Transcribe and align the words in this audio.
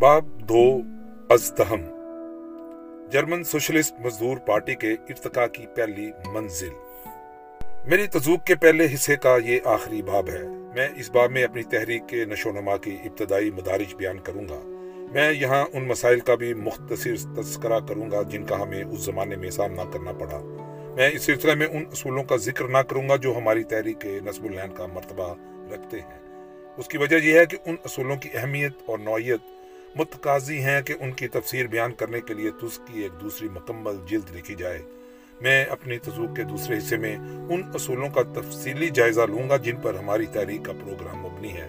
باب 0.00 0.48
دو 0.48 0.80
ازدہم۔ 1.28 1.80
جرمن 3.10 3.44
سوشلسٹ 3.44 4.00
مزدور 4.00 4.36
پارٹی 4.36 4.74
کے 4.74 4.92
ارتقا 4.92 5.46
کی 5.46 5.66
پہلی 5.66 6.10
منزل۔ 6.32 6.68
میری 7.86 8.06
تزوق 8.06 8.46
کے 8.46 8.54
پہلے 8.54 8.86
حصے 8.94 9.16
کا 9.16 9.36
یہ 9.44 9.60
آخری 9.64 10.02
باب 10.02 10.28
ہے۔ 10.28 10.42
میں 10.48 10.88
اس 10.96 11.10
باب 11.10 11.30
میں 11.30 11.44
اپنی 11.44 11.62
تحریک 11.62 12.02
کے 12.08 12.24
نشو 12.24 12.52
نما 12.52 12.76
کی 12.76 12.96
ابتدائی 13.04 13.50
مدارج 13.50 13.94
بیان 13.94 14.18
کروں 14.18 14.48
گا۔ 14.48 14.60
میں 15.12 15.32
یہاں 15.32 15.66
ان 15.72 15.88
مسائل 15.88 16.20
کا 16.20 16.34
بھی 16.34 16.54
مختصر 16.54 17.14
تذکرہ 17.36 17.80
کروں 17.80 18.10
گا 18.10 18.22
جن 18.22 18.44
کا 18.44 18.62
ہمیں 18.62 18.84
اس 18.84 19.00
زمانے 19.00 19.36
میں 19.36 19.50
سامنا 19.50 19.84
کرنا 19.84 20.12
پڑا۔ 20.12 20.38
میں 20.96 21.10
اس 21.12 21.22
سلسلے 21.22 21.54
میں 21.54 21.66
ان 21.66 21.84
اصولوں 21.92 22.24
کا 22.24 22.36
ذکر 22.36 22.64
نہ 22.68 22.78
کروں 22.78 23.08
گا 23.08 23.16
جو 23.16 23.34
ہماری 23.36 23.64
تحریک 23.64 24.00
کے 24.00 24.18
نصب 24.24 24.44
العین 24.44 24.74
کا 24.74 24.86
مرتبہ 24.86 25.34
رکھتے 25.72 26.00
ہیں۔ 26.00 26.20
اس 26.76 26.88
کی 26.88 26.98
وجہ 26.98 27.16
یہ 27.16 27.38
ہے 27.38 27.46
کہ 27.46 27.56
ان 27.64 27.76
اصولوں 27.84 28.16
کی 28.16 28.28
اہمیت 28.34 28.72
اور 28.86 28.98
نوعیت 28.98 29.40
متقاضی 29.96 30.58
ہیں 30.58 30.82
کہ 30.82 30.94
ان 31.00 31.12
کی 31.12 31.28
تفسیر 31.28 31.66
بیان 31.66 31.92
کرنے 31.92 32.20
کے 32.20 32.34
لیے 32.34 32.50
تس 32.50 32.80
کی 32.86 33.00
ایک 33.00 33.20
دوسری 33.20 33.48
مکمل 33.48 33.96
جلد 34.06 34.36
لکھی 34.36 34.54
جائے۔ 34.54 34.82
میں 35.40 35.64
اپنی 35.64 35.98
تزوق 35.98 36.36
کے 36.36 36.42
دوسرے 36.42 36.78
حصے 36.78 36.96
میں 36.96 37.16
ان 37.50 37.62
اصولوں 37.74 38.08
کا 38.08 38.22
تفصیلی 38.22 38.88
جائزہ 38.88 39.20
لوں 39.20 39.48
گا 39.48 39.56
جن 39.56 39.76
پر 39.76 39.94
ہماری 39.94 40.26
تحریک 40.26 40.64
کا 40.64 40.72
پروگرام 40.72 41.18
مبنی 41.18 41.52
ہے۔ 41.52 41.68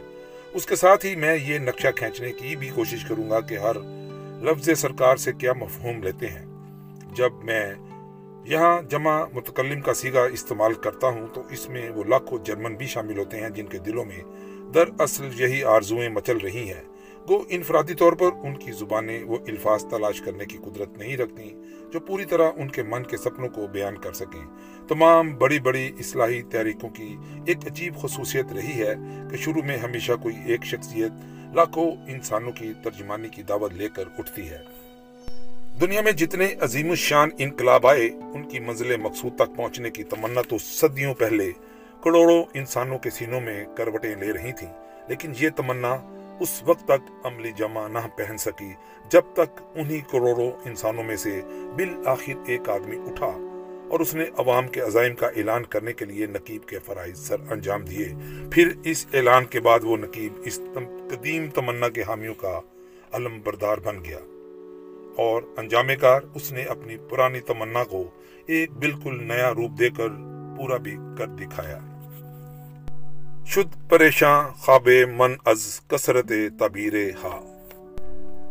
اس 0.54 0.66
کے 0.66 0.76
ساتھ 0.76 1.06
ہی 1.06 1.16
میں 1.16 1.36
یہ 1.36 1.60
نقشہ 1.60 1.88
کھینچنے 1.96 2.32
کی 2.32 2.56
بھی 2.56 2.70
کوشش 2.76 3.06
کروں 3.06 3.30
گا 3.30 3.40
کہ 3.40 3.58
ہر 3.58 3.76
لفظ 4.42 4.70
سرکار 4.78 5.16
سے 5.16 5.34
کیا 5.34 5.54
مفہوم 5.54 6.04
لیتے 6.04 6.28
ہیں۔ 6.28 6.46
جب 7.16 7.32
میں 7.44 7.74
یہاں 8.46 8.82
جمع 8.82 9.26
متکلم 9.34 9.82
کا 9.82 9.94
سیگا 9.94 10.24
استعمال 10.24 10.74
کرتا 10.74 11.08
ہوں 11.08 11.28
تو 11.34 11.44
اس 11.50 11.70
میں 11.70 11.90
وہ 11.90 12.04
لاکھوں 12.04 12.38
جرمن 12.46 12.76
بھی 12.76 12.88
شامل 12.88 13.18
ہوتے 13.18 13.40
ہیں 13.40 13.50
جن 13.50 13.66
کے 13.66 13.78
دلوں 13.78 14.06
میں 14.06 14.24
در 14.74 14.84
اصل 15.00 15.30
یہی 15.36 15.64
آرزویں 15.64 16.10
مچل 16.10 16.38
رہی 16.38 16.74
ہیں۔ 16.74 16.91
گو 17.32 17.44
انفرادی 17.50 17.94
طور 17.94 18.14
پر 18.14 18.30
ان 18.44 18.56
کی 18.58 18.72
زبانیں 18.72 19.24
وہ 19.24 19.38
الفاظ 19.48 19.84
تلاش 19.86 20.22
کرنے 20.22 20.46
کی 20.46 20.58
قدرت 20.58 20.98
نہیں 20.98 21.18
رکھتی 21.18 21.50
جو 21.94 22.00
پوری 22.00 22.26
طرح 22.26 22.52
ان 22.56 22.68
کے 22.68 22.84
من 22.84 23.04
کے 23.04 23.18
سپنوں 23.18 23.50
کو 23.50 23.68
بیان 23.68 23.98
کر 23.98 24.14
سکیں۔ 24.14 24.42
تمام 24.88 25.34
بڑی 25.36 25.60
بڑی 25.60 25.92
اصلاحی 26.00 26.42
تحریکوں 26.42 26.90
کی 26.90 27.18
ایک 27.46 27.58
عجیب 27.68 27.96
خصوصیت 28.02 28.54
رہی 28.54 28.82
ہے 28.82 28.96
کہ 29.32 29.38
شروع 29.38 29.62
میں 29.66 29.78
ہمیشہ 29.78 30.12
کوئی 30.22 30.36
ایک 30.46 30.66
شخصیت 30.66 31.12
لاکھوں 31.56 31.92
انسانوں 32.08 32.52
کی 32.52 32.74
ترجمانی 32.84 33.30
کی 33.30 33.44
دعوت 33.44 33.74
لے 33.74 33.88
کر 33.96 34.04
اٹھتی 34.18 34.50
ہے۔ 34.50 34.60
دنیا 35.82 36.02
میں 36.02 36.12
جتنے 36.12 36.54
عظیم 36.60 36.90
الشان 36.90 37.30
انقلاب 37.38 37.88
آئے، 37.88 38.08
ان 38.08 38.44
کی 38.44 38.60
منزل 38.60 38.98
مقصود 38.98 39.36
تک 39.36 39.56
پہنچنے 39.56 39.90
کی 39.90 40.04
تمنا 40.04 40.42
تو 40.42 40.58
صدیوں 40.58 41.14
پہلے 41.14 41.52
کروڑوں 42.04 42.44
انسانوں 42.54 42.98
کے 42.98 43.10
سینوں 43.10 43.42
میں 43.42 43.64
کروٹیں 43.78 44.16
لے 44.16 44.34
رہی 44.34 44.52
تھیں، 44.52 44.74
لیکن 45.08 45.34
یہ 45.40 45.50
تمنا 45.56 45.98
اس 46.42 46.64
وقت 46.66 46.84
تک 46.86 47.12
عملی 47.24 47.52
جمع 47.52 47.88
نہ 47.88 48.00
پہن 48.18 48.38
سکی، 48.38 48.74
جب 49.10 49.22
تک 49.34 49.62
انہی 49.76 50.00
کروڑوں 50.00 50.52
انسانوں 50.66 51.04
میں 51.04 51.16
سے 51.16 51.42
بالآخر 51.76 52.34
ایک 52.46 52.70
آدمی 52.70 52.98
اٹھا 52.98 53.48
اور 53.90 54.00
اس 54.00 54.16
نے 54.16 54.26
عوام 54.38 54.68
کے 54.68 54.82
عزائم 54.82 55.16
کا 55.16 55.28
اعلان 55.28 55.64
کرنے 55.64 55.94
کے 55.94 56.06
لیے 56.06 56.26
نقیب 56.26 56.66
کے 56.66 56.80
فرائض 56.80 57.28
سر 57.28 57.36
انجام 57.50 57.82
دیے۔ 57.82 58.10
پھر 58.52 58.70
اس 58.84 59.06
اعلان 59.14 59.46
کے 59.46 59.60
بعد 59.60 59.80
وہ 59.84 59.98
نقیب 59.98 60.34
اس 60.46 60.60
قدیم 61.10 61.50
تمنا 61.50 61.90
کے 61.90 62.02
حامیوں 62.02 62.34
کا 62.34 62.62
علم 63.12 63.42
بردار 63.44 63.78
بن 63.78 64.06
گیا۔ 64.06 64.20
اور 65.18 65.44
انجام 65.58 65.88
کار 66.02 66.22
اس 66.36 66.52
نے 66.52 66.64
اپنی 66.64 66.98
پرانی 67.10 67.40
تمنا 67.40 67.84
کو 67.84 68.04
ایک 68.46 68.72
بالکل 68.72 69.24
نیا 69.24 69.52
روپ 69.52 69.80
دے 69.80 69.90
کر 69.90 70.08
پورا 70.58 70.78
بھی 70.78 70.96
کر 71.18 71.28
دکھایا۔ 71.28 71.91
شد 73.46 73.90
پریشان 73.90 74.52
خواب 74.52 74.90
من 74.90 75.36
از 75.46 75.82
کثرت 75.88 76.32
تعبیر 76.60 76.94
ہا۔ 77.24 77.40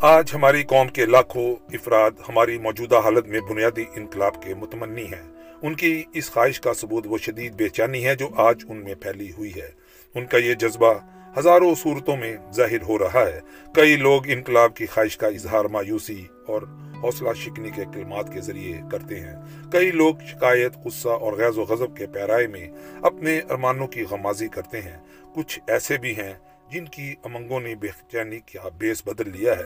آج 0.01 0.31
ہماری 0.35 0.63
قوم 0.63 0.89
کے 0.89 1.07
لاکھوں 1.07 1.57
افراد 1.73 2.11
ہماری 2.29 2.59
موجودہ 2.59 2.97
حالت 2.97 3.27
میں 3.27 3.41
بنیادی 3.41 3.85
انقلاب 3.95 4.43
کے 4.43 4.55
متمنی 4.55 5.05
ہیں۔ 5.05 5.33
ان 5.63 5.75
کی 5.75 6.05
اس 6.13 6.31
خواہش 6.31 6.61
کا 6.61 6.75
ثبوت 6.75 7.05
وہ 7.07 7.19
شدید 7.19 7.55
بے 7.55 7.69
چینی 7.69 8.07
ہے 8.07 8.15
جو 8.15 8.29
آج 8.37 8.65
ان 8.69 8.85
میں 8.85 8.95
پھیلی 8.95 9.33
ہوئی 9.33 9.51
ہے۔ 9.57 9.71
ان 10.15 10.27
کا 10.27 10.39
یہ 10.39 10.55
جذبہ 10.55 10.95
ہزاروں 11.39 11.75
صورتوں 11.75 12.17
میں 12.17 12.37
ظاہر 12.53 12.83
ہو 12.83 12.99
رہا 12.99 13.21
ہے۔ 13.21 13.41
کئی 13.75 13.97
لوگ 13.97 14.23
انقلاب 14.27 14.77
کی 14.77 14.87
خواہش 14.87 15.17
کا 15.17 15.27
اظہار 15.27 15.65
مایوسی 15.65 16.25
اور 16.47 16.63
حوصلہ 17.03 17.29
شکنی 17.33 17.71
کے 17.71 17.85
کلمات 17.95 18.35
کے 18.35 18.41
ذریعے 18.41 18.81
کرتے 18.93 19.21
ہیں۔ 19.21 19.37
کئی 19.73 19.91
لوگ 19.91 20.15
شکایت، 20.27 20.77
غصہ 20.85 21.09
اور 21.09 21.33
غیظ 21.33 21.59
و 21.59 21.63
غضب 21.63 21.97
کے 21.97 22.07
پیرائے 22.07 22.47
میں 22.47 22.71
اپنے 23.03 23.41
ارمانوں 23.51 23.87
کی 23.87 24.03
غمازی 24.03 24.49
کرتے 24.49 24.81
ہیں۔ 24.81 24.97
کچھ 25.35 25.61
ایسے 25.67 25.99
بھی 25.99 26.17
ہیں 26.17 26.35
جن 26.73 26.85
کی 26.85 27.15
امنگوں 27.25 27.61
نے 27.61 27.75
بے 27.75 27.89
چینی 28.13 28.39
کا 28.39 28.69
بیس 28.79 29.03
بدل 29.07 29.31
لیا 29.37 29.59
ہے۔ 29.59 29.65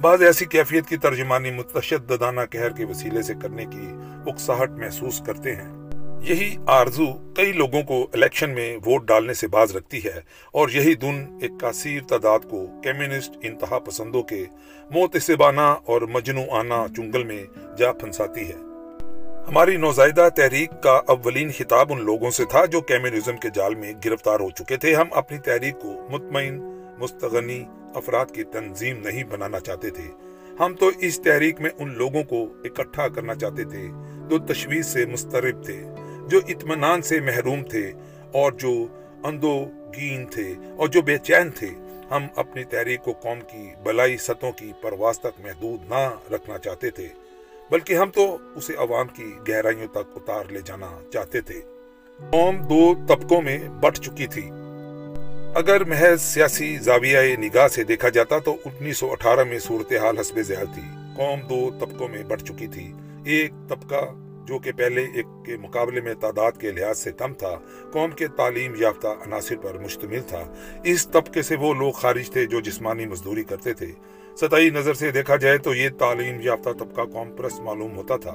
بعض 0.00 0.22
ایسی 0.22 0.44
کیفیت 0.44 0.86
کی 0.88 0.96
ترجمانی 0.96 1.50
متشددانہ 1.50 2.40
کہر 2.50 2.70
کے 2.70 2.84
وسیلے 2.84 3.22
سے 3.22 3.34
کرنے 3.42 3.64
کی 3.64 3.88
اکساہٹ 4.26 4.70
محسوس 4.70 5.22
کرتے 5.26 5.56
ہیں۔ 5.56 5.85
یہی 6.28 6.56
آرزو 6.66 7.06
کئی 7.36 7.52
لوگوں 7.52 7.82
کو 7.82 8.06
الیکشن 8.12 8.50
میں 8.50 8.76
ووٹ 8.76 9.02
ڈالنے 9.04 9.34
سے 9.34 9.46
باز 9.46 9.76
رکھتی 9.76 10.04
ہے 10.04 10.20
اور 10.52 10.68
یہی 10.68 10.94
دن 10.94 11.38
ایک 11.42 11.50
کثیر 11.60 12.02
تعداد 12.02 12.38
کو 12.50 12.66
کمیونسٹ 12.84 13.36
انتہا 13.42 13.78
پسندوں 13.78 14.22
کے 14.22 14.44
موتسبانہ 14.90 15.60
اور 15.60 16.02
مجنو 16.02 16.42
آنا 16.50 16.86
چنگل 16.96 17.24
میں 17.24 17.44
جا 17.78 17.92
پھنساتی 17.92 18.48
ہے۔ 18.48 18.54
ہماری 19.48 19.76
نوزائیدہ 19.76 20.28
تحریک 20.36 20.70
کا 20.82 21.00
اولین 21.06 21.50
خطاب 21.58 21.92
ان 21.92 22.04
لوگوں 22.04 22.30
سے 22.30 22.44
تھا 22.44 22.64
جو 22.64 22.80
کمیونزم 22.80 23.36
کے 23.36 23.48
جال 23.54 23.74
میں 23.74 23.92
گرفتار 24.04 24.40
ہو 24.40 24.50
چکے 24.50 24.76
تھے۔ 24.76 24.94
ہم 24.94 25.06
اپنی 25.10 25.38
تحریک 25.38 25.74
کو 25.78 26.08
مطمئن، 26.10 26.60
مستغنی 26.98 27.64
افراد 27.94 28.26
کی 28.26 28.44
تنظیم 28.44 28.98
نہیں 28.98 29.24
بنانا 29.24 29.60
چاہتے 29.60 29.90
تھے۔ 29.90 30.10
ہم 30.60 30.74
تو 30.74 30.90
اس 30.98 31.20
تحریک 31.24 31.60
میں 31.60 31.70
ان 31.78 31.94
لوگوں 31.96 32.22
کو 32.22 32.46
اکٹھا 32.64 33.08
کرنا 33.08 33.34
چاہتے 33.34 33.64
تھے 33.64 33.88
جو 34.30 34.38
تشویش 34.38 34.86
سے 34.86 35.06
مسترب 35.06 35.64
تھے۔ 35.64 35.84
جو 36.26 36.40
اطمینان 36.48 37.02
سے 37.02 37.20
محروم 37.20 37.62
تھے 37.62 37.92
اور 38.32 38.52
جو 38.52 38.86
اندو 39.24 39.64
گین 39.96 40.26
تھے 40.26 40.54
اور 40.76 40.88
جو 40.88 41.02
بے 41.02 41.18
چین 41.18 41.50
تھے، 41.50 41.66
ہم 42.10 42.26
اپنی 42.36 42.64
تحریک 42.64 43.04
کو 43.04 43.12
قوم 43.12 43.40
کی 43.40 43.70
بلائی 43.82 44.16
سطحوں 44.16 44.52
کی 44.52 44.72
پرواز 44.82 45.20
تک 45.20 45.40
محدود 45.40 45.80
نہ 45.88 46.34
رکھنا 46.34 46.58
چاہتے 46.58 46.90
تھے، 46.90 47.08
بلکہ 47.70 47.94
ہم 47.94 48.10
تو 48.10 48.36
اسے 48.56 48.72
عوام 48.76 49.06
کی 49.08 49.32
گہرائیوں 49.48 49.88
تک 49.88 50.16
اتار 50.16 50.44
لے 50.50 50.60
جانا 50.64 51.00
چاہتے 51.12 51.40
تھے۔ 51.40 51.60
قوم 52.30 52.56
دو 52.56 52.94
طبقوں 53.08 53.42
میں 53.42 53.58
بٹ 53.58 53.96
چکی 53.96 54.26
تھی۔ 54.26 54.50
اگر 55.54 55.84
محض 55.84 56.22
سیاسی 56.22 56.78
زاویہ 56.78 57.36
نگاہ 57.36 57.68
سے 57.68 57.84
دیکھا 57.84 58.08
جاتا 58.08 58.38
تو 58.38 58.56
انیس 58.64 58.98
سو 58.98 59.12
اٹھارہ 59.12 59.44
میں 59.44 59.58
صورتحال 59.58 60.18
حسب 60.18 60.40
ذہن 60.40 60.72
تھی۔ 60.74 60.82
قوم 61.16 61.40
دو 61.40 61.70
طبقوں 61.80 62.08
میں 62.08 62.22
بٹ 62.22 62.42
چکی 62.42 62.66
تھی۔ 62.66 62.92
ایک 63.24 63.52
طبقہ 63.68 64.25
جو 64.46 64.58
کہ 64.58 64.72
پہلے 64.72 65.06
ایک 65.14 65.26
کے 65.46 65.56
مقابلے 65.56 66.00
میں 66.00 66.14
تعداد 66.14 66.52
کے 66.60 66.72
لحاظ 66.72 66.98
سے 66.98 67.12
کم 67.12 67.34
تھا، 67.34 67.58
قوم 67.92 68.10
کے 68.10 68.28
تعلیم 68.28 68.72
یافتہ 68.76 69.06
عناصر 69.06 69.56
پر 69.56 69.78
مشتمل 69.78 70.20
تھا۔ 70.26 70.54
اس 70.84 71.08
طبقے 71.08 71.42
سے 71.42 71.56
وہ 71.56 71.74
لوگ 71.74 71.92
خارج 71.92 72.30
تھے 72.30 72.46
جو 72.46 72.60
جسمانی 72.60 73.06
مزدوری 73.06 73.44
کرتے 73.44 73.74
تھے۔ 73.74 73.92
سطحی 74.36 74.70
نظر 74.70 74.94
سے 74.94 75.10
دیکھا 75.10 75.36
جائے 75.36 75.58
تو 75.58 75.74
یہ 75.74 75.88
تعلیم 75.98 76.40
یافتہ 76.40 76.70
طبقہ 76.70 77.02
قوم 77.12 77.32
پرست 77.36 77.60
معلوم 77.60 77.96
ہوتا 77.96 78.16
تھا۔ 78.16 78.34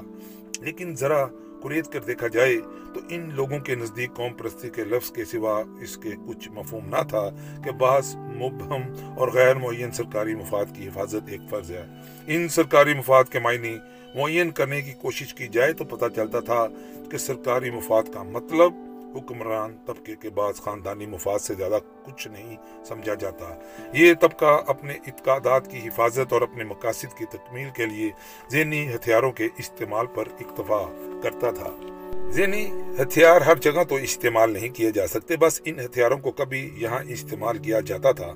لیکن 0.60 0.96
ذرا 0.96 1.26
قریت 1.62 1.92
کر 1.92 2.00
دیکھا 2.00 2.28
جائے 2.28 2.56
تو 2.94 3.00
ان 3.08 3.28
لوگوں 3.34 3.58
کے 3.58 3.74
نزدیک 3.74 4.14
قوم 4.14 4.32
پرستی 4.32 4.70
کے 4.70 4.84
لفظ 4.84 5.10
کے 5.12 5.24
سوا 5.24 5.58
اس 5.80 5.96
کے 5.96 6.10
کچھ 6.26 6.48
مفہوم 6.52 6.88
نہ 6.88 7.02
تھا 7.08 7.28
کہ 7.64 7.70
بعض 7.78 8.14
مبہم 8.16 8.82
اور 9.18 9.28
غیر 9.28 9.56
معین 9.56 9.92
سرکاری 9.92 10.34
مفاد 10.34 10.76
کی 10.76 10.88
حفاظت 10.88 11.28
ایک 11.28 11.48
فرض 11.50 11.70
ہے 11.70 11.84
ان 12.26 12.48
سرکاری 12.48 12.94
مفاد 12.94 13.32
کے 13.32 13.38
معنی 13.38 13.76
معین 14.14 14.50
کرنے 14.50 14.80
کی 14.82 14.92
کوشش 15.02 15.34
کی 15.34 15.48
جائے 15.48 15.72
تو 15.72 15.84
پتہ 15.86 16.08
چلتا 16.16 16.40
تھا 16.40 16.66
کہ 17.10 17.18
سرکاری 17.18 17.70
مفاد 17.70 18.12
کا 18.14 18.22
مطلب 18.22 18.72
حکمران 19.16 19.76
طبقے 19.86 20.16
کے 20.20 20.30
بعض 20.30 20.54
خاندانی 20.54 21.06
مفاد 21.06 21.38
سے 21.38 21.54
زیادہ 21.54 21.78
کچھ 22.04 22.28
نہیں 22.28 22.56
سمجھا 22.84 23.14
جاتا۔ 23.14 23.54
یہ 23.92 24.14
طبقہ 24.20 24.62
اپنے 24.66 24.92
اعتقادات 24.92 25.70
کی 25.70 25.78
حفاظت 25.78 26.32
اور 26.32 26.42
اپنے 26.42 26.64
مقاصد 26.64 27.18
کی 27.18 27.24
تکمیل 27.24 27.68
کے 27.76 27.86
لیے 27.86 28.10
ذہنی 28.52 28.94
ہتھیاروں 28.94 29.32
کے 29.32 29.48
استعمال 29.58 30.06
پر 30.06 30.24
اکتفا 30.40 30.82
کرتا 31.22 31.50
تھا۔ 31.50 31.70
ذہنی 32.30 32.70
ہتھیار 33.02 33.40
ہر 33.40 33.56
جگہ 33.56 33.84
تو 33.84 33.94
استعمال 33.94 34.52
نہیں 34.52 34.68
کیے 34.68 34.90
جا 34.90 35.06
سکتے، 35.06 35.36
بس 35.36 35.60
ان 35.64 35.80
ہتھیاروں 35.80 36.18
کو 36.18 36.30
کبھی 36.30 36.70
یہاں 36.74 37.00
استعمال 37.08 37.58
کیا 37.58 37.80
جاتا 37.80 38.12
تھا 38.12 38.34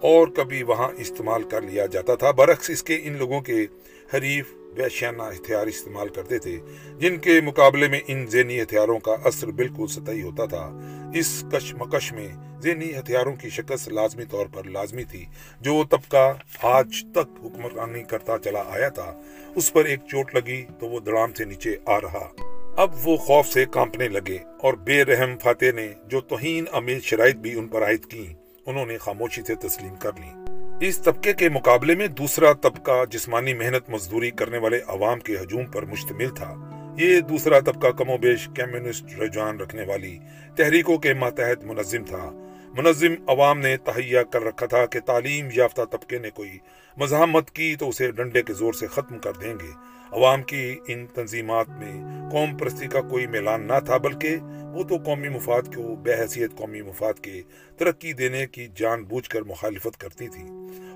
اور 0.00 0.28
کبھی 0.28 0.62
وہاں 0.62 0.88
استعمال 0.96 1.42
کر 1.42 1.62
لیا 1.62 1.86
جاتا 1.86 2.14
تھا۔ 2.14 2.30
برعکس 2.30 2.70
اس 2.70 2.82
کے 2.82 3.00
ان 3.02 3.16
لوگوں 3.16 3.40
کے 3.40 3.66
حریف 4.14 4.54
ویشیانہ 4.76 5.22
ہتھیار 5.22 5.66
استعمال 5.66 6.08
کرتے 6.08 6.38
تھے، 6.38 6.58
جن 6.98 7.16
کے 7.16 7.40
مقابلے 7.40 7.88
میں 7.88 8.00
ان 8.06 8.26
ذہنی 8.26 8.62
ہتھیاروں 8.62 8.98
کا 8.98 9.16
اثر 9.24 9.46
بالکل 9.46 9.86
سطحی 9.86 10.22
ہوتا 10.22 10.44
تھا۔ 10.44 10.80
اس 11.14 11.44
کش 11.52 11.74
مکش 11.74 12.12
میں 12.12 12.28
ذہنی 12.62 12.98
ہتھیاروں 12.98 13.36
کی 13.36 13.48
شکست 13.48 13.88
لازمی 13.88 14.24
طور 14.24 14.46
پر 14.46 14.64
لازمی 14.64 15.04
تھی، 15.04 15.24
جو 15.60 15.82
طبقہ 15.90 16.32
آج 16.62 17.04
تک 17.14 17.44
حکمرانی 17.44 18.02
کرتا 18.02 18.38
چلا 18.38 18.62
آیا 18.66 18.88
تھا۔ 18.88 19.20
اس 19.54 19.72
پر 19.72 19.84
ایک 19.84 20.00
چوٹ 20.10 20.34
لگی 20.34 20.64
تو 20.80 20.88
وہ 20.88 21.00
دڑام 21.00 21.32
سے 21.32 21.44
نیچے 21.44 21.76
آ 21.86 22.00
رہا۔ 22.00 22.28
اب 22.76 23.08
وہ 23.08 23.16
خوف 23.16 23.48
سے 23.48 23.64
کانپنے 23.64 24.08
لگے 24.08 24.38
اور 24.62 24.74
بے 24.74 25.04
رحم 25.04 25.38
فاتح 25.38 25.72
نے 25.74 25.88
جو 26.06 26.20
توہین 26.20 26.64
امیل 26.72 27.00
شرائط 27.00 27.36
بھی 27.36 27.54
ان 27.54 27.68
پر 27.68 27.82
عائد 27.82 28.04
کی 28.04 28.34
انہوں 28.66 28.86
نے 28.86 28.98
خاموشی 28.98 29.42
سے 29.46 29.54
تسلیم 29.54 29.94
کر 29.96 30.10
لی۔ 30.12 30.39
اس 30.80 30.98
طبقے 30.98 31.32
کے 31.32 31.48
مقابلے 31.48 31.94
میں 31.94 32.06
دوسرا 32.06 32.52
طبقہ 32.52 33.04
جسمانی 33.10 33.54
محنت 33.54 33.90
مزدوری 33.90 34.30
کرنے 34.30 34.58
والے 34.58 34.80
عوام 34.86 35.20
کے 35.20 35.36
ہجوم 35.42 35.66
پر 35.66 35.82
مشتمل 35.82 36.28
تھا۔ 36.28 36.54
یہ 36.98 37.20
دوسرا 37.20 37.60
طبقہ 37.60 37.88
کم 37.88 38.10
و 38.10 38.16
بیش 38.16 38.48
کمیونسٹ 38.56 39.18
رجحان 39.18 39.60
رکھنے 39.60 39.84
والی 39.84 40.18
تحریکوں 40.56 40.98
کے 40.98 41.14
ماتحت 41.14 41.64
منظم 41.64 42.04
تھا۔ 42.04 42.39
منظم 42.76 43.14
عوام 43.28 43.58
نے 43.58 43.76
تہیا 43.76 44.22
کر 44.22 44.42
رکھا 44.42 44.66
تھا 44.66 44.86
کہ 44.86 45.00
تعلیم 45.00 45.48
یافتہ 45.54 45.82
طبقے 45.82 46.18
نے 46.18 46.30
کوئی 46.30 46.58
مزاحمت 46.96 47.50
کی 47.50 47.76
تو 47.76 47.88
اسے 47.88 48.10
ڈنڈے 48.10 48.42
کے 48.42 48.52
زور 48.52 48.72
سے 48.72 48.86
ختم 48.86 49.18
کر 49.18 49.32
دیں 49.32 49.54
گے۔ 49.54 49.70
عوام 50.12 50.42
کی 50.42 50.76
ان 50.88 51.06
تنظیمات 51.06 51.68
میں 51.68 51.92
قوم 52.30 52.56
پرستی 52.56 52.86
کا 52.86 53.00
کوئی 53.00 53.26
میلان 53.26 53.66
نہ 53.66 53.78
تھا، 53.86 53.96
بلکہ 53.96 54.36
وہ 54.74 54.82
تو 54.82 54.96
قومی 55.04 55.28
مفاد 55.28 55.62
کو 55.62 55.96
بے 55.96 56.14
حیثیت 56.14 56.56
قومی 56.56 56.82
مفاد 56.82 57.14
کے 57.22 57.42
ترقی 57.76 58.12
دینے 58.12 58.46
کی 58.46 58.68
جان 58.74 59.04
بوجھ 59.04 59.28
کر 59.28 59.42
مخالفت 59.42 60.00
کرتی 60.00 60.28
تھی 60.28 60.42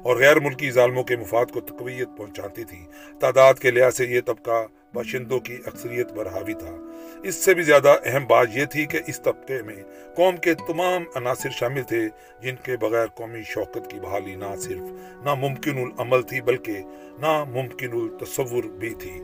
اور 0.02 0.16
غیر 0.16 0.40
ملکی 0.40 0.70
ظالموں 0.70 1.04
کے 1.04 1.16
مفاد 1.16 1.46
کو 1.52 1.60
تقویت 1.60 2.08
پہنچاتی 2.18 2.64
تھی۔ 2.64 2.84
تعداد 3.20 3.54
کے 3.54 3.70
لحاظ 3.70 3.96
سے 3.96 4.06
یہ 4.06 4.20
طبقہ 4.20 4.66
باشندوں 4.94 5.41
کی 5.41 5.56
اکثریت 5.67 6.17
پر 6.17 6.26
حاوی 6.26 6.55
تھا۔ 6.55 6.76
اس 7.23 7.35
سے 7.35 7.55
بھی 7.55 7.62
زیادہ 7.62 7.96
اہم 8.05 8.26
بات 8.26 8.49
یہ 8.55 8.64
تھی 8.64 8.87
کہ 8.87 8.99
اس 9.06 9.20
طبقے 9.20 9.62
میں 9.62 9.76
قوم 10.17 10.37
کے 10.37 10.55
تمام 10.55 11.05
عناصر 11.14 11.50
شامل 11.50 11.82
تھے، 11.82 12.08
جن 12.43 12.55
کے 12.62 12.76
بغیر 12.76 13.06
قومی 13.06 13.43
شوقت 13.43 13.91
کی 13.91 14.00
بحالی 14.00 14.35
نہ 14.35 14.56
صرف 14.61 14.82
ناممکن 15.25 15.79
العمل 15.79 16.23
تھی، 16.23 16.41
بلکہ 16.41 16.73
ناممکن 17.20 17.93
التصور 17.93 18.64
بھی 18.64 18.94
تھی۔ 18.94 19.20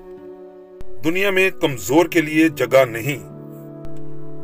دنیا 1.05 1.31
میں 1.31 1.51
کمزور 1.51 2.07
کے 2.07 2.21
لیے 2.21 2.49
جگہ 2.49 2.85
نہیں۔ 2.85 3.41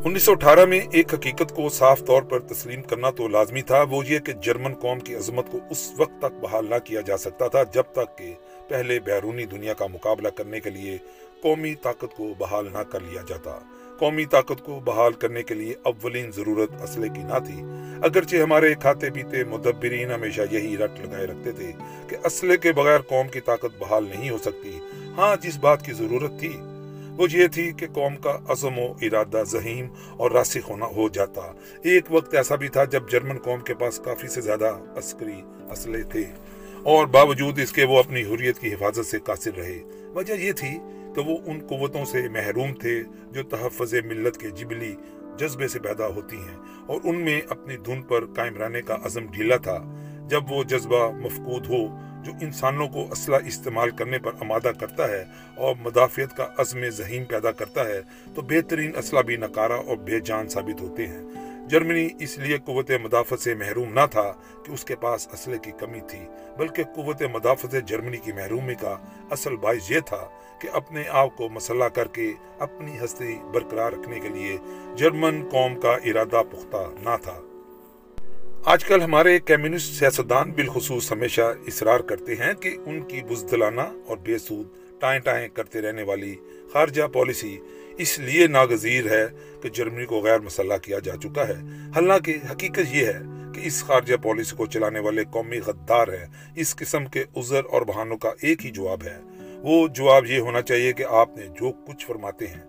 انیس 0.05 0.23
سو 0.23 0.33
اٹھارہ 0.33 0.65
میں 0.65 0.81
ایک 0.93 1.15
حقیقت 1.15 1.55
کو 1.57 1.69
صاف 1.69 2.05
طور 2.07 2.23
پر 2.23 2.41
تسلیم 2.41 2.83
کرنا 2.83 3.11
تو 3.11 3.29
لازمی 3.29 3.63
تھا، 3.63 3.83
وہ 3.83 4.07
یہ 4.07 4.19
کہ 4.19 4.33
جرمن 4.33 4.75
قوم 4.75 5.01
کی 5.01 5.15
عظمت 5.15 5.53
کو 5.53 5.59
اس 5.71 5.93
وقت 5.97 6.19
تک 6.19 6.41
بحال 6.43 6.71
نہ 6.71 6.75
کیا 6.85 7.01
جا 7.01 7.17
سکتا 7.17 7.49
تھا، 7.49 7.63
جب 7.63 7.83
تک 7.93 8.19
کہ 8.19 8.35
پہلے 8.69 8.99
بیرونی 9.01 9.47
دنیا 9.47 9.75
کا 9.75 9.87
مقابلہ 9.87 10.29
کرنے 10.29 10.61
کے 10.61 10.71
لیے 10.71 10.99
قومی 11.43 11.75
طاقت 11.75 12.17
کو 12.17 12.35
بحال 12.39 12.69
نہ 12.73 12.79
کر 12.79 13.01
لیا 13.01 13.23
جاتا۔ 13.29 13.59
قومی 13.99 14.25
طاقت 14.25 14.65
کو 14.65 14.81
بحال 14.85 15.13
کرنے 15.13 15.43
کے 15.43 15.55
لیے 15.55 15.75
اولین 15.83 16.31
ضرورت 16.31 16.83
اسلحے 16.83 17.09
کی 17.09 17.23
نہ 17.23 17.39
تھی۔ 17.47 17.63
اگرچہ 18.03 18.37
ہمارے 18.37 18.75
کھاتے 18.75 19.11
پیتے 19.11 19.45
مدبرین 19.45 20.13
ہمیشہ 20.13 20.41
یہی 20.51 20.77
رٹ 20.77 20.91
لگائے 21.01 21.27
رکھتے 21.27 21.53
تھے 21.53 21.73
کہ 22.09 22.17
اسلحے 22.25 22.57
کے 22.57 22.73
بغیر 22.73 23.01
قوم 23.01 23.29
کی 23.29 23.41
طاقت 23.41 23.79
بحال 23.79 24.05
نہیں 24.05 24.31
ہو 24.31 24.39
سکتی۔ 24.39 24.79
ہاں 25.17 25.37
جس 25.43 25.59
بات 25.59 25.85
کی 25.85 25.93
ضرورت 25.93 26.39
تھی، 26.39 26.57
وہ 27.17 27.27
یہ 27.33 27.47
تھی 27.47 27.73
کہ 27.73 27.87
قوم 27.93 28.17
کا 28.17 28.39
عزم 28.49 28.79
و 28.79 28.93
ارادہ 29.03 29.43
ذہیم 29.45 29.89
اور 30.17 30.31
راسخ 30.31 30.71
ہونا 30.71 30.87
ہو 30.87 31.09
جاتا۔ 31.09 31.53
ایک 31.83 32.05
وقت 32.11 32.35
ایسا 32.35 32.55
بھی 32.55 32.69
تھا 32.69 32.85
جب 32.85 33.11
جرمن 33.11 33.39
قوم 33.39 33.61
کے 33.61 33.75
پاس 33.75 33.99
کافی 33.99 34.29
سے 34.29 34.41
زیادہ 34.41 34.79
عسکری 34.97 35.43
اسلحے 35.71 36.03
تھے۔ 36.03 36.25
اور 36.87 37.07
باوجود 37.07 37.59
اس 37.59 37.73
کے 37.73 37.85
وہ 37.85 37.99
اپنی 37.99 38.23
حریت 38.23 38.59
کی 38.59 38.73
حفاظت 38.73 39.07
سے 39.07 39.19
قاصر 39.25 39.51
رہے۔ 39.57 39.83
وجہ 40.15 40.35
یہ 40.35 40.53
تھی 40.53 40.79
کہ 41.17 41.21
وہ 41.21 41.39
ان 41.47 41.59
قوتوں 41.67 42.05
سے 42.05 42.29
محروم 42.29 42.75
تھے 42.75 43.03
جو 43.31 43.43
تحفظ 43.43 43.95
ملت 43.95 44.37
کے 44.37 44.51
جبلی 44.51 44.95
جذبے 45.39 45.69
سے 45.69 45.79
پیدا 45.79 46.07
ہوتی 46.07 46.37
ہیں 46.37 46.59
اور 46.87 47.01
ان 47.05 47.25
میں 47.25 47.41
اپنی 47.49 47.77
دھن 47.77 48.03
پر 48.03 48.27
قائم 48.27 48.57
رہنے 48.57 48.83
کا 48.83 48.97
عزم 49.05 49.27
ڈھیلا 49.27 49.57
تھا۔ 49.57 49.79
جب 50.31 50.53
وہ 50.53 50.65
جذبہ 50.65 51.11
مفقود 51.11 51.67
ہو، 51.67 51.99
جو 52.25 52.33
انسانوں 52.41 52.89
کو 52.89 53.13
اسلحہ 53.13 53.47
استعمال 53.47 53.91
کرنے 53.91 54.19
پر 54.19 54.31
آمادہ 54.41 54.73
کرتا 54.81 55.09
ہے 55.09 55.25
اور 55.57 55.75
مدافعت 55.81 56.37
کا 56.37 56.47
عزم 56.59 56.89
ذہین 56.89 57.25
پیدا 57.25 57.51
کرتا 57.51 57.89
ہے، 57.89 58.01
تو 58.35 58.43
بہترین 58.43 58.91
اسلحہ 58.97 59.23
بھی 59.23 59.37
نکارا 59.37 59.75
اور 59.75 59.97
بے 59.97 60.21
جان 60.21 60.49
ثابت 60.49 60.81
ہوتے 60.81 61.07
ہیں۔ 61.07 61.23
جرمنی 61.69 62.09
اس 62.21 62.39
لیے 62.39 62.59
قوت 62.65 62.91
مدافعت 63.03 63.41
سے 63.41 63.55
محروم 63.55 63.93
نہ 63.93 64.07
تھا 64.11 64.33
کہ 64.67 64.73
اس 64.73 64.85
کے 64.85 64.97
پاس 64.97 65.29
اسلحے 65.33 65.59
کی 65.59 65.71
کمی 65.79 66.01
تھی، 66.01 66.19
بلکہ 66.59 66.85
قوت 66.85 67.23
مدافعت 67.23 67.75
جرمنی 67.87 68.17
کی 68.17 68.33
محرومی 68.33 68.75
کا 68.75 68.97
اصل 69.31 69.57
باعث 69.57 69.91
یہ 69.91 70.01
تھا 70.01 70.29
کہ 70.61 70.69
اپنے 70.73 71.03
آپ 71.11 71.37
کو 71.37 71.49
مسلح 71.49 71.89
کر 71.89 72.09
کے 72.09 72.33
اپنی 72.59 72.97
ہستی 73.05 73.39
برقرار 73.55 73.93
رکھنے 73.93 74.21
کے 74.21 74.29
لیے 74.29 74.57
جرمن 74.97 75.49
قوم 75.53 75.81
کا 75.81 75.93
ارادہ 75.93 76.43
پختہ 76.51 76.85
نہ 77.01 77.17
تھا۔ 77.23 77.41
آج 78.65 78.85
کل 78.85 79.03
ہمارے 79.03 79.39
کمیونسٹ 79.39 79.95
سیاستدان 79.95 80.51
بالخصوص 80.51 81.13
ہمیشہ 81.13 81.53
اصرار 81.67 82.01
کرتے 82.01 82.35
ہیں 82.35 82.53
کہ 82.55 82.77
ان 82.87 83.03
کی 83.03 83.23
بزدلانہ 83.23 83.81
اور 83.81 84.17
بے 84.17 84.39
سود 84.39 84.67
ٹائیں 85.01 85.21
ٹائیں 85.21 85.49
کرتے 85.49 85.81
رہنے 85.81 86.03
والی 86.03 86.35
خارجہ 86.73 87.03
پالیسی 87.13 87.59
اس 87.99 88.19
لیے 88.19 88.47
ناگزیر 88.47 89.11
ہے 89.11 89.27
کہ 89.63 89.69
جرمنی 89.69 90.07
کو 90.07 90.21
غیر 90.21 90.39
مسلح 90.39 90.77
کیا 90.77 90.99
جا 90.99 91.17
چکا 91.23 91.49
ہے۔ 91.49 91.55
حالانکہ 91.95 92.39
حقیقت 92.53 92.81
یہ 92.91 93.07
ہے 93.07 93.19
کہ 93.55 93.61
اس 93.65 93.85
خارجہ 93.85 94.15
پالیسی 94.17 94.57
کو 94.57 94.67
چلانے 94.67 94.99
والے 94.99 95.25
قومی 95.31 95.59
غدار 95.59 96.09
ہیں۔ 96.09 96.27
اس 96.57 96.77
قسم 96.77 97.07
کے 97.07 97.25
عذر 97.37 97.61
اور 97.71 97.83
بہانوں 97.83 98.19
کا 98.19 98.33
ایک 98.43 98.67
ہی 98.67 98.71
جواب 98.71 99.03
ہے۔ 99.03 99.19
وہ 99.57 99.89
جواب 99.89 100.27
یہ 100.27 100.39
ہونا 100.39 100.63
چاہیے 100.63 100.93
کہ 100.93 101.05
آپ 101.09 101.37
نے 101.37 101.47
جو 101.47 101.73
کچھ 101.73 102.07
فرماتے 102.07 102.47
ہیں، 102.47 102.63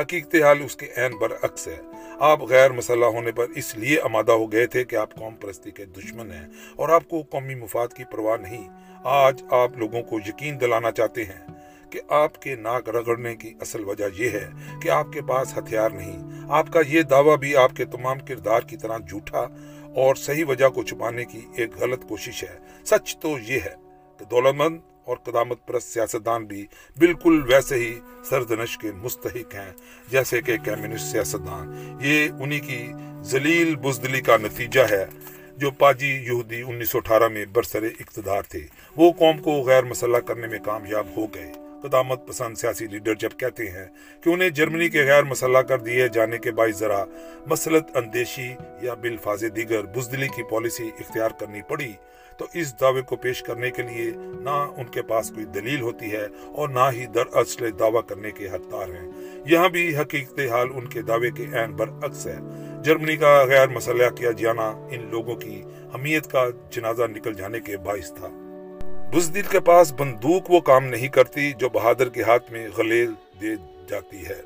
حقیقت 0.00 0.34
حال 0.34 0.58
اس 0.64 0.76
کے 0.76 0.86
عین 0.96 1.12
برعکس 1.20 1.68
ہے۔ 1.68 1.76
آپ 2.18 2.42
غیر 2.42 2.70
مسلح 2.70 3.06
ہونے 3.06 3.32
پر 3.32 3.46
اس 3.56 3.76
لیے 3.76 4.00
آمادہ 4.00 4.32
ہو 4.32 4.52
گئے 4.52 4.66
تھے 4.66 4.84
کہ 4.84 4.96
آپ 4.96 5.14
قوم 5.14 5.34
پرستی 5.34 5.70
کے 5.70 5.84
دشمن 5.84 6.30
ہیں 6.30 6.46
اور 6.76 6.88
آپ 6.88 7.08
کو 7.08 7.22
قومی 7.22 7.54
مفاد 7.54 7.88
کی 7.88 8.04
پرواہ 8.12 8.36
نہیں۔ 8.36 8.68
آج 9.04 9.42
آپ 9.50 9.78
لوگوں 9.78 10.02
کو 10.02 10.18
یقین 10.26 10.60
دلانا 10.60 10.90
چاہتے 10.90 11.24
ہیں۔ 11.24 11.53
کہ 11.94 12.00
آپ 12.08 12.42
کے 12.42 12.56
ناک 12.56 12.88
رگڑنے 12.88 13.36
کی 13.36 13.54
اصل 13.60 13.84
وجہ 13.84 14.04
یہ 14.14 14.30
ہے 14.30 14.50
کہ 14.82 14.88
آپ 14.88 15.12
کے 15.12 15.20
پاس 15.22 15.58
ہتھیار 15.58 15.90
نہیں۔ 15.90 16.18
آپ 16.48 16.72
کا 16.72 16.80
یہ 16.88 17.02
دعویٰ 17.02 17.36
بھی 17.36 17.56
آپ 17.56 17.72
کے 17.76 17.84
تمام 17.84 18.18
کردار 18.18 18.60
کی 18.60 18.76
طرح 18.76 18.98
جھوٹا 18.98 19.40
اور 19.94 20.14
صحیح 20.14 20.44
وجہ 20.48 20.68
کو 20.68 20.82
چھپانے 20.82 21.24
کی 21.24 21.40
ایک 21.56 21.70
غلط 21.76 22.08
کوشش 22.08 22.44
ہے۔ 22.44 22.58
سچ 22.84 23.16
تو 23.16 23.28
یہ 23.46 23.58
ہے 23.66 23.74
کہ 24.18 24.24
دولت 24.24 24.54
مند 24.54 24.78
اور 25.04 25.16
قدامت 25.16 25.66
پرست 25.66 25.88
سیاستدان 25.88 26.44
بھی 26.44 26.66
بالکل 26.98 27.42
ویسے 27.52 27.74
ہی 27.74 27.98
سردنش 28.24 28.78
کے 28.78 28.92
مستحق 28.92 29.54
ہیں، 29.54 29.72
جیسے 30.10 30.40
کہ 30.40 30.56
کمیونسٹ 30.64 31.04
سیاستدان۔ 31.04 31.98
یہ 32.00 32.28
انہی 32.40 32.60
کی 32.60 32.92
ذلیل 33.22 33.76
بزدلی 33.76 34.20
کا 34.20 34.36
نتیجہ 34.36 34.80
ہے 34.90 35.04
جو 35.56 35.70
پاجی 35.70 36.08
یہودی 36.08 36.62
انیس 36.62 36.90
سو 36.90 36.98
اٹھارہ 36.98 37.28
میں 37.28 37.46
برسر 37.46 37.82
اقتدار 38.00 38.42
تھے۔ 38.42 38.60
وہ 38.96 39.12
قوم 39.12 39.38
کو 39.38 39.62
غیر 39.62 39.84
مسلح 39.84 40.18
کرنے 40.18 40.46
میں 40.46 40.58
کامیاب 40.58 41.06
ہو 41.16 41.26
گئے۔ 41.34 41.52
قدامت 41.84 42.28
پسند 42.28 42.54
سیاسی 42.54 42.86
لیڈر 42.86 43.14
جب 43.14 43.30
کہتے 43.36 43.70
ہیں 43.70 43.86
کہ 44.20 44.30
انہیں 44.30 44.50
جرمنی 44.50 44.88
کے 44.88 45.04
غیر 45.04 45.22
مسلح 45.22 45.60
کر 45.60 45.78
دیے 45.78 46.08
جانے 46.08 46.38
کے 46.38 46.50
باعث 46.50 46.76
ذرا 46.76 47.04
مسلط 47.46 47.96
اندیشی 47.96 48.54
یا 48.82 48.94
بالفاظ 48.94 49.44
دیگر 49.56 49.82
بزدلی 49.82 50.28
کی 50.28 50.42
پالیسی 50.42 50.90
اختیار 51.00 51.30
کرنی 51.30 51.62
پڑی، 51.62 51.92
تو 52.38 52.46
اس 52.54 52.80
دعوے 52.80 53.02
کو 53.02 53.16
پیش 53.16 53.42
کرنے 53.42 53.70
کے 53.70 53.82
لیے 53.82 54.10
نہ 54.16 54.50
ان 54.50 54.84
کے 54.84 55.02
پاس 55.02 55.30
کوئی 55.30 55.46
دلیل 55.46 55.80
ہوتی 55.80 56.12
ہے 56.12 56.26
اور 56.54 56.68
نہ 56.68 56.90
ہی 56.92 57.06
در 57.06 57.24
اصل 57.32 57.78
دعویٰ 57.78 58.06
کرنے 58.06 58.30
کے 58.30 58.48
حقدار 58.48 58.88
ہیں۔ 58.88 59.10
یہاں 59.46 59.68
بھی 59.68 59.96
حقیقت 59.96 60.40
حال 60.50 60.68
ان 60.74 60.88
کے 60.88 61.02
دعوے 61.02 61.30
کے 61.30 61.44
عین 61.52 61.72
برعکس 61.72 62.26
ہے۔ 62.26 62.36
جرمنی 62.84 63.16
کا 63.16 63.44
غیر 63.44 63.68
مسلح 63.68 64.08
کیا 64.08 64.30
جانا 64.30 64.68
ان 64.70 65.08
لوگوں 65.10 65.36
کی 65.36 65.62
حمیت 65.94 66.26
کا 66.26 66.46
جنازہ 66.70 67.02
نکل 67.02 67.34
جانے 67.34 67.60
کے 67.60 67.76
باعث 67.76 68.14
تھا۔ 68.14 68.43
بزدل 69.12 69.42
کے 69.50 69.60
پاس 69.60 69.92
بندوق 69.92 70.50
وہ 70.50 70.60
کام 70.60 70.84
نہیں 70.84 71.08
کرتی 71.08 71.52
جو 71.52 71.68
بہادر 71.68 72.08
کے 72.08 72.22
ہاتھ 72.22 72.52
میں 72.52 72.68
غلیل 72.76 73.12
دے 73.40 73.54
جاتی 73.88 74.26
ہے۔ 74.26 74.40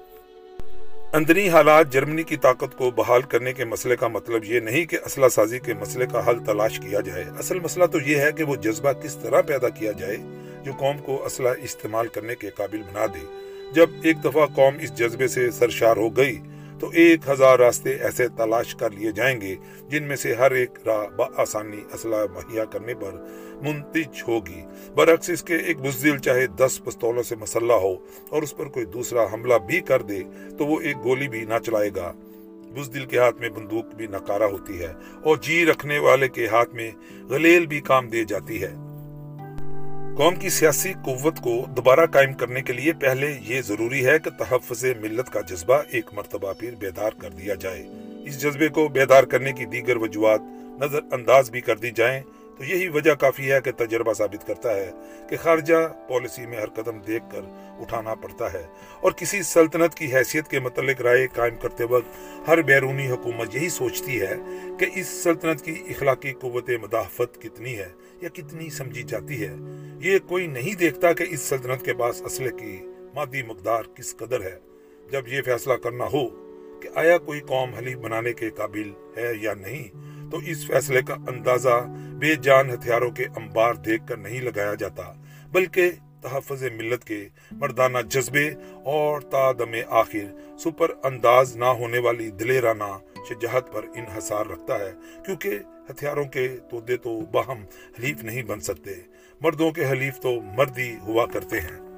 اندرین 1.12 1.50
حالات 1.50 1.93
جرمنی 1.93 2.23
کی 2.23 2.37
طاقت 2.37 2.79
کو 2.79 2.91
بحال 2.91 3.23
کرنے 3.23 3.53
کے 3.53 3.65
مسئلے 3.65 3.97
کا 3.97 4.09
مطلب 4.09 4.45
یہ 4.45 4.61
نہیں 4.61 4.85
کہ 4.85 4.99
اسلحہ 5.05 5.29
سازی 5.29 5.59
کے 5.59 5.75
مسئلے 5.75 6.07
کا 6.12 6.31
حل 6.31 6.45
تلاش 6.45 6.81
کیا 6.81 7.00
جائے۔ 7.00 7.25
اصل 7.38 7.61
مسئلہ 7.61 7.85
تو 7.85 7.99
یہ 8.00 8.17
ہے 8.17 8.33
کہ 8.33 8.45
وہ 8.45 8.57
جذبہ 8.57 8.93
کس 8.93 9.17
طرح 9.17 9.41
پیدا 9.41 9.69
کیا 9.69 9.93
جائے 9.93 10.17
جو 10.65 10.73
قوم 10.79 10.99
کو 10.99 11.25
اسلحہ 11.25 11.53
استعمال 11.62 12.09
کرنے 12.09 12.35
کے 12.35 12.50
قابل 12.50 12.79
بنا 12.79 13.07
دے۔ 13.07 13.25
جب 13.73 13.91
ایک 14.03 14.25
دفعہ 14.25 14.47
قوم 14.55 14.75
اس 14.81 14.95
جذبے 14.95 15.29
سے 15.29 15.50
سرشار 15.50 15.97
ہو 15.97 16.17
گئی 16.17 16.38
تو 16.81 16.91
ایک 16.93 17.29
ہزار 17.29 17.59
راستے 17.59 17.95
ایسے 17.95 18.29
تلاش 18.29 18.75
کر 18.75 18.91
لیے 18.91 19.13
جائیں 19.13 19.41
گے 19.41 19.57
جن 19.89 20.03
میں 20.03 20.17
سے 20.17 20.35
ہر 20.35 20.51
ایک 20.51 20.71
راہ 20.87 21.07
بآسانی 21.17 21.81
اسلحہ 21.93 22.27
مہیا 22.33 22.65
کرنے 22.65 22.95
پر 22.95 23.13
منتج 23.63 24.23
ہوگی۔ 24.29 24.63
برعکس 24.95 25.31
اس 25.31 25.43
کے 25.43 25.57
ایک 25.57 25.81
بزدل 25.81 26.19
چاہے 26.19 26.47
دس 26.47 26.85
پستولوں 26.85 27.23
سے 27.23 27.37
مسلح 27.37 27.75
ہو 27.75 27.95
اور 28.29 28.43
اس 28.43 28.57
پر 28.57 28.67
کوئی 28.67 28.87
دوسرا 28.87 29.25
حملہ 29.33 29.55
بھی 29.67 29.81
کر 29.81 30.03
دے 30.03 30.23
تو 30.59 30.67
وہ 30.67 30.81
ایک 30.81 30.97
گولی 31.05 31.29
بھی 31.29 31.45
نہ 31.45 31.55
چلائے 31.67 31.91
گا۔ 31.97 32.13
بزدل 32.75 33.07
کے 33.07 33.19
ہاتھ 33.19 33.41
میں 33.41 33.49
بندوق 33.49 33.95
بھی 33.95 34.07
نکارا 34.07 34.47
ہوتی 34.47 34.79
ہے 34.81 34.93
اور 35.23 35.37
جی 35.37 35.67
رکھنے 35.67 35.99
والے 35.99 36.29
کے 36.29 36.47
ہاتھ 36.47 36.75
میں 36.75 36.91
غلیل 37.29 37.67
بھی 37.67 37.81
کام 37.81 38.09
دے 38.09 38.25
جاتی 38.25 38.63
ہے۔ 38.63 38.75
قوم 40.19 40.35
کی 40.35 40.49
سیاسی 40.49 40.93
قوت 41.05 41.41
کو 41.41 41.65
دوبارہ 41.77 42.07
قائم 42.07 42.33
کرنے 42.33 42.63
کے 42.63 42.73
لیے 42.73 42.93
پہلے 42.93 43.39
یہ 43.41 43.61
ضروری 43.63 44.07
ہے 44.07 44.19
کہ 44.19 44.31
تحفظ 44.31 44.85
ملت 44.85 45.31
کا 45.33 45.41
جذبہ 45.41 45.83
ایک 45.91 46.07
مرتبہ 46.13 46.53
پھر 46.53 46.75
بیدار 46.79 47.11
کر 47.19 47.31
دیا 47.31 47.55
جائے۔ 47.55 47.87
اس 48.25 48.43
جذبے 48.43 48.69
کو 48.69 48.89
بیدار 48.89 49.25
کرنے 49.25 49.53
کی 49.53 49.65
دیگر 49.65 49.97
وجوہات 49.97 50.41
نظر 50.81 51.01
انداز 51.13 51.51
بھی 51.51 51.61
کر 51.61 51.77
دی 51.77 51.91
جائیں 51.91 52.23
تو 52.59 52.65
یہی 52.65 52.89
وجہ 52.89 53.15
کافی 53.15 53.53
ہے 53.53 53.59
کہ 53.65 53.73
تجربہ 53.77 54.13
ثابت 54.13 54.47
کرتا 54.47 54.75
ہے 54.75 54.91
کہ 55.31 55.37
خارجہ 55.37 56.09
پالیسی 56.09 56.47
میں 56.47 56.59
ہر 56.59 56.69
قدم 56.69 56.99
دیکھ 56.99 57.25
کر 57.33 57.41
اٹھانا 57.79 58.15
پڑتا 58.15 58.53
ہے 58.53 58.67
اور 59.01 59.13
کسی 59.13 59.43
سلطنت 59.43 59.95
کی 59.95 60.15
حیثیت 60.15 60.49
کے 60.49 60.61
متعلق 60.61 61.01
رائے 61.01 61.27
قائم 61.35 61.57
کرتے 61.57 61.85
وقت 61.85 62.49
ہر 62.49 62.63
بیرونی 62.63 63.11
حکومت 63.11 63.55
یہی 63.55 63.69
سوچتی 63.69 64.21
ہے 64.21 64.37
کہ 64.79 64.87
اس 64.95 65.23
سلطنت 65.23 65.63
کی 65.63 65.83
اخلاقی 65.89 66.33
قوت 66.33 66.71
مدافعت 66.83 67.43
کتنی 67.43 67.79
ہے۔ 67.79 67.89
یا 68.23 68.29
کتنی 68.29 68.71
سمجھی 68.71 69.03
جاتی 69.03 69.47
ہے۔ 69.47 69.55
یہ 70.01 70.19
کوئی 70.19 70.47
نہیں 70.47 70.75
دیکھتا 70.75 71.13
کہ 71.13 71.25
اس 71.31 71.41
سلطنت 71.41 71.85
کے 71.85 71.95
پاس 71.95 72.23
اسلحے 72.23 72.51
کی 72.51 72.87
مادی 73.15 73.43
مقدار 73.43 73.83
کس 73.95 74.17
قدر 74.17 74.41
ہے۔ 74.41 74.59
جب 75.11 75.29
یہ 75.29 75.43
فیصلہ 75.43 75.75
کرنا 75.75 76.05
ہو 76.05 76.29
کہ 76.81 76.89
آیا 76.95 77.19
کوئی 77.19 77.41
قوم 77.41 77.75
حلیف 77.75 77.99
بنانے 77.99 78.33
کے 78.33 78.51
قابل 78.51 78.91
ہے 79.17 79.33
یا 79.41 79.55
نہیں، 79.55 79.89
تو 80.31 80.39
اس 80.47 80.67
فیصلے 80.67 81.03
کا 81.03 81.15
اندازہ 81.15 81.87
بے 82.19 82.35
جان 82.35 82.71
ہتھیاروں 82.71 83.11
کے 83.11 83.25
انبار 83.37 83.75
دیکھ 83.75 84.07
کر 84.07 84.17
نہیں 84.17 84.41
لگایا 84.41 84.75
جاتا، 84.75 85.13
بلکہ 85.53 85.91
تحفظ 86.23 86.63
ملت 86.63 87.05
کے 87.05 87.29
مردانہ 87.53 87.99
جذبے 88.09 88.51
اور 88.85 89.21
تا 89.21 89.53
دم 89.53 89.75
آخر 89.89 90.57
سپر 90.59 90.91
انداز 91.03 91.57
نہ 91.57 91.65
ہونے 91.65 91.99
والی 91.99 92.31
دلیرانہ 92.31 92.99
شجاعت 93.29 93.73
پر 93.73 93.85
انحصار 93.95 94.47
رکھتا 94.47 94.79
ہے۔ 94.79 94.93
کیونکہ 95.27 95.59
ہتھیاروں 95.90 96.25
کے 96.25 96.57
تودے 96.71 96.97
تو 96.97 97.21
باہم 97.21 97.64
حلیف 97.99 98.25
نہیں 98.25 98.42
بن 98.42 98.61
سکتے۔ 98.61 98.90
مردوں 99.40 99.71
کے 99.71 99.90
حلیف 99.90 100.21
تو 100.21 100.40
مردی 100.40 100.97
ہوا 101.02 101.26
کرتے 101.26 101.61
ہیں۔ 101.61 101.88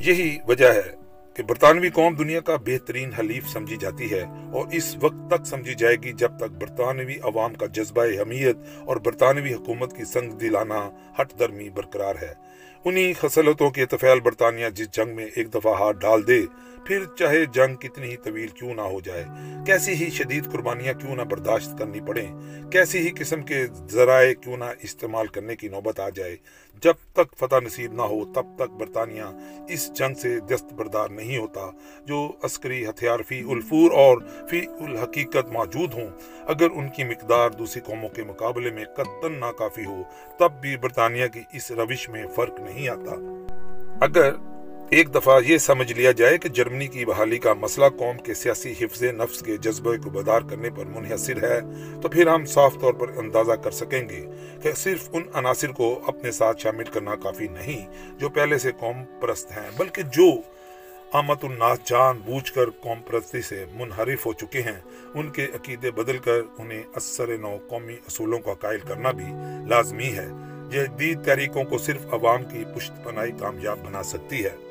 یہی 0.00 0.38
وجہ 0.48 0.72
ہے 0.72 1.00
کہ 1.34 1.42
برطانوی 1.42 1.90
قوم 1.90 2.14
دنیا 2.14 2.40
کا 2.40 2.56
بہترین 2.56 3.12
حلیف 3.12 3.48
سمجھی 3.48 3.76
جاتی 3.76 4.10
ہے 4.10 4.22
اور 4.52 4.66
اس 4.72 4.96
وقت 5.00 5.30
تک 5.30 5.46
سمجھی 5.46 5.74
جائے 5.74 5.96
گی 5.96 6.12
جب 6.12 6.36
تک 6.36 6.50
برطانوی 6.50 7.14
عوام 7.22 7.54
کا 7.54 7.66
جذبہ 7.66 8.04
حمیت 8.04 8.56
اور 8.84 8.96
برطانوی 8.96 9.54
حکومت 9.54 9.96
کی 9.96 10.04
سنگ 10.04 10.30
دلانا 10.30 10.90
ہٹ 11.20 11.38
درمی 11.38 11.70
برقرار 11.70 12.14
ہے۔ 12.22 12.49
انہی 12.84 13.12
خسلتوں 13.12 13.68
کے 13.70 13.84
تفیل 13.86 14.20
برطانیہ 14.20 14.68
جس 14.74 14.90
جنگ 14.92 15.14
میں 15.16 15.26
ایک 15.34 15.52
دفعہ 15.54 15.72
ہاتھ 15.78 15.96
ڈال 16.00 16.26
دے، 16.26 16.40
پھر 16.86 17.04
چاہے 17.18 17.44
جنگ 17.54 17.74
کتنی 17.76 18.10
ہی 18.10 18.16
طویل 18.16 18.48
کیوں 18.48 18.74
نہ 18.74 18.82
ہو 18.82 19.00
جائے، 19.00 19.24
کیسی 19.66 19.94
ہی 19.94 20.08
شدید 20.10 20.50
قربانیاں 20.52 20.94
کیوں 21.00 21.16
نہ 21.16 21.22
برداشت 21.30 21.78
کرنی 21.78 22.00
پڑیں، 22.06 22.70
کیسی 22.72 22.98
ہی 22.98 23.10
قسم 23.18 23.42
کے 23.42 23.64
ذرائع 23.90 24.32
کیوں 24.34 24.56
نہ 24.56 24.72
استعمال 24.82 25.26
کرنے 25.26 25.56
کی 25.56 25.68
نوبت 25.68 26.00
آ 26.00 26.08
جائے 26.08 26.36
جب 26.82 26.94
تک 27.12 27.36
فتح 27.38 27.56
نصیب 27.64 27.92
نہ 27.92 28.02
ہو، 28.02 28.24
تب 28.24 28.46
تک 28.56 28.70
برطانیہ 28.70 29.22
اس 29.68 29.92
جنگ 29.92 30.14
سے 30.14 30.40
دست 30.40 30.72
بردار 30.72 31.08
نہیں 31.08 31.38
ہوتا 31.38 31.70
جو 32.04 32.32
عسکری 32.42 32.86
ہتھیار 32.86 33.20
فی 33.28 33.44
الفور 33.50 33.90
اور 33.90 34.18
فی 34.50 34.66
الحقیقت 34.80 35.52
موجود 35.52 35.94
ہوں۔ 35.94 36.06
اگر 36.46 36.70
ان 36.70 36.88
کی 36.88 37.04
مقدار 37.04 37.50
دوسری 37.50 37.82
قوموں 37.82 38.08
کے 38.08 38.22
مقابلے 38.22 38.70
میں 38.70 38.84
قطن 38.84 39.32
ناکافی 39.32 39.84
ہو، 39.84 40.02
تب 40.38 40.52
بھی 40.60 40.76
برطانیہ 40.76 41.26
کی 41.26 41.40
اس 41.52 41.70
روش 41.70 42.08
میں 42.08 42.26
فرق 42.34 42.60
نہیں 42.60 42.88
آتا۔ 42.88 43.44
اگر 44.00 44.34
ایک 44.90 45.14
دفعہ 45.14 45.40
یہ 45.46 45.58
سمجھ 45.58 45.92
لیا 45.92 46.12
جائے 46.12 46.38
کہ 46.38 46.48
جرمنی 46.48 46.86
کی 46.86 47.04
بحالی 47.04 47.38
کا 47.38 47.54
مسئلہ 47.54 47.86
قوم 47.98 48.18
کے 48.18 48.34
سیاسی 48.34 48.74
حفظ 48.80 49.02
نفس 49.02 49.40
کے 49.40 49.56
جذبے 49.56 49.98
کو 49.98 50.10
بدار 50.10 50.40
کرنے 50.40 50.70
پر 50.70 50.84
منحصر 50.84 51.42
ہے، 51.42 51.60
تو 52.02 52.08
پھر 52.08 52.26
ہم 52.26 52.44
صاف 52.44 52.74
طور 52.80 52.92
پر 52.92 53.10
اندازہ 53.16 53.52
کر 53.52 53.70
سکیں 53.70 54.08
گے 54.08 54.26
کہ 54.62 54.72
صرف 54.72 55.08
ان 55.12 55.22
عناصر 55.34 55.68
کو 55.68 56.00
اپنے 56.06 56.30
ساتھ 56.30 56.60
شامل 56.60 56.84
کرنا 56.84 57.14
کافی 57.14 57.48
نہیں 57.48 57.86
جو 58.18 58.28
پہلے 58.28 58.58
سے 58.58 58.72
قوم 58.78 59.04
پرست 59.20 59.50
ہیں، 59.50 59.70
بلکہ 59.76 60.02
جو 60.02 60.30
آمد 61.12 61.44
الناس 61.44 61.78
جان 61.84 62.18
بوجھ 62.18 62.52
کر 62.52 62.70
قوم 62.70 63.02
پرستی 63.02 63.42
سے 63.42 63.64
منحرف 63.74 64.26
ہو 64.26 64.32
چکے 64.32 64.62
ہیں۔ 64.62 64.80
ان 65.14 65.30
کے 65.30 65.46
عقیدے 65.54 65.90
بدل 65.90 66.18
کر 66.18 66.40
انہیں 66.58 66.82
اثر 66.94 67.38
نو 67.38 67.56
قومی 67.68 67.94
اصولوں 67.94 68.38
کا 68.38 68.54
قائل 68.54 68.80
کرنا 68.88 69.10
بھی 69.10 69.24
لازمی 69.68 70.12
ہے۔ 70.12 70.28
جدید 70.70 71.24
تحریکوں 71.24 71.64
کو 71.64 71.78
صرف 71.78 72.14
عوام 72.14 72.44
کی 72.44 72.64
پشت 72.76 72.92
پنائی 73.04 73.32
کامیاب 73.40 73.78
بنا 73.86 74.02
سکتی 74.02 74.44
ہے۔ 74.44 74.69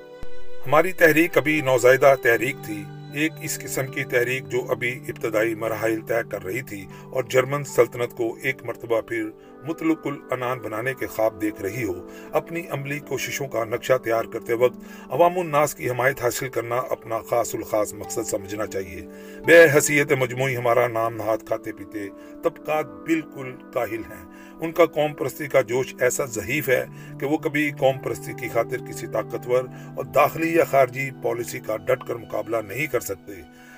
ہماری 0.68 0.92
تحریک 0.92 1.38
ابھی 1.38 1.62
نوزائیدہ 1.62 2.16
تحریک 2.22 2.56
تھی۔ 2.66 2.84
ایک 3.14 3.32
اس 3.42 3.60
قسم 3.60 3.88
کی 3.88 4.04
تحریک 4.04 4.48
جو 4.48 4.66
ابھی 4.70 5.00
ابتدائی 5.08 5.56
مراحل 5.56 6.02
طے 6.02 6.30
کر 6.32 6.44
رہی 6.44 6.62
تھی 6.62 6.86
اور 7.04 7.24
جرمن 7.24 7.64
سلطنت 7.64 8.18
کو 8.18 8.38
ایک 8.42 8.64
مرتبہ 8.64 9.02
پھر 9.02 9.30
مطلق 9.68 10.08
العنان 10.08 10.60
بنانے 10.60 10.94
کے 10.94 11.08
خواب 11.08 11.42
دیکھ 11.42 11.62
رہی 11.62 11.84
ہو، 11.84 12.08
اپنی 12.32 12.64
عملی 12.70 13.00
کوششوں 13.00 13.48
کا 13.48 13.64
نقشہ 13.64 13.98
تیار 14.04 14.26
کرتے 14.26 14.54
وقت 14.54 14.78
عوام 15.10 15.40
الناس 15.40 15.76
کی 15.76 15.90
حمایت 15.90 16.22
حاصل 16.22 16.50
کرنا 16.50 16.76
اپنا 16.76 17.20
خاص 17.30 17.56
الخاص 17.56 17.94
مقصد 17.94 18.28
سمجھنا 18.28 18.66
چاہیے۔ 18.66 19.08
بے 19.46 19.66
حیثیت 19.66 20.12
مجموعی 20.12 20.58
ہمارا 20.58 20.88
نام 20.88 21.16
نہاد 21.16 21.38
کھاتے 21.46 21.72
پیتے 21.72 22.08
طبقات 22.44 22.86
بالکل 22.86 23.52
کاہل 23.74 24.04
ہیں۔ 24.12 24.26
ان 24.62 24.72
کا 24.72 24.86
قوم 24.86 25.14
پرستی 25.14 25.48
کا 25.48 25.62
جوش 25.62 25.96
ایسا 26.00 26.26
ضعیف 26.26 26.70
ہے 26.70 26.86
کہ 27.20 27.26
وہ 27.26 27.38
کبھی 27.38 27.72
قوم 27.72 28.00
پرستی 28.00 28.34
کی 28.34 28.48
خاطر 28.48 28.78
کسی 28.78 29.08
طاقتور 29.08 29.64
اور 29.98 30.06
داخلی 30.06 30.56
یا 30.56 30.64
خارجی 30.64 31.10
پالیسی 31.24 31.60
کا 31.60 31.78
ڈٹ 31.78 32.04
کر 32.08 32.16
مقابلہ 32.16 32.58
نہیں 32.68 32.88
کر 32.88 32.99
کر 33.00 33.16
سکتے۔ 33.16 33.34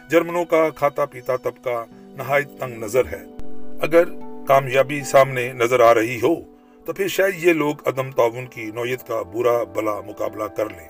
جرمنوں 0.09 0.45
کا 0.45 0.69
کھاتا 0.69 1.05
پیتا 1.05 1.35
طبقہ 1.35 1.85
نہایت 1.91 2.49
تنگ 2.59 2.83
نظر 2.83 3.05
ہے۔ 3.05 3.25
اگر 3.81 4.03
کامیابی 4.47 5.01
سامنے 5.01 5.53
نظر 5.53 5.79
آ 5.79 5.93
رہی 5.93 6.19
ہو، 6.23 6.35
تو 6.85 6.93
پھر 6.93 7.07
شاید 7.07 7.43
یہ 7.43 7.53
لوگ 7.53 7.75
عدم 7.85 8.11
تعاون 8.11 8.45
کی 8.45 8.71
نوعیت 8.75 9.07
کا 9.07 9.21
برا 9.21 9.63
بلا 9.63 10.01
مقابلہ 10.01 10.43
کر 10.43 10.69
لیں۔ 10.69 10.87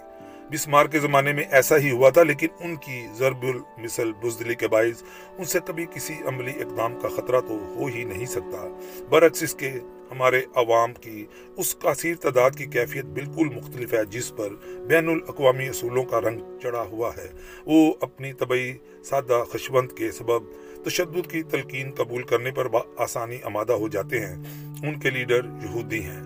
بسمار 0.51 0.85
کے 0.85 1.00
زمانے 1.00 1.33
میں 1.33 1.43
ایسا 1.51 1.77
ہی 1.77 1.91
ہوا 1.91 2.09
تھا، 2.09 2.23
لیکن 2.23 2.47
ان 2.59 2.75
کی 2.75 3.07
ضرب 3.17 3.43
المثل 3.43 4.11
بزدلی 4.23 4.55
کے 4.55 4.67
باعث 4.67 5.03
ان 5.38 5.45
سے 5.45 5.59
کبھی 5.65 5.85
کسی 5.93 6.13
عملی 6.25 6.51
اقدام 6.51 7.00
کا 7.01 7.07
خطرہ 7.07 7.39
تو 7.39 7.73
ہو 7.75 7.85
ہی 7.85 8.03
نہیں 8.03 8.25
سکتا۔ 8.25 8.79
برعکس 9.09 9.43
اس 9.43 9.55
کے 9.55 9.71
ہمارے 10.12 10.41
عوام 10.56 10.94
کی، 10.94 11.25
اس 11.58 11.75
کثیر 11.75 12.15
تعداد 12.15 12.51
کی 12.51 12.65
کیفیت 12.65 13.06
بالکل 13.06 13.50
مختلف 13.56 13.94
ہے، 13.94 14.06
جس 14.06 14.36
پر 14.36 14.50
بین 14.88 15.10
الاقوامی 15.10 15.68
اصولوں 15.68 16.03
کا 16.03 16.22
رنگ 16.22 16.39
چڑھا 16.62 16.82
ہوا 16.82 17.12
ہے۔ 17.18 17.27
وہ 17.65 17.94
اپنی 18.01 18.34
طبعی 18.34 18.74
سادہ 19.06 19.44
خشبند 19.53 19.91
کے 19.91 20.12
سبب 20.12 20.44
تشدد 20.86 21.32
کی 21.32 21.44
تلقین 21.44 21.91
قبول 21.91 22.24
کرنے 22.24 22.51
پر 22.51 22.68
آسانی 22.98 23.38
آمادہ 23.44 23.74
ہو 23.74 23.88
جاتے 23.88 24.20
ہیں۔ 24.20 24.36
ان 24.84 25.00
کے 25.00 25.10
لیڈر 25.10 25.41
یہودی 25.63 26.03
ہیں۔ 26.03 26.22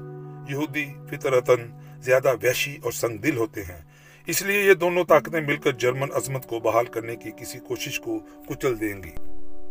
یہودی 0.50 0.86
فطرتاً 1.12 1.60
زیادہ 2.00 2.34
وحشی 2.44 2.78
اور 2.84 2.92
سنگ 2.92 3.18
دل 3.18 3.38
ہوتے 3.38 3.62
ہیں۔ 3.62 3.82
اس 4.28 4.42
لیے 4.42 4.64
یہ 4.64 4.74
دونوں 4.74 5.04
طاقتیں 5.04 5.42
مل 5.42 5.58
کر 5.58 5.72
جرمن 5.72 6.08
عظمت 6.14 6.48
کو 6.48 6.60
بحال 6.60 6.86
کرنے 6.86 7.16
کی 7.16 7.32
کسی 7.32 7.60
کوشش 7.60 8.00
کو 8.00 8.20
کچل 8.48 8.80
دیں 8.80 9.04
گی۔ 9.04 9.25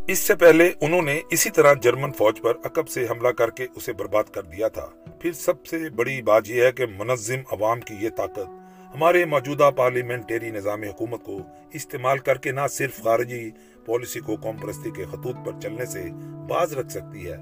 اس 0.07 0.19
سے 0.19 0.35
پہلے 0.35 0.71
انہوں 0.81 1.03
نے 1.03 1.21
اسی 1.31 1.51
طرح 1.51 1.75
جرمن 1.75 2.13
فوج 2.13 2.41
پر 2.41 2.57
عقب 2.65 2.89
سے 2.89 3.07
حملہ 3.11 3.29
کر 3.29 3.51
کے 3.51 3.67
اسے 3.77 3.93
برباد 3.93 4.25
کر 4.25 4.43
دیا 4.43 4.69
تھا۔ 4.69 4.87
پھر 5.21 5.33
سب 5.33 5.67
سے 5.67 5.91
بڑی 5.91 6.23
بات 6.23 6.43
یہ 6.47 6.63
ہے 6.63 6.73
کہ 6.73 6.87
منظم 6.99 7.41
عوام 7.53 7.81
کی 7.81 7.95
یہ 8.01 8.09
طاقت 8.17 8.49
ہمارے 8.95 9.25
موجودہ 9.25 9.71
پارلیمنٹری 9.77 10.51
نظام 10.51 10.83
حکومت 10.83 11.25
کو 11.25 11.39
استعمال 11.73 12.19
کر 12.19 12.39
کے 12.39 12.53
نہ 12.53 12.61
صرف 12.71 13.03
خارجی 13.03 13.51
پالیسی 13.87 14.21
کو 14.21 14.37
قوم 14.37 14.57
پرستی 14.57 14.91
کے 14.91 15.05
خطوط 15.05 15.37
پر 15.47 15.61
چلنے 15.63 15.87
سے 15.87 16.05
باز 16.49 16.73
رکھ 16.73 16.93
سکتی 16.93 17.27
ہے، 17.27 17.37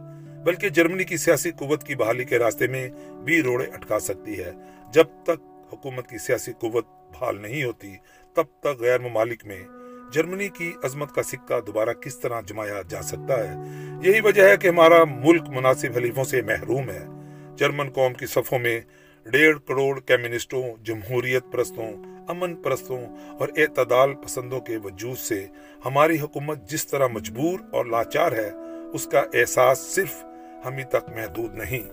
بلکہ 0.45 0.69
جرمنی 0.69 1.05
کی 1.05 1.17
سیاسی 1.17 1.51
قوت 1.51 1.85
کی 1.85 1.95
بحالی 1.95 2.25
کے 2.25 2.39
راستے 2.39 2.67
میں 2.67 2.91
بھی 3.25 3.43
روڑے 3.43 3.67
اٹکا 3.67 4.01
سکتی 4.01 4.39
ہے۔ 4.39 4.53
جب 4.93 5.05
تک 5.23 5.43
حکومت 5.73 6.09
کی 6.09 6.19
سیاسی 6.19 6.53
قوت 6.53 6.87
بحال 6.87 7.43
نہیں 7.43 7.65
ہوتی، 7.65 7.95
تب 8.35 8.45
تک 8.61 8.81
غیر 8.81 9.01
ممالک 9.01 9.47
میں 9.47 9.63
جرمنی 10.13 10.49
کی 10.49 10.73
عظمت 10.83 11.15
کا 11.15 11.23
سکہ 11.23 11.61
دوبارہ 11.61 11.93
کس 11.93 12.19
طرح 12.19 12.41
جمایا 12.41 12.83
جا 12.89 13.03
سکتا 13.03 13.49
ہے؟ 13.49 13.55
یہی 14.03 14.21
وجہ 14.21 14.43
ہے 14.43 14.57
کہ 14.57 14.69
ہمارا 14.69 15.05
ملک 15.05 15.43
مناسب 15.49 15.89
حلیفوں 15.97 16.25
سے 16.25 16.43
محروم 16.43 16.91
ہے۔ 16.91 17.05
جرمن 17.57 17.91
قوم 17.91 18.15
کی 18.15 18.27
صفوں 18.27 18.59
میں 18.59 18.81
ڈیڑھ 19.25 19.59
کروڑ 19.69 20.01
کیمنسٹوں 20.01 20.63
جمہوریت 20.83 21.43
پرستوں، 21.53 21.93
امن 22.29 22.57
پرستوں 22.57 23.01
اور 23.39 23.49
اعتدال 23.57 24.15
پسندوں 24.15 24.61
کے 24.61 24.77
وجود 24.77 25.19
سے 25.19 25.47
ہماری 25.85 26.21
حکومت 26.21 26.71
جس 26.71 26.87
طرح 26.87 27.07
مجبور 27.07 27.61
اور 27.73 27.85
لاچار 27.85 28.33
ہے، 28.33 28.51
اس 28.93 29.07
کا 29.07 29.23
احساس 29.35 29.79
صرف 29.79 30.25
ہمیں 30.67 30.85
تک 30.85 31.11
محدود 31.17 31.55
نہیں۔ 31.55 31.91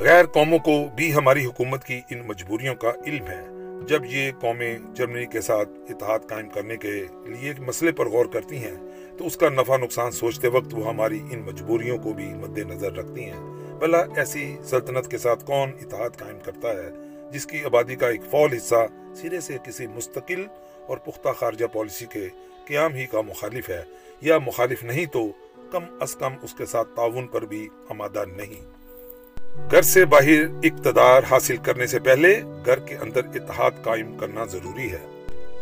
غیر 0.00 0.26
قوموں 0.26 0.58
کو 0.58 0.84
بھی 0.96 1.14
ہماری 1.14 1.44
حکومت 1.44 1.84
کی 1.84 2.00
ان 2.10 2.22
مجبوریوں 2.26 2.74
کا 2.74 2.90
علم 3.06 3.26
ہے۔ 3.26 3.61
جب 3.88 4.04
یہ 4.04 4.30
قومیں 4.40 4.78
جرمنی 4.94 5.24
کے 5.26 5.40
ساتھ 5.40 5.68
اتحاد 5.88 6.18
قائم 6.28 6.48
کرنے 6.48 6.76
کے 6.76 6.92
لیے 7.24 7.48
ایک 7.48 7.60
مسئلے 7.60 7.92
پر 7.92 8.08
غور 8.08 8.26
کرتی 8.26 8.56
ہیں، 8.56 8.74
تو 9.18 9.26
اس 9.26 9.36
کا 9.36 9.48
نفع 9.48 9.76
نقصان 9.76 10.10
سوچتے 10.12 10.48
وقت 10.48 10.74
وہ 10.74 10.86
ہماری 10.88 11.20
ان 11.30 11.42
مجبوریوں 11.42 11.98
کو 11.98 12.12
بھی 12.12 12.26
مد 12.34 12.58
نظر 12.58 12.92
رکھتی 12.92 13.24
ہیں۔ 13.24 13.40
بھلا 13.78 14.00
ایسی 14.16 14.44
سلطنت 14.64 15.10
کے 15.10 15.18
ساتھ 15.18 15.44
کون 15.46 15.72
اتحاد 15.82 16.18
قائم 16.18 16.38
کرتا 16.44 16.68
ہے، 16.68 16.90
جس 17.32 17.46
کی 17.46 17.64
آبادی 17.64 17.96
کا 17.96 18.08
ایک 18.08 18.24
فول 18.30 18.52
حصہ 18.52 18.86
سرے 19.14 19.40
سے 19.40 19.56
کسی 19.64 19.86
مستقل 19.86 20.44
اور 20.86 20.98
پختہ 20.98 21.28
خارجہ 21.38 21.66
پالیسی 21.72 22.06
کے 22.06 22.28
قیام 22.66 22.94
ہی 22.94 23.06
کا 23.06 23.20
مخالف 23.20 23.68
ہے، 23.68 23.82
یا 24.20 24.38
مخالف 24.38 24.84
نہیں 24.84 25.06
تو 25.06 25.26
کم 25.72 25.84
از 26.00 26.14
کم 26.16 26.32
اس 26.42 26.54
کے 26.54 26.66
ساتھ 26.66 26.94
تعاون 26.96 27.26
پر 27.26 27.44
بھی 27.46 27.68
آمادہ 27.88 28.24
نہیں۔ 28.36 28.64
گھر 29.56 29.82
سے 29.82 30.04
باہر 30.04 30.44
اقتدار 30.62 31.22
حاصل 31.30 31.56
کرنے 31.56 31.86
سے 31.86 31.98
پہلے 31.98 32.42
گھر 32.66 32.78
کے 32.78 32.96
اندر 32.96 33.20
اتحاد 33.24 33.70
قائم 33.82 34.18
کرنا 34.18 34.44
ضروری 34.44 34.92
ہے۔ 34.92 35.06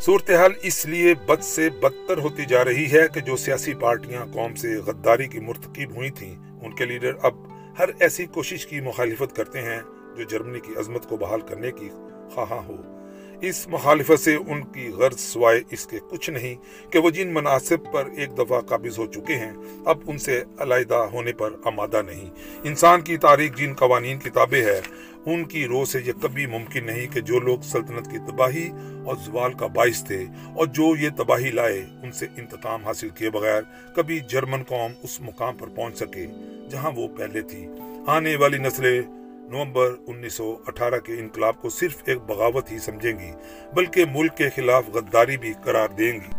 صورتحال 0.01 0.53
اس 0.63 0.87
لیے 0.87 1.15
بد 1.15 1.43
سے 1.43 1.71
بدتر 1.71 2.19
ہوتی 2.19 2.45
جا 2.45 2.65
رہی 2.65 2.93
ہے 2.93 3.07
کہ 3.15 3.21
جو 3.21 3.37
سیاسی 3.37 3.75
پارٹیاں 3.75 4.27
قوم 4.33 4.55
سے 4.55 4.77
غداری 4.77 5.27
کی 5.27 5.41
مرتکب 5.41 5.97
ہوئی 5.97 6.11
تھیں، 6.11 6.35
ان 6.63 6.75
کے 6.75 6.85
لیڈر 6.85 7.13
اب 7.23 7.35
ہر 7.79 7.89
ایسی 8.01 8.27
کوشش 8.27 8.67
کی 8.67 8.81
مخالفت 8.81 9.37
کرتے 9.37 9.63
ہیں 9.63 9.81
جو 10.17 10.23
جرمنی 10.23 10.61
کی 10.61 10.73
عظمت 10.77 11.09
کو 11.09 11.17
بحال 11.17 11.41
کرنے 11.41 11.71
کی 11.71 11.89
خواہاں 12.35 12.67
ہو۔ 12.67 13.00
اس 13.43 13.69
مخالفت 13.69 14.21
سے 14.21 14.35
ان 14.35 14.65
کی 14.65 14.89
غرض 14.89 15.21
سوائے 15.21 15.61
اس 15.71 15.87
کے 15.87 15.99
کچھ 16.11 16.31
نہیں 16.31 16.55
کہ 16.93 16.99
وہ 16.99 17.11
جن 17.11 17.35
مناسب 17.35 17.93
پر 17.93 18.09
ایک 18.17 18.39
دفعہ 18.39 18.61
قابض 18.61 18.99
ہو 18.99 19.07
چکے 19.07 19.37
ہیں، 19.37 19.53
اب 19.85 19.99
ان 20.07 20.19
سے 20.19 20.43
علیحدہ 20.59 20.95
ہونے 20.95 21.33
پر 21.33 21.51
آمادہ 21.65 22.03
نہیں۔ 22.03 22.31
انسان 22.65 23.01
کی 23.01 23.17
تاریخ 23.17 23.57
جن 23.57 23.75
قوانین 23.75 24.19
کتابیں 24.19 24.65
ہے 24.65 24.81
ان 25.27 25.45
کی 25.45 25.67
روح 25.67 25.85
سے 25.85 25.99
یہ 26.07 26.13
کبھی 26.23 26.47
ممکن 26.47 26.87
نہیں 26.87 27.15
کہ 27.15 27.21
جو 27.21 27.41
لوگ 27.41 27.59
سلطنت 27.61 28.11
کی 28.11 28.19
تباہی 28.19 28.71
اور 29.07 29.17
زوال 29.17 29.53
کا 29.53 29.67
باعث 29.67 30.05
تھے 30.05 30.25
اور 30.57 30.67
جو 30.67 30.97
یہ 30.97 31.09
تباہی 31.17 31.51
لائے، 31.51 31.85
ان 32.03 32.13
سے 32.13 32.27
انتقام 32.37 32.85
حاصل 32.85 33.09
کیے 33.09 33.31
بغیر 33.31 33.63
کبھی 33.97 34.21
جرمن 34.21 34.63
قوم 34.63 34.93
اس 35.03 35.21
مقام 35.21 35.57
پر 35.57 35.69
پہنچ 35.69 35.99
سکے 35.99 36.27
جہاں 36.71 36.91
وہ 36.97 37.09
پہلے 37.09 37.41
تھی۔ 37.41 37.67
آنے 38.07 38.37
والی 38.37 38.59
نسلیں 38.59 39.03
نومبر 39.51 39.95
انیس 40.07 40.33
سو 40.33 40.57
اٹھارہ 40.67 40.99
کے 40.99 41.13
انقلاب 41.13 41.63
کو 41.63 41.69
صرف 41.71 41.97
ایک 42.07 42.19
بغاوت 42.19 42.73
ہی 42.73 42.79
سمجھیں 42.79 43.19
گی، 43.19 43.31
بلکہ 43.75 44.05
ملک 44.11 44.37
کے 44.37 44.51
خلاف 44.57 44.85
غداری 44.89 45.37
بھی 45.37 45.53
قرار 45.65 45.89
دیں 45.89 46.13
گی۔ 46.13 46.33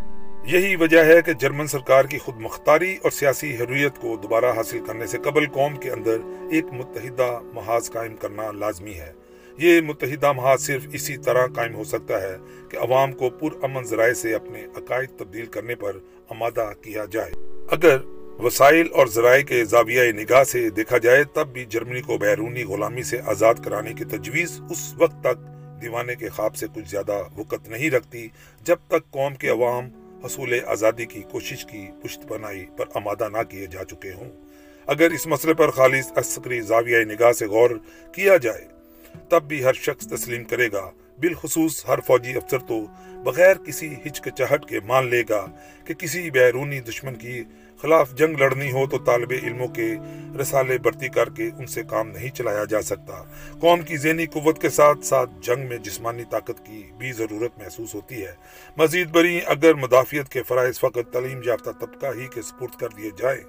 یہی 0.44 0.76
وجہ 0.76 1.04
ہے 1.04 1.22
کہ 1.22 1.32
جرمن 1.32 1.66
سرکار 1.66 2.04
کی 2.04 2.18
خود 2.18 2.34
مختاری 2.40 2.96
اور 3.02 3.10
سیاسی 3.10 3.56
حریت 3.56 3.98
کو 4.00 4.16
دوبارہ 4.16 4.52
حاصل 4.56 4.84
کرنے 4.86 5.06
سے 5.06 5.18
قبل 5.18 5.46
قوم 5.46 5.76
کے 5.76 5.90
اندر 5.90 6.16
ایک 6.50 6.64
متحدہ 6.64 7.40
محاذ 7.54 7.90
قائم 7.90 8.16
کرنا 8.16 8.52
لازمی 8.52 8.94
ہے۔ 8.94 9.12
یہ 9.58 9.80
متحدہ 9.80 10.32
محاذ 10.32 10.62
صرف 10.62 10.86
اسی 10.92 11.16
طرح 11.16 11.46
قائم 11.46 11.74
ہو 11.74 11.84
سکتا 11.84 12.22
ہے 12.22 12.36
کہ 12.68 12.76
عوام 12.76 13.12
کو 13.12 13.30
پر 13.30 13.64
امن 13.64 13.84
ذرائع 13.84 14.14
سے 14.14 14.34
اپنے 14.34 14.66
عقائد 14.76 15.18
تبدیل 15.18 15.46
کرنے 15.46 15.74
پر 15.74 15.96
آمادہ 16.28 16.72
کیا 16.82 17.04
جائے۔ 17.10 17.30
اگر 17.70 17.98
وسائل 18.40 18.88
اور 18.92 19.06
ذرائع 19.06 19.42
کے 19.42 19.64
زاویہ 19.64 20.12
نگاہ 20.12 20.44
سے 20.44 20.70
دیکھا 20.70 20.98
جائے 20.98 21.24
تب 21.24 21.48
بھی 21.48 21.64
جرمنی 21.64 22.00
کو 22.00 22.18
بیرونی 22.18 22.62
غلامی 22.62 23.02
سے 23.02 23.20
آزاد 23.26 23.54
کرانے 23.64 23.92
کی 23.92 24.04
تجویز 24.04 24.60
اس 24.70 24.94
وقت 24.98 25.20
تک 25.20 25.38
دیوانے 25.82 26.14
کے 26.14 26.28
خواب 26.28 26.56
سے 26.56 26.66
کچھ 26.74 26.90
زیادہ 26.90 27.22
وقت 27.36 27.68
نہیں 27.68 27.90
رکھتی، 27.90 28.28
جب 28.62 28.76
تک 28.86 29.10
قوم 29.10 29.34
کے 29.34 29.48
عوام 29.48 29.88
حصول 30.24 30.54
آزادی 30.66 31.06
کی 31.06 31.22
کوشش 31.30 31.64
کی 31.64 31.86
پشت 32.02 32.26
بنائی 32.26 32.66
پر 32.76 32.84
آمادہ 32.94 33.28
نہ 33.28 33.42
کیے 33.48 33.66
جا 33.66 33.84
چکے 33.84 34.12
ہوں۔ 34.12 34.30
اگر 34.86 35.10
اس 35.10 35.26
مسئلے 35.26 35.54
پر 35.54 35.70
خالص 35.70 36.12
عسکری 36.16 36.60
زاویہ 36.60 37.04
نگاہ 37.04 37.32
سے 37.32 37.46
غور 37.46 37.70
کیا 38.14 38.36
جائے، 38.36 38.66
تب 39.28 39.42
بھی 39.42 39.64
ہر 39.64 39.72
شخص 39.72 40.06
تسلیم 40.06 40.44
کرے 40.44 40.68
گا۔ 40.72 40.90
بالخصوص 41.20 41.84
ہر 41.88 42.00
فوجی 42.00 42.32
افسر 42.32 42.58
تو 42.58 42.84
بغیر 43.24 43.56
کسی 43.56 43.94
ہچکچاہٹ 44.06 44.64
کے 44.68 44.80
مان 44.80 45.08
لے 45.08 45.22
گا 45.28 45.46
کہ 45.84 45.94
کسی 45.94 46.30
بیرونی 46.30 46.80
دشمن 46.80 47.14
کی 47.14 47.42
خلاف 47.82 48.14
جنگ 48.14 48.36
لڑنی 48.36 48.70
ہو 48.72 48.86
تو 48.86 48.98
طالب 48.98 49.32
علموں 49.42 49.68
کے 49.68 49.94
رسالے 50.40 50.78
برتی 50.78 51.08
کر 51.08 51.28
کے 51.28 51.50
ان 51.58 51.66
سے 51.66 51.82
کام 51.82 52.08
نہیں 52.08 52.28
چلایا 52.28 52.64
جا 52.64 52.82
سکتا۔ 52.82 53.22
قوم 53.60 53.80
کی 53.80 53.96
ذہنی 53.96 54.26
قوت 54.26 54.60
کے 54.60 54.68
ساتھ 54.68 55.04
ساتھ 55.04 55.30
جنگ 55.40 55.66
میں 55.68 55.78
جسمانی 55.78 56.22
طاقت 56.30 56.66
کی 56.66 56.82
بھی 56.98 57.12
ضرورت 57.12 57.58
محسوس 57.58 57.94
ہوتی 57.94 58.22
ہے۔ 58.24 58.32
مزید 58.76 59.10
بری 59.10 59.40
اگر 59.46 59.74
مدافعت 59.74 60.28
کے 60.28 60.42
فرائض 60.42 60.78
فقط 60.78 61.12
تعلیم 61.12 61.40
یافتہ 61.44 61.70
طبقہ 61.70 62.06
ہی 62.16 62.26
کے 62.34 62.42
سپرد 62.42 62.78
کر 62.80 62.88
دیے 62.88 63.10
جائیں، 63.18 63.42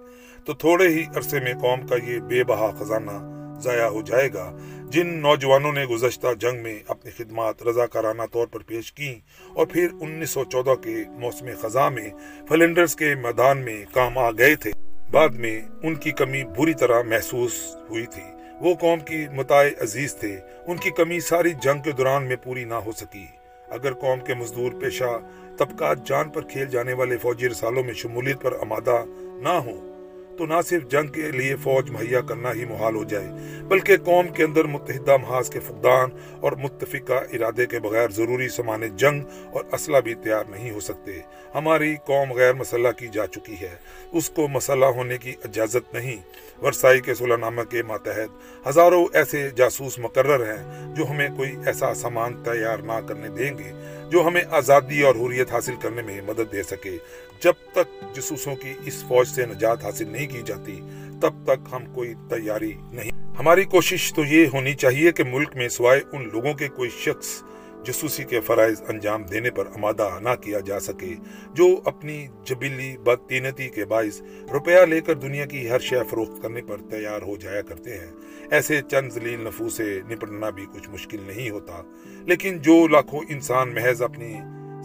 تو 0.46 0.54
تھوڑے 0.54 0.88
ہی 0.88 1.04
عرصے 1.16 1.40
میں 1.40 1.54
قوم 1.54 1.88
کا 1.88 1.96
یہ 2.04 2.20
بے 2.20 2.44
بہا 2.44 2.72
خزانہ 2.80 3.18
ضائع 3.62 3.88
ہو 3.88 4.02
جائے 4.02 4.34
گا۔ 4.34 4.52
جن 4.94 5.08
نوجوانوں 5.08 5.72
نے 5.74 5.86
گزشتہ 5.86 6.28
جنگ 6.40 6.64
میں 6.64 6.80
اپنی 6.88 7.12
خدمات 7.12 7.64
رضاکارانہ 7.64 8.22
طور 8.32 8.48
پر 8.48 8.60
پیش 8.60 8.94
کی 8.94 9.20
اور 9.54 9.68
پھر 9.68 9.88
انیس 10.02 10.30
سو 10.30 10.44
چودہ 10.44 10.76
کے 10.76 11.04
موسم 11.10 11.46
خزاں 11.62 11.92
میں 11.92 12.10
فلنڈرز 12.50 12.96
کے 12.96 13.16
میدان 13.16 13.58
میں 13.58 13.86
کام 13.94 14.18
آ 14.18 14.32
گئے 14.32 14.56
تھے۔ 14.56 14.72
بعد 15.12 15.30
میں 15.30 15.62
ان 15.84 15.96
کی 15.96 16.12
کمی 16.12 16.44
بری 16.44 16.74
طرح 16.74 17.02
محسوس 17.02 17.76
ہوئی 17.90 18.06
تھی۔ 18.06 18.24
وہ 18.60 18.76
قوم 18.76 19.00
کی 19.00 19.26
متاع 19.36 19.64
عزیز 19.82 20.16
تھے۔ 20.16 20.40
ان 20.68 20.78
کی 20.78 20.90
کمی 20.90 21.20
ساری 21.20 21.50
جنگ 21.62 21.82
کے 21.82 21.92
دوران 21.92 22.24
میں 22.24 22.36
پوری 22.36 22.64
نہ 22.64 22.74
ہو 22.74 22.92
سکی۔ 22.92 23.26
اگر 23.70 23.94
قوم 23.94 24.20
کے 24.20 24.34
مزدور 24.34 24.72
پیشہ 24.72 25.20
طبقات 25.58 26.08
جان 26.08 26.30
پر 26.30 26.42
کھیل 26.42 26.66
جانے 26.66 26.94
والے 26.94 27.18
فوجی 27.18 27.50
رسالوں 27.50 27.84
میں 27.84 27.94
شمولیت 27.94 28.42
پر 28.42 28.54
آمادہ 28.62 29.04
نہ 29.20 29.50
ہوں 29.50 29.93
تو 30.38 30.46
نہ 30.46 30.54
صرف 30.66 30.84
جنگ 30.84 31.08
کے 31.08 31.32
لیے 31.32 31.56
فوج 31.56 31.92
مہیا 31.92 32.22
کرنا 32.22 32.54
ہی 32.54 32.66
محال 32.66 32.96
ہو 32.96 33.04
جائے، 33.04 33.28
بلکہ 33.64 33.98
قوم 33.98 34.28
کے 34.28 34.44
اندر 34.44 34.64
متحدہ 34.64 35.18
محاذ 35.18 35.50
کے 35.50 35.60
فقدان 35.60 36.10
اور 36.42 36.52
متفقہ 36.52 37.14
ارادے 37.14 37.66
کے 37.66 37.80
بغیر 37.80 38.10
ضروری 38.10 38.50
سامان 38.50 38.98
جنگ 38.98 39.22
اور 39.54 39.64
اسلحہ 39.72 40.02
بھی 40.02 40.16
تیار 40.16 40.44
نہیں 40.50 40.72
ہو 40.72 40.80
سکتے۔ 40.80 41.20
ہماری 41.56 41.96
قوم 42.06 42.34
غیر 42.34 42.54
مسلح 42.54 42.92
کی 42.92 43.08
جا 43.08 43.28
چکی 43.28 43.56
ہے۔ 43.62 43.76
اس 44.12 44.30
کو 44.30 44.48
مسلح 44.48 44.86
ہونے 44.86 45.18
کی 45.18 45.34
اجازت 45.44 45.94
نہیں۔ 45.94 46.18
ورسائی 46.64 47.02
کے 47.02 47.14
صلح 47.14 47.36
نامہ 47.36 47.62
کے 47.62 47.84
ماتحت 47.84 48.30
ہزاروں 48.68 49.06
ایسے 49.14 49.50
جاسوس 49.56 50.00
مقرر 50.00 50.52
ہیں 50.52 50.96
جو 50.96 51.10
ہمیں 51.10 51.30
کوئی 51.38 51.56
ایسا 51.66 51.94
سامان 51.94 52.44
تیار 52.44 52.78
نہ 52.78 53.00
کرنے 53.08 53.28
دیں 53.28 53.58
گے، 53.58 53.72
جو 54.10 54.28
ہمیں 54.28 54.42
آزادی 54.52 55.02
اور 55.02 55.16
حریت 55.16 55.52
حاصل 55.52 55.76
کرنے 55.82 56.02
میں 56.02 56.22
مدد 56.22 56.52
دے 56.52 56.64
سکے۔ 56.64 56.98
جب 57.44 57.54
تک 57.72 58.16
جسوسوں 58.16 58.56
کی 58.56 58.74
اس 58.86 59.04
فوج 59.08 59.28
سے 59.28 59.46
نجات 59.46 59.86
حاصل 59.86 60.08
نہیں 60.08 60.28
کی 60.28 60.42
جاتی، 60.46 60.80
تب 61.22 61.34
تک 61.44 61.70
ہم 61.72 61.94
کوئی 61.94 62.14
تیاری 62.30 62.74
نہیں۔ 62.92 63.12
ہماری 63.40 63.64
کوشش 63.64 64.14
تو 64.14 64.26
یہ 64.26 64.48
ہونی 64.54 64.74
چاہیے 64.74 65.12
کہ 65.12 65.24
ملک 65.24 65.56
میں 65.56 65.70
سوائے 65.70 66.02
ان 66.12 66.30
لوگوں 66.34 66.54
کے 66.54 66.68
کوئی 66.68 66.90
شخص 66.90 67.44
جسوسی 67.84 68.24
کے 68.24 68.40
فرائض 68.40 68.82
انجام 68.88 69.24
دینے 69.24 69.50
پر 69.50 69.68
آمادہ 69.68 70.10
نہ 70.22 70.30
کیا 70.42 70.60
جا 70.60 70.80
سکے، 70.80 71.14
جو 71.54 71.68
اپنی 71.86 72.28
جبلی 72.44 72.98
بدتینتی 72.98 73.70
کے 73.70 73.86
باعث 73.86 74.22
روپیہ 74.54 74.80
لے 74.80 75.02
کر 75.02 75.14
دنیا 75.14 75.46
کی 75.46 75.70
ہر 75.70 75.80
شے 75.80 76.00
فروخت 76.10 76.42
کرنے 76.42 76.62
پر 76.62 76.78
تیار 76.90 77.22
ہو 77.22 77.38
جایا 77.38 77.62
کرتے 77.62 77.98
ہیں۔ 77.98 78.12
ایسے 78.52 78.82
چند 78.92 79.12
ذلیل 79.12 79.40
نفو 79.40 79.70
سے 79.70 80.00
نپٹنا 80.10 80.50
بھی 80.50 80.66
کچھ 80.74 80.90
مشکل 80.90 81.20
نہیں 81.28 81.50
ہوتا۔ 81.50 81.82
لیکن 82.26 82.58
جو 82.58 82.88
لاکھوں 82.88 83.20
انسان 83.30 83.76
محض 83.76 84.02
اپنی 84.02 84.36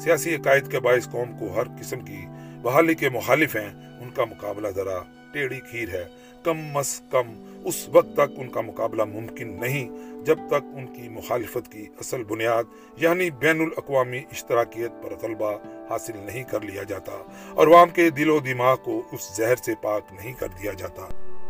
سیاسی 0.05 0.35
عقائد 0.35 0.71
کے 0.71 0.81
باعث 0.81 1.11
قوم 1.11 1.39
کو 1.39 1.55
ہر 1.57 1.65
قسم 1.81 2.01
کی 2.01 2.19
بحالی 2.63 2.95
کے 2.95 3.09
مخالف 3.09 3.57
ہیں۔ 3.57 4.01
ان 4.01 4.11
کا 4.11 4.25
مقابلہ 4.25 4.69
ذرا 4.69 4.99
ٹیڑھی 5.33 5.61
کھیر 5.61 5.89
ہے۔ 5.89 6.05
کم 6.43 6.77
از 6.77 7.01
کم 7.11 7.45
اس 7.65 7.89
وقت 7.89 8.15
تک 8.15 8.33
ان 8.37 8.49
کا 8.49 8.61
مقابلہ 8.61 9.05
ممکن 9.05 9.61
نہیں، 9.61 9.89
جب 10.25 10.39
تک 10.47 10.55
ان 10.55 10.87
کی 10.87 11.09
مخالفت 11.09 11.73
کی 11.73 11.87
اصل 12.01 12.25
بنیاد 12.25 12.65
یعنی 12.97 13.31
بین 13.31 13.61
الاقوامی 13.61 14.19
اشتراکیت 14.19 14.93
پر 15.03 15.15
غلبہ 15.23 15.53
حاصل 15.91 16.13
نہیں 16.17 16.43
کر 16.43 16.61
لیا 16.61 16.83
جاتا 16.83 17.13
اور 17.55 17.67
عوام 17.67 17.89
کے 17.89 18.11
دل 18.11 18.31
و 18.31 18.39
دماغ 18.39 18.77
کو 18.77 19.03
اس 19.13 19.37
زہر 19.37 19.57
سے 19.57 19.73
پاک 19.83 20.03
نہیں 20.13 20.33
کر 20.33 20.49
دیا 20.63 20.73
جاتا۔ 20.73 21.09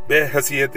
بے 0.08 0.22
حیثیت 0.22 0.76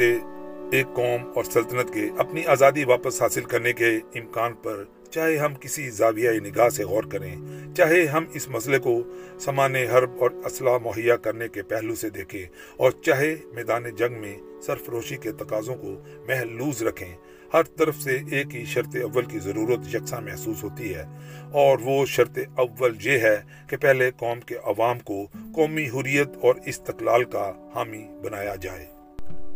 ایک 0.71 0.85
قوم 0.93 1.31
اور 1.35 1.43
سلطنت 1.43 1.93
کے 1.93 2.09
اپنی 2.17 2.45
آزادی 2.45 2.83
واپس 2.83 3.21
حاصل 3.21 3.43
کرنے 3.43 3.73
کے 3.73 3.99
امکان 4.15 4.53
پر 4.53 4.83
چاہے 5.11 5.37
ہم 5.37 5.55
کسی 5.55 5.89
زاویہ 5.89 6.31
نگاہ 6.31 6.69
سے 6.69 6.83
غور 6.83 7.03
کریں، 7.03 7.35
چاہے 7.75 8.05
ہم 8.05 8.25
اس 8.33 8.47
مسئلے 8.49 8.79
کو 8.79 9.01
سمان 9.39 9.75
حرب 9.75 10.09
اور 10.19 10.31
اسلحہ 10.31 10.77
مہیا 10.77 11.15
کرنے 11.15 11.47
کے 11.47 11.61
پہلو 11.61 11.95
سے 11.95 12.09
دیکھیں، 12.09 12.45
اور 12.77 12.91
چاہے 12.91 13.35
میدان 13.53 13.83
جنگ 13.95 14.21
میں 14.21 14.37
سرفروشی 14.61 15.15
کے 15.15 15.31
تقاضوں 15.31 15.75
کو 15.75 15.95
محلوز 16.27 16.83
رکھیں۔ 16.83 17.15
ہر 17.53 17.63
طرف 17.63 17.95
سے 17.97 18.17
ایک 18.31 18.55
ہی 18.55 18.65
شرط 18.65 18.95
اول 18.95 19.25
کی 19.25 19.39
ضرورت 19.39 19.95
یکساں 19.95 20.21
محسوس 20.21 20.63
ہوتی 20.63 20.95
ہے۔ 20.95 21.03
اور 21.51 21.77
وہ 21.81 22.05
شرط 22.05 22.39
اول 22.55 22.95
یہ 23.01 23.17
ہے 23.17 23.37
کہ 23.69 23.77
پہلے 23.77 24.11
قوم 24.17 24.39
کے 24.39 24.55
عوام 24.63 24.99
کو 24.99 25.25
قومی 25.55 25.87
حریت 25.87 26.29
اور 26.41 26.55
استقلال 26.65 27.23
کا 27.23 27.51
حامی 27.75 28.05
بنایا 28.23 28.55
جائے۔ 28.55 28.85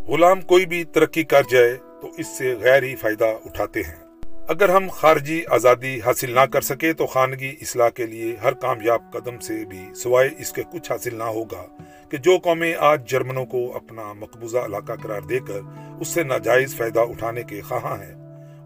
غلام 0.07 0.41
کوئی 0.41 0.65
بھی 0.65 0.83
ترقی 0.83 1.23
کر 1.23 1.43
جائے 1.51 1.75
تو 2.01 2.11
اس 2.17 2.37
سے 2.37 2.55
غیر 2.61 2.83
ہی 2.83 2.95
فائدہ 2.95 3.25
اٹھاتے 3.45 3.81
ہیں۔ 3.81 4.04
اگر 4.49 4.69
ہم 4.69 4.87
خارجی 4.89 5.41
آزادی 5.49 6.01
حاصل 6.05 6.31
نہ 6.31 6.39
کر 6.39 6.61
سکے 6.61 6.93
تو 6.93 7.05
خانگی 7.05 7.55
اصلاح 7.61 7.89
کے 7.89 8.05
لیے 8.05 8.35
ہر 8.43 8.53
کامیاب 8.53 9.01
قدم 9.13 9.39
سے 9.39 9.65
بھی 9.65 9.79
سوائے 9.95 10.29
اس 10.37 10.51
کے 10.51 10.63
کچھ 10.71 10.91
حاصل 10.91 11.15
نہ 11.15 11.23
ہوگا 11.23 11.65
کہ 12.09 12.17
جو 12.17 12.37
قومیں 12.43 12.73
آج 12.79 13.09
جرمنوں 13.09 13.45
کو 13.45 13.75
اپنا 13.75 14.13
مقبوضہ 14.13 14.57
علاقہ 14.57 14.93
قرار 15.03 15.21
دے 15.21 15.39
کر 15.39 15.59
اس 15.99 16.07
سے 16.07 16.23
ناجائز 16.23 16.75
فائدہ 16.75 16.99
اٹھانے 16.99 17.43
کے 17.43 17.61
خواہاں 17.61 17.97
ہیں، 17.97 18.13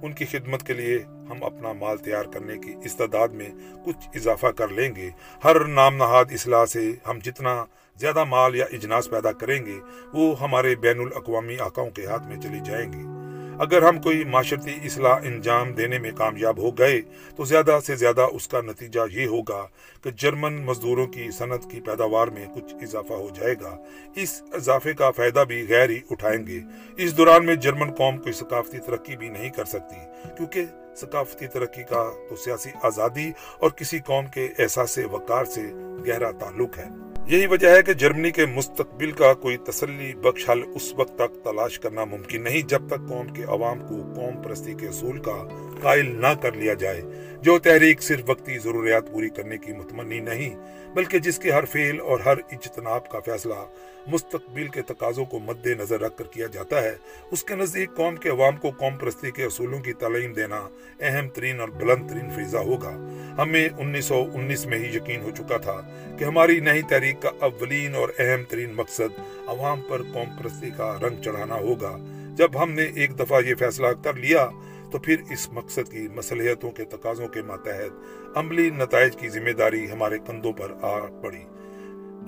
ان 0.01 0.13
کی 0.13 0.25
خدمت 0.25 0.63
کے 0.63 0.73
لیے 0.73 0.97
ہم 1.29 1.43
اپنا 1.43 1.73
مال 1.73 1.97
تیار 1.97 2.25
کرنے 2.25 2.57
کی 2.57 2.73
استعداد 2.85 3.27
میں 3.27 3.49
کچھ 3.85 4.09
اضافہ 4.15 4.47
کر 4.47 4.67
لیں 4.67 4.95
گے۔ 4.95 5.09
ہر 5.43 5.65
نام 5.65 5.95
نہاد 5.95 6.25
اصلاح 6.31 6.65
سے 6.65 6.91
ہم 7.07 7.19
جتنا 7.23 7.65
زیادہ 7.97 8.23
مال 8.23 8.55
یا 8.55 8.65
اجناس 8.71 9.09
پیدا 9.09 9.31
کریں 9.31 9.65
گے، 9.65 9.79
وہ 10.13 10.39
ہمارے 10.41 10.75
بین 10.75 10.99
الاقوامی 10.99 11.57
آقاؤں 11.59 11.89
کے 11.89 12.05
ہاتھ 12.05 12.27
میں 12.27 12.37
چلی 12.37 12.59
جائیں 12.65 12.93
گے۔ 12.93 13.28
اگر 13.59 13.81
ہم 13.81 14.01
کوئی 14.01 14.23
معاشرتی 14.23 14.73
اصلاح 14.83 15.19
انجام 15.23 15.73
دینے 15.73 15.99
میں 15.99 16.11
کامیاب 16.11 16.57
ہو 16.57 16.71
گئے، 16.71 17.01
تو 17.35 17.43
زیادہ 17.43 17.79
سے 17.85 17.95
زیادہ 17.95 18.21
اس 18.21 18.47
کا 18.47 18.61
نتیجہ 18.61 18.99
یہ 19.11 19.25
ہوگا 19.25 19.67
کہ 20.03 20.11
جرمن 20.11 20.53
مزدوروں 20.65 21.07
کی 21.07 21.31
صنعت 21.31 21.71
کی 21.71 21.81
پیداوار 21.81 22.27
میں 22.27 22.45
کچھ 22.55 22.75
اضافہ 22.75 23.13
ہو 23.13 23.27
جائے 23.33 23.55
گا۔ 23.61 23.77
اس 24.15 24.43
اضافے 24.53 24.93
کا 24.93 25.11
فائدہ 25.11 25.43
بھی 25.47 25.65
غیر 25.69 25.89
ہی 25.89 25.99
اٹھائیں 26.09 26.47
گے۔ 26.47 26.59
اس 26.97 27.17
دوران 27.17 27.45
میں 27.45 27.55
جرمن 27.55 27.93
قوم 27.93 28.17
کوئی 28.17 28.33
ثقافتی 28.33 28.77
ترقی 28.77 29.17
بھی 29.17 29.29
نہیں 29.29 29.49
کر 29.49 29.65
سکتی، 29.65 30.29
کیونکہ 30.37 30.65
ثقافتی 30.97 31.47
ترقی 31.47 31.83
کا 31.83 32.11
تو 32.29 32.35
سیاسی 32.35 32.69
آزادی 32.83 33.31
اور 33.59 33.69
کسی 33.69 33.99
قوم 33.99 34.25
کے 34.25 34.47
احساس 34.59 34.99
وقار 35.11 35.45
سے 35.45 35.61
گہرا 36.07 36.31
تعلق 36.31 36.77
ہے۔ 36.77 37.08
یہی 37.29 37.45
وجہ 37.45 37.69
ہے 37.69 37.81
کہ 37.83 37.93
جرمنی 37.93 38.31
کے 38.31 38.45
مستقبل 38.45 39.11
کا 39.11 39.33
کوئی 39.33 39.57
تسلی 39.57 40.15
بخش 40.15 40.49
حل 40.49 40.61
اس 40.75 40.93
وقت 40.93 41.15
تک 41.15 41.43
تلاش 41.43 41.79
کرنا 41.79 42.05
ممکن 42.05 42.43
نہیں، 42.43 42.61
جب 42.61 42.87
تک 42.87 43.09
قوم 43.09 43.27
کے 43.27 43.43
عوام 43.43 43.79
کو 43.79 43.95
قوم 44.15 44.41
پرستی 44.41 44.73
کے 44.73 44.87
اصول 44.87 45.19
کا 45.19 45.43
قائل 45.81 46.21
نہ 46.21 46.33
کر 46.41 46.51
لیا 46.51 46.73
جائے۔ 46.73 47.01
جو 47.41 47.59
تحریک 47.59 48.01
صرف 48.01 48.21
وقتی 48.27 48.57
ضروریات 48.57 49.11
پوری 49.11 49.29
کرنے 49.29 49.57
کی 49.57 49.73
متمنی 49.73 50.19
نہیں، 50.19 50.55
بلکہ 50.93 51.19
جس 51.19 51.39
کے 51.39 51.51
ہر 51.51 51.65
فعل 51.65 51.99
اور 52.01 52.19
ہر 52.19 52.37
اجتناب 52.51 53.09
کا 53.09 53.19
فیصلہ 53.19 53.65
مستقبل 54.07 54.67
کے 54.67 54.81
تقاضوں 54.81 55.25
کو 55.25 55.39
مد 55.39 55.67
نظر 55.67 56.01
رکھ 56.01 56.17
کر 56.17 56.23
کیا 56.23 56.47
جاتا 56.51 56.83
ہے، 56.83 56.95
اس 57.31 57.43
کے 57.43 57.55
نزدیک 57.55 57.95
قوم 57.95 58.15
کے 58.15 58.29
عوام 58.29 58.57
کو 58.57 58.69
قوم 58.69 58.97
پرستی 58.97 59.31
کے 59.31 59.43
اصولوں 59.43 59.79
کی 59.79 59.93
تعلیم 59.93 60.33
دینا 60.33 60.67
اہم 60.99 61.29
ترین 61.29 61.59
اور 61.59 61.69
بلند 61.69 62.09
ترین 62.09 62.29
فریضہ 62.35 62.57
ہوگا۔ 62.57 62.91
ہمیں 63.37 63.69
انیس 63.77 64.05
سو 64.05 64.25
انیس 64.33 64.65
میں 64.65 64.77
ہی 64.77 64.95
یقین 64.95 65.21
ہو 65.21 65.29
چکا 65.37 65.57
تھا 65.57 65.81
کہ 66.19 66.23
ہماری 66.23 66.59
نئی 66.59 66.81
تحریک 66.81 67.18
کا 67.21 67.29
اولین 67.39 67.95
اور 67.95 68.09
اہم 68.19 68.43
ترین 68.43 68.73
مقصد 68.73 69.19
عوام 69.47 69.81
پر 69.89 70.01
قوم 70.13 70.43
پرستی 70.43 70.69
کا 70.77 70.97
رنگ 71.01 71.21
چڑھانا 71.21 71.55
ہوگا۔ 71.55 71.97
جب 72.37 72.63
ہم 72.63 72.71
نے 72.71 72.83
ایک 72.95 73.19
دفعہ 73.19 73.41
یہ 73.45 73.55
فیصلہ 73.55 73.87
کر 74.03 74.13
لیا، 74.13 74.49
تو 74.91 74.99
پھر 74.99 75.15
اس 75.31 75.49
مقصد 75.51 75.91
کی 75.91 76.07
مصلحتوں 76.15 76.71
کے 76.71 76.85
تقاضوں 76.85 77.27
کے 77.27 77.41
ماتحت 77.41 77.91
عملی 78.37 78.69
نتائج 78.69 79.15
کی 79.15 79.29
ذمہ 79.29 79.49
داری 79.49 79.91
ہمارے 79.91 80.17
کندھوں 80.27 80.53
پر 80.53 80.71
آ 80.81 80.99
پڑی۔ 80.99 81.43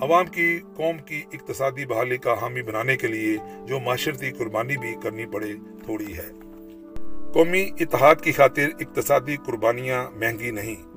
عوام 0.00 0.26
کی، 0.26 0.60
قوم 0.76 0.98
کی 0.98 1.22
اقتصادی 1.32 1.86
بحالی 1.86 2.16
کا 2.16 2.34
حامی 2.40 2.62
بنانے 2.62 2.96
کے 2.96 3.06
لیے 3.06 3.36
جو 3.66 3.80
معاشرتی 3.80 4.30
قربانی 4.30 4.76
بھی 4.76 4.94
کرنی 5.02 5.26
پڑے، 5.26 5.52
تھوڑی 5.84 6.16
ہے۔ 6.16 6.28
قومی 7.34 7.70
اتحاد 7.80 8.14
کی 8.22 8.32
خاطر 8.32 8.68
اقتصادی 8.80 9.36
قربانیاں 9.46 10.10
مہنگی 10.16 10.50
نہیں۔ 10.50 10.91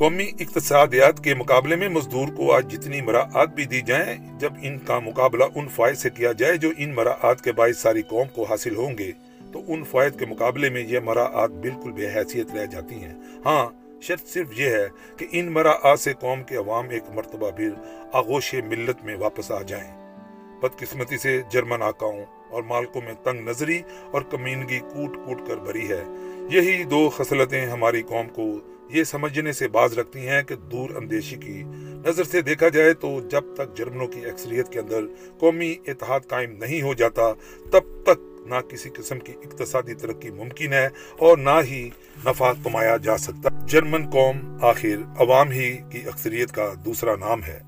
قومی 0.00 0.30
اقتصادیات 0.40 1.24
کے 1.24 1.34
مقابلے 1.34 1.76
میں 1.76 1.88
مزدور 1.88 2.28
کو 2.36 2.52
آج 2.52 2.72
جتنی 2.72 3.00
مراعات 3.00 3.54
بھی 3.54 3.64
دی 3.64 3.80
جائیں، 3.80 4.38
جب 4.38 4.52
ان 4.62 4.78
کا 4.78 4.98
مقابلہ 4.98 5.44
ان 5.54 5.68
فائد 5.68 5.96
سے 5.96 6.10
کیا 6.10 6.32
جائے 6.32 6.56
جو 6.56 6.70
ان 6.76 6.94
مراعات 6.94 7.40
کے 7.40 7.52
باعث 7.52 7.78
ساری 7.78 8.02
قوم 8.02 8.28
کو 8.28 8.42
حاصل 8.42 8.76
ہوں 8.76 8.98
گے، 8.98 9.12
تو 9.52 9.62
ان 9.68 9.84
فوائد 9.84 10.18
کے 10.18 10.26
مقابلے 10.26 10.70
میں 10.70 10.80
یہ 10.80 10.98
مراعات 11.00 11.50
بالکل 11.50 11.92
بے 11.92 12.06
حیثیت 12.06 12.54
رہ 12.54 12.66
جاتی 12.66 12.94
ہیں۔ 12.94 13.14
ہاں 13.44 13.68
شرط 14.00 14.28
صرف 14.28 14.48
یہ 14.56 14.68
ہے 14.68 14.88
کہ 15.16 15.26
ان 15.32 15.52
مراعات 15.52 16.00
سے 16.00 16.12
قوم 16.20 16.42
کے 16.42 16.56
عوام 16.56 16.88
ایک 16.88 17.02
مرتبہ 17.14 17.50
پھر 17.50 17.70
آغوش 18.12 18.54
ملت 18.54 19.04
میں 19.04 19.16
واپس 19.16 19.50
آ 19.50 19.62
جائیں۔ 19.62 20.16
بدقسمتی 20.60 21.18
سے 21.18 21.40
جرمن 21.52 21.82
آقاؤں 21.82 22.24
اور 22.50 22.62
مالکوں 22.62 23.02
میں 23.02 23.14
تنگ 23.24 23.48
نظری 23.48 23.82
اور 24.10 24.22
کمینگی 24.22 24.78
کوٹ 24.78 25.16
کوٹ 25.16 25.48
کر 25.48 25.56
بھری 25.56 25.90
ہے۔ 25.90 26.04
یہی 26.50 26.84
دو 26.84 27.08
خصلتیں 27.08 27.66
ہماری 27.66 28.02
قوم 28.02 28.28
کو 28.28 28.69
یہ 28.92 29.04
سمجھنے 29.04 29.52
سے 29.52 29.68
باز 29.68 29.98
رکھتی 29.98 30.28
ہیں 30.28 30.42
کہ 30.42 30.54
دور 30.56 30.90
اندیشی 30.90 31.36
کی 31.36 31.62
نظر 32.06 32.24
سے 32.24 32.40
دیکھا 32.40 32.68
جائے 32.68 32.94
تو 32.94 33.20
جب 33.30 33.44
تک 33.56 33.76
جرمنوں 33.76 34.06
کی 34.06 34.24
اکثریت 34.24 34.68
کے 34.68 34.78
اندر 34.78 35.04
قومی 35.38 35.76
اتحاد 35.86 36.20
قائم 36.28 36.52
نہیں 36.52 36.82
ہو 36.82 36.94
جاتا، 36.94 37.32
تب 37.72 38.04
تک 38.06 38.48
نہ 38.48 38.60
کسی 38.68 38.88
قسم 38.88 39.18
کی 39.18 39.32
اقتصادی 39.32 39.94
ترقی 39.94 40.30
ممکن 40.30 40.72
ہے 40.72 40.88
اور 41.18 41.38
نہ 41.38 41.58
ہی 41.64 41.90
نفع 42.26 42.52
کمایا 42.64 42.96
جا 42.96 43.16
سکتا۔ 43.18 43.66
جرمن 43.66 44.10
قوم 44.10 44.56
آخر 44.62 45.02
عوام 45.18 45.50
ہی 45.50 45.76
کی 45.90 45.98
اکثریت 46.06 46.52
کا 46.52 46.72
دوسرا 46.84 47.16
نام 47.16 47.44
ہے۔ 47.44 47.60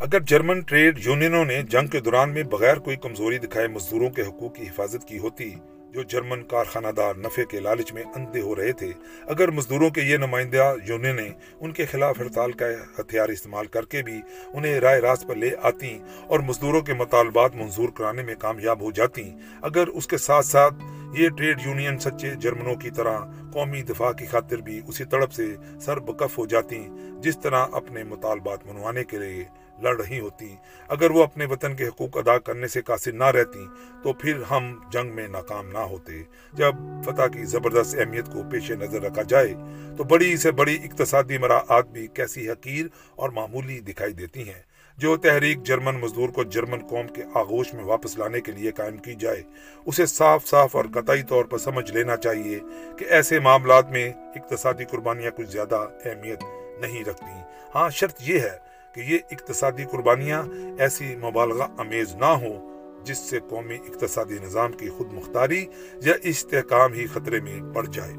اگر 0.00 0.20
جرمن 0.20 0.60
ٹریڈ 0.60 0.98
یونینوں 1.04 1.44
نے 1.44 1.62
جنگ 1.62 1.86
کے 1.86 2.00
دوران 2.00 2.34
میں 2.34 2.42
بغیر 2.42 2.76
کوئی 2.76 2.96
کمزوری 2.96 3.38
دکھائے 3.38 3.68
مزدوروں 3.68 4.10
کے 4.10 4.22
حقوق 4.22 4.54
کی 4.54 4.62
حفاظت 4.62 5.08
کی 5.08 5.18
ہوتی 5.18 5.54
جو 5.94 6.02
جرمن 6.02 6.42
کارخانہ 6.44 6.88
دار 6.96 7.14
نفع 7.16 7.42
کے 7.50 7.60
لالچ 7.60 7.92
میں 7.92 8.02
اندھے 8.14 8.40
ہو 8.40 8.54
رہے 8.56 8.72
تھے، 8.72 8.90
اگر 9.26 9.50
مزدوروں 9.50 9.90
کے 9.90 10.00
یہ 10.00 10.16
نمائندہ 10.16 10.72
یونینیں 10.86 11.30
ان 11.60 11.72
کے 11.72 11.86
خلاف 11.86 12.18
ہڑتال 12.20 12.52
کا 12.52 12.66
ہتھیار 12.98 13.28
استعمال 13.28 13.66
کر 13.66 13.84
کے 13.84 14.02
بھی 14.02 14.20
انہیں 14.52 14.78
رائے 14.80 15.00
راست 15.00 15.26
پر 15.28 15.36
لے 15.36 15.50
آتی 15.62 15.98
اور 16.26 16.40
مزدوروں 16.40 16.80
کے 16.80 16.94
مطالبات 16.94 17.56
منظور 17.56 17.88
کرانے 17.96 18.22
میں 18.22 18.34
کامیاب 18.38 18.80
ہو 18.80 18.90
جاتی، 18.90 19.30
اگر 19.62 19.88
اس 19.88 20.06
کے 20.06 20.18
ساتھ 20.18 20.46
ساتھ 20.46 20.82
یہ 21.14 21.28
ٹریڈ 21.28 21.60
یونین 21.66 21.98
سچے 21.98 22.34
جرمنوں 22.40 22.74
کی 22.74 22.90
طرح 22.90 23.18
قومی 23.52 23.82
دفاع 23.82 24.12
کی 24.12 24.26
خاطر 24.26 24.60
بھی 24.60 24.80
اسی 24.86 25.04
تڑپ 25.04 25.32
سے 25.32 25.46
سر 25.84 26.00
بکف 26.00 26.38
ہو 26.38 26.46
جاتی، 26.46 26.86
جس 27.22 27.38
طرح 27.40 27.66
اپنے 27.72 28.04
مطالبات 28.04 28.66
منوانے 28.66 29.04
کے 29.04 29.18
لیے 29.18 29.44
لڑ 29.82 30.00
رہی 30.00 30.20
ہوتی۔ 30.20 30.56
اگر 30.88 31.10
وہ 31.10 31.22
اپنے 31.22 31.44
وطن 31.44 31.76
کے 31.76 31.86
حقوق 31.86 32.16
ادا 32.16 32.38
کرنے 32.38 32.68
سے 32.68 32.82
قاصر 32.82 33.12
نہ 33.12 33.24
رہتی، 33.24 33.66
تو 34.02 34.12
پھر 34.12 34.42
ہم 34.50 34.80
جنگ 34.92 35.14
میں 35.14 35.28
ناکام 35.28 35.68
نہ 35.68 35.78
ہوتے۔ 35.78 36.22
جب 36.52 36.74
فتح 37.04 37.26
کی 37.26 37.44
زبردست 37.44 37.96
اہمیت 37.98 38.26
کو 38.26 38.42
پیش 38.50 38.70
نظر 38.70 39.02
رکھا 39.02 39.22
جائے، 39.22 39.54
تو 39.96 40.04
بڑی 40.04 40.36
سے 40.36 40.50
بڑی 40.50 40.78
اقتصادی 40.84 41.38
مراعات 41.38 41.86
بھی 41.86 42.06
کیسی 42.06 42.50
حقیر 42.50 42.86
اور 43.16 43.30
معمولی 43.30 43.80
دکھائی 43.80 44.12
دیتی 44.12 44.48
ہیں۔ 44.48 44.76
جو 44.98 45.16
تحریک 45.16 45.62
جرمن 45.62 45.94
مزدور 45.94 46.28
کو 46.28 46.42
جرمن 46.42 46.86
قوم 46.86 47.08
کے 47.08 47.22
آغوش 47.34 47.74
میں 47.74 47.84
واپس 47.84 48.18
لانے 48.18 48.40
کے 48.40 48.52
لیے 48.52 48.70
قائم 48.70 48.96
کی 48.96 49.14
جائے، 49.14 49.42
اسے 49.86 50.06
صاف 50.06 50.46
صاف 50.46 50.76
اور 50.76 50.84
قطعی 50.94 51.22
طور 51.22 51.44
پر 51.44 51.58
سمجھ 51.58 51.92
لینا 51.92 52.16
چاہیے 52.16 52.58
کہ 52.98 53.04
ایسے 53.08 53.40
معاملات 53.40 53.90
میں 53.90 54.12
اقتصادی 54.12 54.84
قربانیاں 54.84 55.30
کچھ 55.30 55.50
زیادہ 55.50 55.88
اہمیت 56.04 56.38
نہیں 56.80 57.04
رکھتی۔ 57.04 57.40
ہاں 57.74 57.90
شرط 57.90 58.14
یہ 58.20 58.40
ہے 58.40 58.65
کہ 58.96 59.00
یہ 59.00 59.18
اقتصادی 59.30 59.84
قربانیاں 59.84 60.42
ایسی 60.78 61.16
مبالغہ 61.16 61.66
امیز 61.78 62.14
نہ 62.14 62.24
ہوں 62.24 62.76
جس 63.04 63.18
سے 63.18 63.38
قومی 63.50 63.74
اقتصادی 63.74 64.38
نظام 64.42 64.72
کی 64.72 64.88
خود 64.88 65.12
مختاری 65.12 65.66
یا 66.02 66.14
استحکام 66.22 66.92
ہی 66.92 67.06
خطرے 67.06 67.40
میں 67.40 67.74
پڑ 67.74 67.86
جائے۔ 67.86 68.12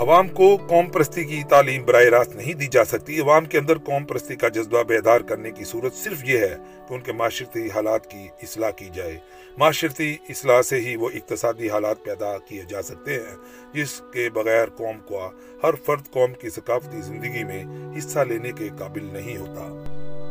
عوام 0.00 0.28
کو 0.28 0.56
قوم 0.56 0.86
پرستی 0.90 1.24
کی 1.24 1.42
تعلیم 1.48 1.84
براہ 1.84 2.02
راست 2.02 2.36
نہیں 2.36 2.54
دی 2.54 2.66
جا 2.66 2.84
سکتی۔ 2.84 3.20
عوام 3.20 3.44
کے 3.44 3.58
اندر 3.58 3.78
قوم 3.78 4.04
پرستی 4.04 4.36
کا 4.36 4.48
جذبہ 4.48 4.82
بیدار 4.82 5.20
کرنے 5.20 5.50
کی 5.50 5.64
صورت 5.64 5.94
صرف 5.94 6.24
یہ 6.24 6.38
ہے 6.38 6.56
کہ 6.88 6.94
ان 6.94 7.00
کے 7.00 7.12
معاشرتی 7.12 7.68
حالات 7.74 8.10
کی 8.10 8.28
اصلاح 8.42 8.70
کی 8.70 8.88
جائے۔ 8.94 9.18
معاشرتی 9.58 10.16
اصلاح 10.28 10.62
سے 10.62 10.80
ہی 10.80 10.96
وہ 10.96 11.08
اقتصادی 11.14 11.70
حالات 11.70 12.04
پیدا 12.04 12.38
کیے 12.38 12.62
جا 12.68 12.82
سکتے 12.82 13.14
ہیں، 13.14 13.36
جس 13.72 14.02
کے 14.12 14.30
بغیر 14.30 14.68
قوم 14.68 14.98
کو 15.00 15.30
ہر 15.62 15.74
فرد 15.84 16.10
قوم 16.10 16.32
کی 16.34 16.50
ثقافتی 16.50 17.00
زندگی 17.00 17.44
میں 17.44 17.64
حصہ 17.98 18.18
لینے 18.18 18.52
کے 18.52 18.68
قابل 18.78 19.04
نہیں 19.12 19.36
ہوتا۔ 19.36 19.84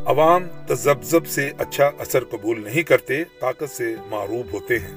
عوام 0.06 0.44
تذبذب 0.66 1.26
سے 1.26 1.50
اچھا 1.58 1.90
اثر 1.98 2.24
قبول 2.24 2.64
نہیں 2.64 2.82
کرتے، 2.82 3.24
طاقت 3.40 3.70
سے 3.70 3.94
معروب 4.10 4.46
ہوتے 4.52 4.78
ہیں۔ 4.78 4.94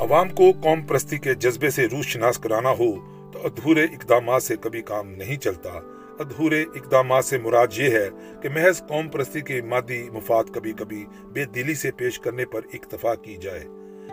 عوام 0.00 0.28
کو 0.28 0.52
قوم 0.62 0.82
پرستی 0.82 1.18
کے 1.18 1.34
جذبے 1.34 1.70
سے 1.70 1.86
روح 1.86 2.02
شناس 2.02 2.38
کرانا 2.38 2.70
ہو 2.70 3.13
ادھورے 3.44 3.84
اقدامات 3.84 4.42
سے 4.42 4.56
کبھی 4.60 4.82
کام 4.82 5.10
نہیں 5.10 5.36
چلتا۔ 5.36 5.70
ادھورے 6.18 6.62
اقدامات 6.62 7.24
سے 7.24 7.38
مراد 7.38 7.66
یہ 7.76 7.88
ہے 7.88 8.08
کہ 8.42 8.48
محض 8.48 8.80
قوم 8.88 9.08
پرستی 9.08 9.40
کے 9.40 9.62
مادی 9.62 10.10
مفاد 10.10 10.44
کبھی 10.54 10.72
کبھی 10.72 11.04
بے 11.24 11.44
دلی 11.44 11.74
سے 11.74 11.90
پیش 11.90 12.18
کرنے 12.18 12.44
پر 12.44 12.60
اکتفا 12.74 13.14
کی 13.14 13.36
جائے۔ 13.36 13.64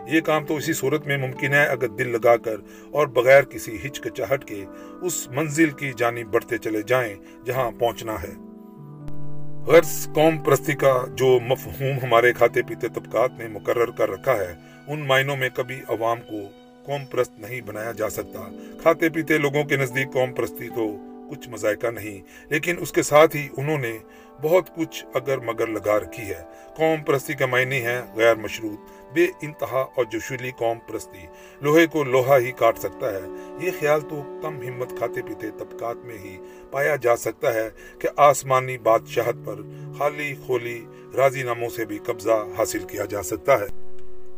یہ 0.07 0.21
کام 0.21 0.45
تو 0.45 0.55
اسی 0.55 0.73
صورت 0.73 1.07
میں 1.07 1.17
ممکن 1.17 1.53
ہے 1.53 1.65
اگر 1.65 1.87
دل 1.87 2.07
لگا 2.07 2.37
کر 2.37 2.55
اور 2.91 3.07
بغیر 3.07 3.43
کسی 3.43 3.77
ہچکچاہٹ 3.85 4.45
کے 4.45 4.65
اس 5.01 5.27
منزل 5.27 5.69
کی 5.69 5.91
جانب 5.97 6.27
بڑھتے 6.33 6.57
چلے 6.57 6.81
جائیں 6.81 7.15
جہاں 7.45 7.71
پہنچنا 7.71 8.15
ہے۔ 8.23 8.33
غرض 9.67 10.07
قوم 10.13 10.37
پرستی 10.37 10.73
کا 10.73 11.05
جو 11.15 11.39
مفہوم 11.39 11.97
ہمارے 12.03 12.33
کھاتے 12.33 12.61
پیتے 12.61 12.87
طبقات 12.87 13.31
نے 13.37 13.47
مقرر 13.47 13.91
کر 13.91 14.09
رکھا 14.09 14.37
ہے، 14.37 14.53
ان 14.87 14.99
معنوں 14.99 15.35
میں 15.35 15.49
کبھی 15.55 15.81
عوام 15.89 16.21
کو 16.21 16.60
قوم 16.85 17.05
پرست 17.05 17.39
نہیں 17.39 17.61
بنایا 17.61 17.91
جا 17.91 18.09
سکتا۔ 18.09 18.49
کھاتے 18.81 19.09
پیتے 19.09 19.37
لوگوں 19.37 19.63
کے 19.63 19.75
نزدیک 19.75 20.13
قوم 20.13 20.33
پرستی 20.33 20.69
تو 20.69 20.91
کچھ 21.31 21.49
مذائقہ 21.49 21.87
نہیں، 21.87 22.19
لیکن 22.49 22.75
اس 22.79 22.91
کے 22.91 23.03
ساتھ 23.03 23.35
ہی 23.35 23.47
انہوں 23.57 23.77
نے 23.77 23.97
بہت 24.41 24.75
کچھ 24.75 25.05
اگر 25.13 25.37
مگر 25.37 25.67
لگا 25.67 25.99
رکھی 25.99 26.23
ہے۔ 26.23 26.41
قوم 26.75 27.03
پرستی 27.03 27.33
کا 27.33 27.45
معنی 27.45 27.81
ہے 27.81 28.01
غیر 28.15 28.35
مشروط، 28.35 29.13
بے 29.13 29.25
انتہا 29.41 29.81
اور 29.95 30.05
جشولی 30.11 30.51
قوم 30.57 30.79
پرستی 30.87 31.25
لوہے 31.61 31.85
کو 31.87 32.03
لوہا 32.03 32.37
ہی 32.37 32.51
کاٹ 32.51 32.77
سکتا 32.77 33.13
ہے۔ 33.13 33.21
یہ 33.59 33.71
خیال 33.79 34.01
تو 34.01 34.21
کم 34.41 34.61
ہمت 34.61 34.97
کھاتے 34.97 35.21
پیتے 35.21 35.51
طبقات 35.59 35.97
میں 36.05 36.17
ہی 36.17 36.37
پایا 36.71 36.95
جا 36.95 37.15
سکتا 37.15 37.53
ہے 37.53 37.69
کہ 37.99 38.07
آسمانی 38.17 38.77
بادشاہت 38.77 39.45
پر 39.45 39.61
خالی 39.97 40.33
کھولی 40.45 40.79
راضی 41.17 41.43
ناموں 41.43 41.69
سے 41.69 41.85
بھی 41.85 41.97
قبضہ 41.97 42.45
حاصل 42.57 42.83
کیا 42.83 43.05
جا 43.05 43.23
سکتا 43.23 43.59
ہے۔ 43.59 43.80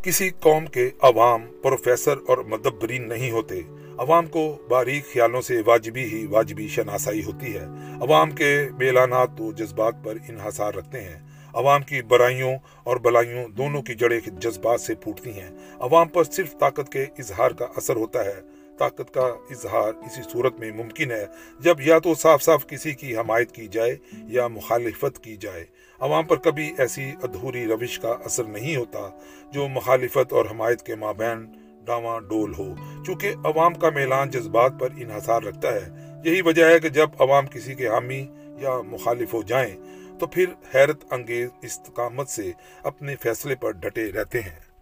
کسی 0.03 0.29
قوم 0.29 0.65
کے 0.65 0.89
عوام، 1.01 1.41
پروفیسر 1.61 2.15
اور 2.27 2.37
مدبرین 2.37 3.09
نہیں 3.09 3.31
ہوتے۔ 3.31 3.61
عوام 3.97 4.25
کو 4.25 4.57
باریک 4.69 5.13
خیالوں 5.13 5.41
سے 5.41 5.61
واجبی 5.65 6.03
ہی 6.03 6.25
واجبی 6.25 6.67
شناسائی 6.67 7.23
ہوتی 7.23 7.53
ہے۔ 7.53 7.65
عوام 8.01 8.31
کے 8.31 8.69
بیلانات 8.77 9.37
تو 9.37 9.51
جذبات 9.51 9.95
پر 10.03 10.17
انحصار 10.29 10.73
رکھتے 10.73 11.01
ہیں۔ 11.01 11.19
عوام 11.53 11.81
کی 11.81 12.01
برائیوں 12.01 12.53
اور 12.83 12.97
بلائیوں 12.97 13.47
دونوں 13.47 13.81
کی 13.81 13.93
جڑیں 13.93 14.19
جذبات 14.25 14.81
سے 14.81 14.95
پھوٹتی 14.95 15.31
ہیں۔ 15.31 15.49
عوام 15.79 16.07
پر 16.07 16.23
صرف 16.23 16.57
طاقت 16.59 16.91
کے 16.91 17.03
اظہار 17.03 17.51
کا 17.51 17.65
اثر 17.75 17.95
ہوتا 17.95 18.25
ہے۔ 18.25 18.52
طاقت 18.79 19.13
کا 19.13 19.25
اظہار 19.25 19.93
اسی 19.93 20.21
صورت 20.31 20.59
میں 20.59 20.71
ممکن 20.71 21.11
ہے 21.11 21.25
جب 21.59 21.81
یا 21.81 21.99
تو 21.99 22.15
صاف 22.15 22.43
صاف 22.43 22.67
کسی 22.67 22.91
کی 22.91 23.17
حمایت 23.17 23.51
کی 23.51 23.67
جائے 23.67 23.97
یا 24.13 24.47
مخالفت 24.47 25.23
کی 25.23 25.37
جائے۔ 25.37 25.65
عوام 25.99 26.25
پر 26.25 26.35
کبھی 26.35 26.73
ایسی 26.77 27.11
ادھوری 27.23 27.67
روش 27.67 27.99
کا 27.99 28.15
اثر 28.25 28.43
نہیں 28.43 28.75
ہوتا 28.75 29.09
جو 29.51 29.67
مخالفت 29.67 30.33
اور 30.33 30.45
حمایت 30.51 30.81
کے 30.81 30.95
مابین 30.95 31.45
ڈاواں 31.85 32.19
ڈول 32.19 32.53
ہو۔ 32.53 32.75
چونکہ 33.05 33.33
عوام 33.43 33.73
کا 33.73 33.89
میلان 33.89 34.29
جذبات 34.29 34.71
پر 34.79 34.89
انحصار 34.97 35.41
رکھتا 35.41 35.73
ہے۔ 35.73 35.89
یہی 36.25 36.41
وجہ 36.41 36.65
ہے 36.65 36.79
کہ 36.79 36.89
جب 36.89 37.09
عوام 37.19 37.47
کسی 37.47 37.75
کے 37.75 37.87
حامی 37.87 38.27
یا 38.59 38.81
مخالف 38.81 39.33
ہو 39.33 39.43
جائیں 39.43 39.75
تو 40.19 40.27
پھر 40.27 40.45
حیرت 40.75 41.13
انگیز 41.13 41.49
استقامت 41.61 42.29
سے 42.29 42.51
اپنے 42.83 43.15
فیصلے 43.15 43.55
پر 43.55 43.71
ڈٹے 43.71 44.11
رہتے 44.11 44.41
ہیں۔ 44.41 44.72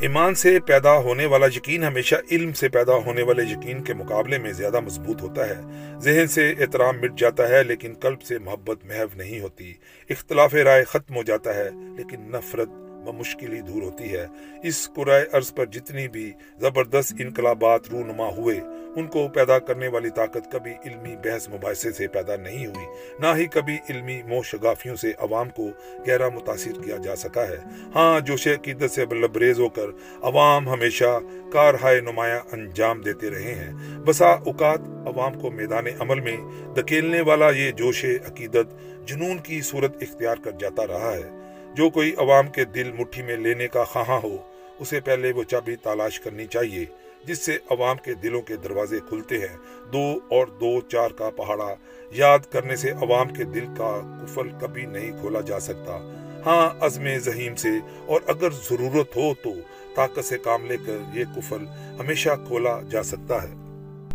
ایمان 0.00 0.34
سے 0.34 0.60
پیدا 0.60 0.98
ہونے 0.98 1.26
والا 1.26 1.46
یقین 1.46 1.84
ہمیشہ 1.84 2.14
علم 2.30 2.52
سے 2.52 2.68
پیدا 2.68 2.94
ہونے 2.94 3.22
والے 3.22 3.42
یقین 3.42 3.82
کے 3.82 3.94
مقابلے 3.94 4.38
میں 4.38 4.52
زیادہ 4.52 4.80
مضبوط 4.80 5.22
ہوتا 5.22 5.48
ہے۔ 5.48 5.60
ذہن 5.98 6.26
سے 6.26 6.54
احترام 6.58 6.96
مٹ 7.00 7.18
جاتا 7.18 7.48
ہے، 7.48 7.62
لیکن 7.64 7.94
قلب 8.00 8.22
سے 8.22 8.38
محبت 8.38 8.84
محو 8.84 9.06
نہیں 9.16 9.40
ہوتی۔ 9.40 9.72
اختلاف 10.10 10.54
رائے 10.54 10.84
ختم 10.84 11.16
ہو 11.16 11.22
جاتا 11.22 11.54
ہے، 11.54 11.68
لیکن 11.96 12.20
نفرت 12.20 12.68
مشکل 13.06 13.52
ہی 13.52 13.60
دور 13.60 13.82
ہوتی 13.82 14.12
ہے۔ 14.12 14.26
اس 14.62 14.88
قرائے 14.94 15.24
عرض 15.32 15.54
پر 15.54 15.66
جتنی 15.66 16.08
بھی 16.08 16.32
زبردست 16.58 17.14
انقلابات 17.18 17.90
رونما 17.92 18.28
ہوئے، 18.28 18.60
ان 18.96 19.06
کو 19.06 19.28
پیدا 19.28 19.58
کرنے 19.58 19.88
والی 19.88 20.10
طاقت 20.10 20.50
کبھی 20.52 20.72
علمی 20.84 21.16
بحث 21.24 21.48
مباحثے 21.48 21.92
سے 21.92 22.06
پیدا 22.06 22.36
نہیں 22.36 22.66
ہوئی، 22.66 22.86
نہ 23.18 23.26
ہی 23.36 23.46
کبھی 23.46 23.78
علمی 23.90 24.22
مو 24.22 24.42
شگافیوں 24.42 24.96
سے 24.96 25.12
عوام 25.18 25.50
کو 25.50 25.68
گہرا 26.08 26.28
متاثر 26.28 26.82
کیا 26.84 26.96
جا 26.96 27.16
سکا 27.16 27.48
ہے۔ 27.48 27.58
ہاں 27.94 28.20
جوش 28.20 28.48
عقیدت 28.48 28.90
سے 28.90 29.04
لبریز 29.04 29.60
ہو 29.60 29.68
کر 29.68 29.86
عوام 30.22 30.68
ہمیشہ 30.68 31.18
کارہائے 31.52 32.00
نمایاں 32.00 32.40
انجام 32.52 33.00
دیتے 33.00 33.30
رہے 33.30 33.54
ہیں، 33.54 33.72
بسا 33.98 34.30
اوقات 34.30 34.80
عوام 35.06 35.40
کو 35.40 35.50
میدان 35.50 35.86
عمل 36.00 36.20
میں 36.20 36.36
دکیلنے 36.74 37.20
والا 37.20 37.50
یہ 37.50 37.70
جوش 37.70 38.04
عقیدت 38.26 38.74
جنون 39.08 39.38
کی 39.38 39.60
صورت 39.60 39.96
اختیار 40.00 40.36
کر 40.36 40.50
جاتا 40.50 40.86
رہا 40.86 41.12
ہے۔ 41.12 41.28
جو 41.74 41.90
کوئی 41.90 42.14
عوام 42.18 42.48
کے 42.48 42.64
دل 42.64 42.92
مٹھی 42.92 43.22
میں 43.22 43.36
لینے 43.36 43.68
کا 43.68 43.84
خواہاں 43.84 44.20
ہو، 44.22 44.36
اسے 44.78 45.00
پہلے 45.00 45.32
وہ 45.32 45.42
چابی 45.42 45.76
تلاش 45.76 46.20
کرنی 46.20 46.46
چاہیے، 46.46 46.84
جس 47.24 47.38
سے 47.38 47.58
عوام 47.70 47.96
کے 47.96 48.14
دلوں 48.14 48.42
کے 48.42 48.56
دروازے 48.56 48.98
کھلتے 49.08 49.38
ہیں۔ 49.38 49.56
دو 49.92 50.18
اور 50.28 50.46
دو 50.46 50.80
چار 50.80 51.10
کا 51.10 51.30
پہاڑا 51.30 51.74
یاد 52.10 52.38
کرنے 52.38 52.76
سے 52.76 52.90
عوام 52.90 53.28
کے 53.28 53.44
دل 53.44 53.66
کا 53.76 54.18
کفل 54.22 54.48
کبھی 54.60 54.86
نہیں 54.86 55.10
کھولا 55.20 55.40
جا 55.40 55.60
سکتا۔ 55.60 55.98
ہاں 56.46 56.84
عزم 56.84 57.18
ذہیم 57.18 57.54
سے، 57.54 57.68
اور 58.06 58.20
اگر 58.26 58.50
ضرورت 58.50 59.16
ہو 59.16 59.34
تو 59.44 59.50
طاقت 59.94 60.24
سے 60.24 60.38
کام 60.38 60.66
لے 60.66 60.76
کر 60.86 60.98
یہ 61.14 61.24
کفل 61.36 61.66
ہمیشہ 62.00 62.30
کھولا 62.46 62.80
جا 62.90 63.02
سکتا 63.02 63.42
ہے۔ 63.42 63.52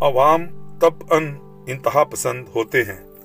عوام 0.00 0.46
تب 0.78 1.12
ان 1.12 1.36
انتہا 1.66 2.04
پسند 2.04 2.44
ہوتے 2.54 2.82
ہیں۔ 2.82 3.15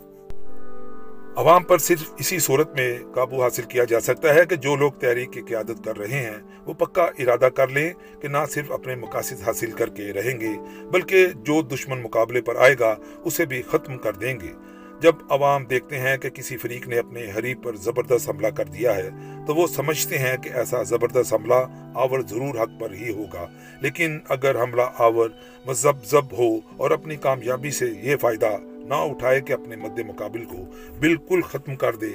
عوام 1.35 1.63
پر 1.63 1.77
صرف 1.77 2.03
اسی 2.19 2.39
صورت 2.39 2.73
میں 2.73 2.99
قابو 3.15 3.43
حاصل 3.43 3.61
کیا 3.61 3.83
جا 3.83 3.99
سکتا 3.99 4.35
ہے 4.35 4.45
کہ 4.45 4.55
جو 4.55 4.75
لوگ 4.75 4.91
تحریک 4.91 5.31
کی 5.31 5.41
قیادت 5.41 5.85
کر 5.85 5.97
رہے 5.97 6.19
ہیں، 6.19 6.37
وہ 6.65 6.73
پکا 6.73 7.03
ارادہ 7.19 7.49
کر 7.55 7.67
لیں 7.67 7.93
کہ 8.21 8.27
نہ 8.27 8.37
صرف 8.49 8.71
اپنے 8.71 8.95
مقاصد 8.95 9.47
حاصل 9.47 9.71
کر 9.71 9.89
کے 9.89 10.13
رہیں 10.13 10.39
گے، 10.39 10.49
بلکہ 10.91 11.27
جو 11.27 11.61
دشمن 11.61 12.01
مقابلے 12.01 12.41
پر 12.41 12.55
آئے 12.55 12.75
گا، 12.79 12.95
اسے 13.23 13.45
بھی 13.45 13.61
ختم 13.61 13.97
کر 13.97 14.13
دیں 14.13 14.39
گے۔ 14.39 14.53
جب 14.99 15.15
عوام 15.29 15.65
دیکھتے 15.65 15.99
ہیں 15.99 16.17
کہ 16.17 16.29
کسی 16.29 16.57
فریق 16.57 16.87
نے 16.87 16.99
اپنے 16.99 17.25
حریف 17.37 17.57
پر 17.63 17.75
زبردست 17.75 18.29
حملہ 18.29 18.47
کر 18.47 18.65
دیا 18.65 18.95
ہے، 18.95 19.09
تو 19.47 19.55
وہ 19.55 19.67
سمجھتے 19.67 20.17
ہیں 20.17 20.37
کہ 20.37 20.49
ایسا 20.53 20.83
زبردست 20.83 21.33
حملہ 21.33 21.91
آور 21.95 22.19
ضرور 22.29 22.55
حق 22.55 22.69
پر 22.79 22.91
ہی 22.91 23.09
ہوگا۔ 23.13 23.45
لیکن 23.81 24.19
اگر 24.29 24.63
حملہ 24.63 24.81
آور 24.97 25.29
مذہب 25.65 26.37
ہو 26.37 26.59
اور 26.77 26.91
اپنی 26.91 27.15
کامیابی 27.15 27.71
سے 27.71 27.85
یہ 28.01 28.15
فائدہ 28.15 28.57
نہ 28.85 28.93
اٹھائے 28.93 29.41
کہ 29.41 29.53
اپنے 29.53 29.75
مد 29.75 29.99
مقابل 29.99 30.45
کو 30.45 30.57
بالکل 30.99 31.41
ختم 31.41 31.75
کر 31.75 31.95
دے، 31.95 32.09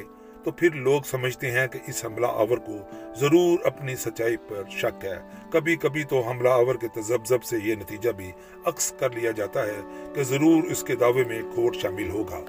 تو 0.44 0.50
پھر 0.50 0.74
لوگ 0.74 1.02
سمجھتے 1.02 1.50
ہیں 1.50 1.66
کہ 1.66 1.78
اس 1.86 2.04
حملہ 2.04 2.26
آور 2.26 2.56
کو 2.56 2.78
ضرور 3.16 3.58
اپنی 3.64 3.96
سچائی 3.96 4.36
پر 4.36 4.62
شک 4.70 5.04
ہے۔ 5.04 5.16
کبھی 5.50 5.76
کبھی 5.76 6.04
تو 6.04 6.20
حملہ 6.20 6.48
آور 6.48 6.74
کے 6.74 6.88
تذبذب 6.88 7.44
سے 7.44 7.56
یہ 7.64 7.74
نتیجہ 7.74 8.10
بھی 8.10 8.30
عکس 8.64 8.92
کر 8.98 9.10
لیا 9.10 9.30
جاتا 9.30 9.66
ہے 9.66 9.80
کہ 10.14 10.22
ضرور 10.22 10.62
اس 10.62 10.82
کے 10.82 10.96
دعوے 10.96 11.24
میں 11.24 11.42
کھوٹ 11.54 11.76
شامل 11.76 12.08
ہوگا۔ 12.08 12.40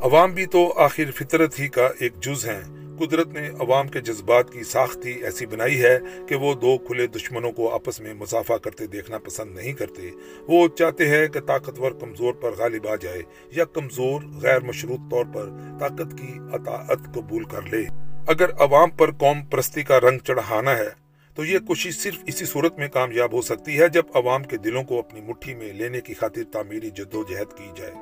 عوام 0.00 0.32
بھی 0.32 0.46
تو 0.46 0.72
آخر 0.76 1.10
فطرت 1.10 1.60
ہی 1.60 1.68
کا 1.68 1.88
ایک 2.00 2.16
جز 2.20 2.48
ہیں۔ 2.48 2.85
قدرت 2.98 3.26
نے 3.26 3.48
عوام 3.48 3.88
کے 3.88 4.00
جذبات 4.00 4.52
کی 4.52 4.62
ساختی 4.62 5.10
ایسی 5.10 5.46
بنائی 5.46 5.82
ہے 5.82 5.98
کہ 6.28 6.34
وہ 6.34 6.54
دو 6.54 6.78
کھلے 6.78 7.06
دشمنوں 7.06 7.52
کو 7.52 7.74
آپس 7.74 8.00
میں 8.00 8.14
مسافہ 8.14 8.52
کرتے 8.52 8.86
دیکھنا 8.86 9.18
پسند 9.18 9.54
نہیں 9.54 9.72
کرتے۔ 9.72 10.10
وہ 10.48 10.68
چاہتے 10.68 11.08
ہیں 11.08 11.28
کہ 11.28 11.40
طاقتور 11.40 11.92
کمزور 11.92 12.34
پر 12.34 12.50
غالب 12.58 12.88
آ 12.88 12.94
جائے 12.96 13.22
یا 13.52 13.64
کمزور 13.64 14.22
غیر 14.42 14.60
مشروط 14.60 15.00
طور 15.10 15.24
پر 15.34 15.50
طاقت 15.80 16.18
کی 16.18 16.38
اطاعت 16.52 17.14
قبول 17.14 17.44
کر 17.44 17.62
لے۔ 17.62 17.84
اگر 18.26 18.50
عوام 18.58 18.90
پر 18.90 19.10
قوم 19.10 19.44
پرستی 19.44 19.82
کا 19.82 20.00
رنگ 20.00 20.18
چڑھانا 20.18 20.78
ہے، 20.78 20.88
تو 21.34 21.44
یہ 21.44 21.58
کوشش 21.58 21.98
صرف 21.98 22.18
اسی 22.26 22.44
صورت 22.44 22.78
میں 22.78 22.88
کامیاب 22.88 23.32
ہو 23.32 23.42
سکتی 23.42 23.80
ہے 23.80 23.88
جب 23.88 24.02
عوام 24.14 24.42
کے 24.42 24.56
دلوں 24.56 24.84
کو 24.84 24.98
اپنی 24.98 25.20
مٹھی 25.20 25.54
میں 25.54 25.72
لینے 25.72 26.00
کی 26.00 26.14
خاطر 26.14 26.42
تعمیری 26.52 26.90
جدوجہد 26.90 27.56
کی 27.58 27.68
جائے۔ 27.76 27.92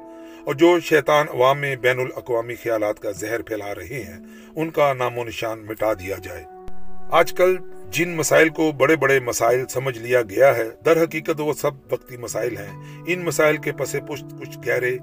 اور 0.45 0.55
جو 0.55 0.81
شیطان 0.81 1.27
عوام 1.29 1.59
میں 1.59 1.77
بین 1.77 2.01
الاقوامی 2.01 2.55
خیالات 2.55 3.01
کا 3.01 3.11
زہر 3.11 3.43
پھیلا 3.43 3.75
رہے 3.75 4.05
ہیں، 4.07 4.21
ان 4.57 4.71
کا 4.71 4.93
نام 4.93 5.19
و 5.19 5.25
نشان 5.25 5.67
مٹا 5.67 5.93
دیا 5.93 6.17
جائے۔ 6.23 6.45
آج 7.11 7.33
کل 7.33 7.57
جن 7.91 8.17
مسائل 8.17 8.49
کو 8.49 8.73
بڑے 8.73 8.97
بڑے 8.97 9.21
مسائل 9.21 9.67
سمجھ 9.67 9.99
لیا 9.99 10.23
گیا 10.23 10.57
ہے، 10.57 10.71
در 10.85 11.03
حقیقت 11.03 11.41
وہ 11.41 11.53
سب 11.53 11.71
وقتی 11.93 12.17
مسائل 12.17 12.57
ہیں۔ 12.57 13.03
ان 13.07 13.25
مسائل 13.25 13.57
کے 13.57 13.73
پس 13.73 13.97
پشت 14.09 14.25
کچھ 14.41 14.59
گہرے، 14.69 14.99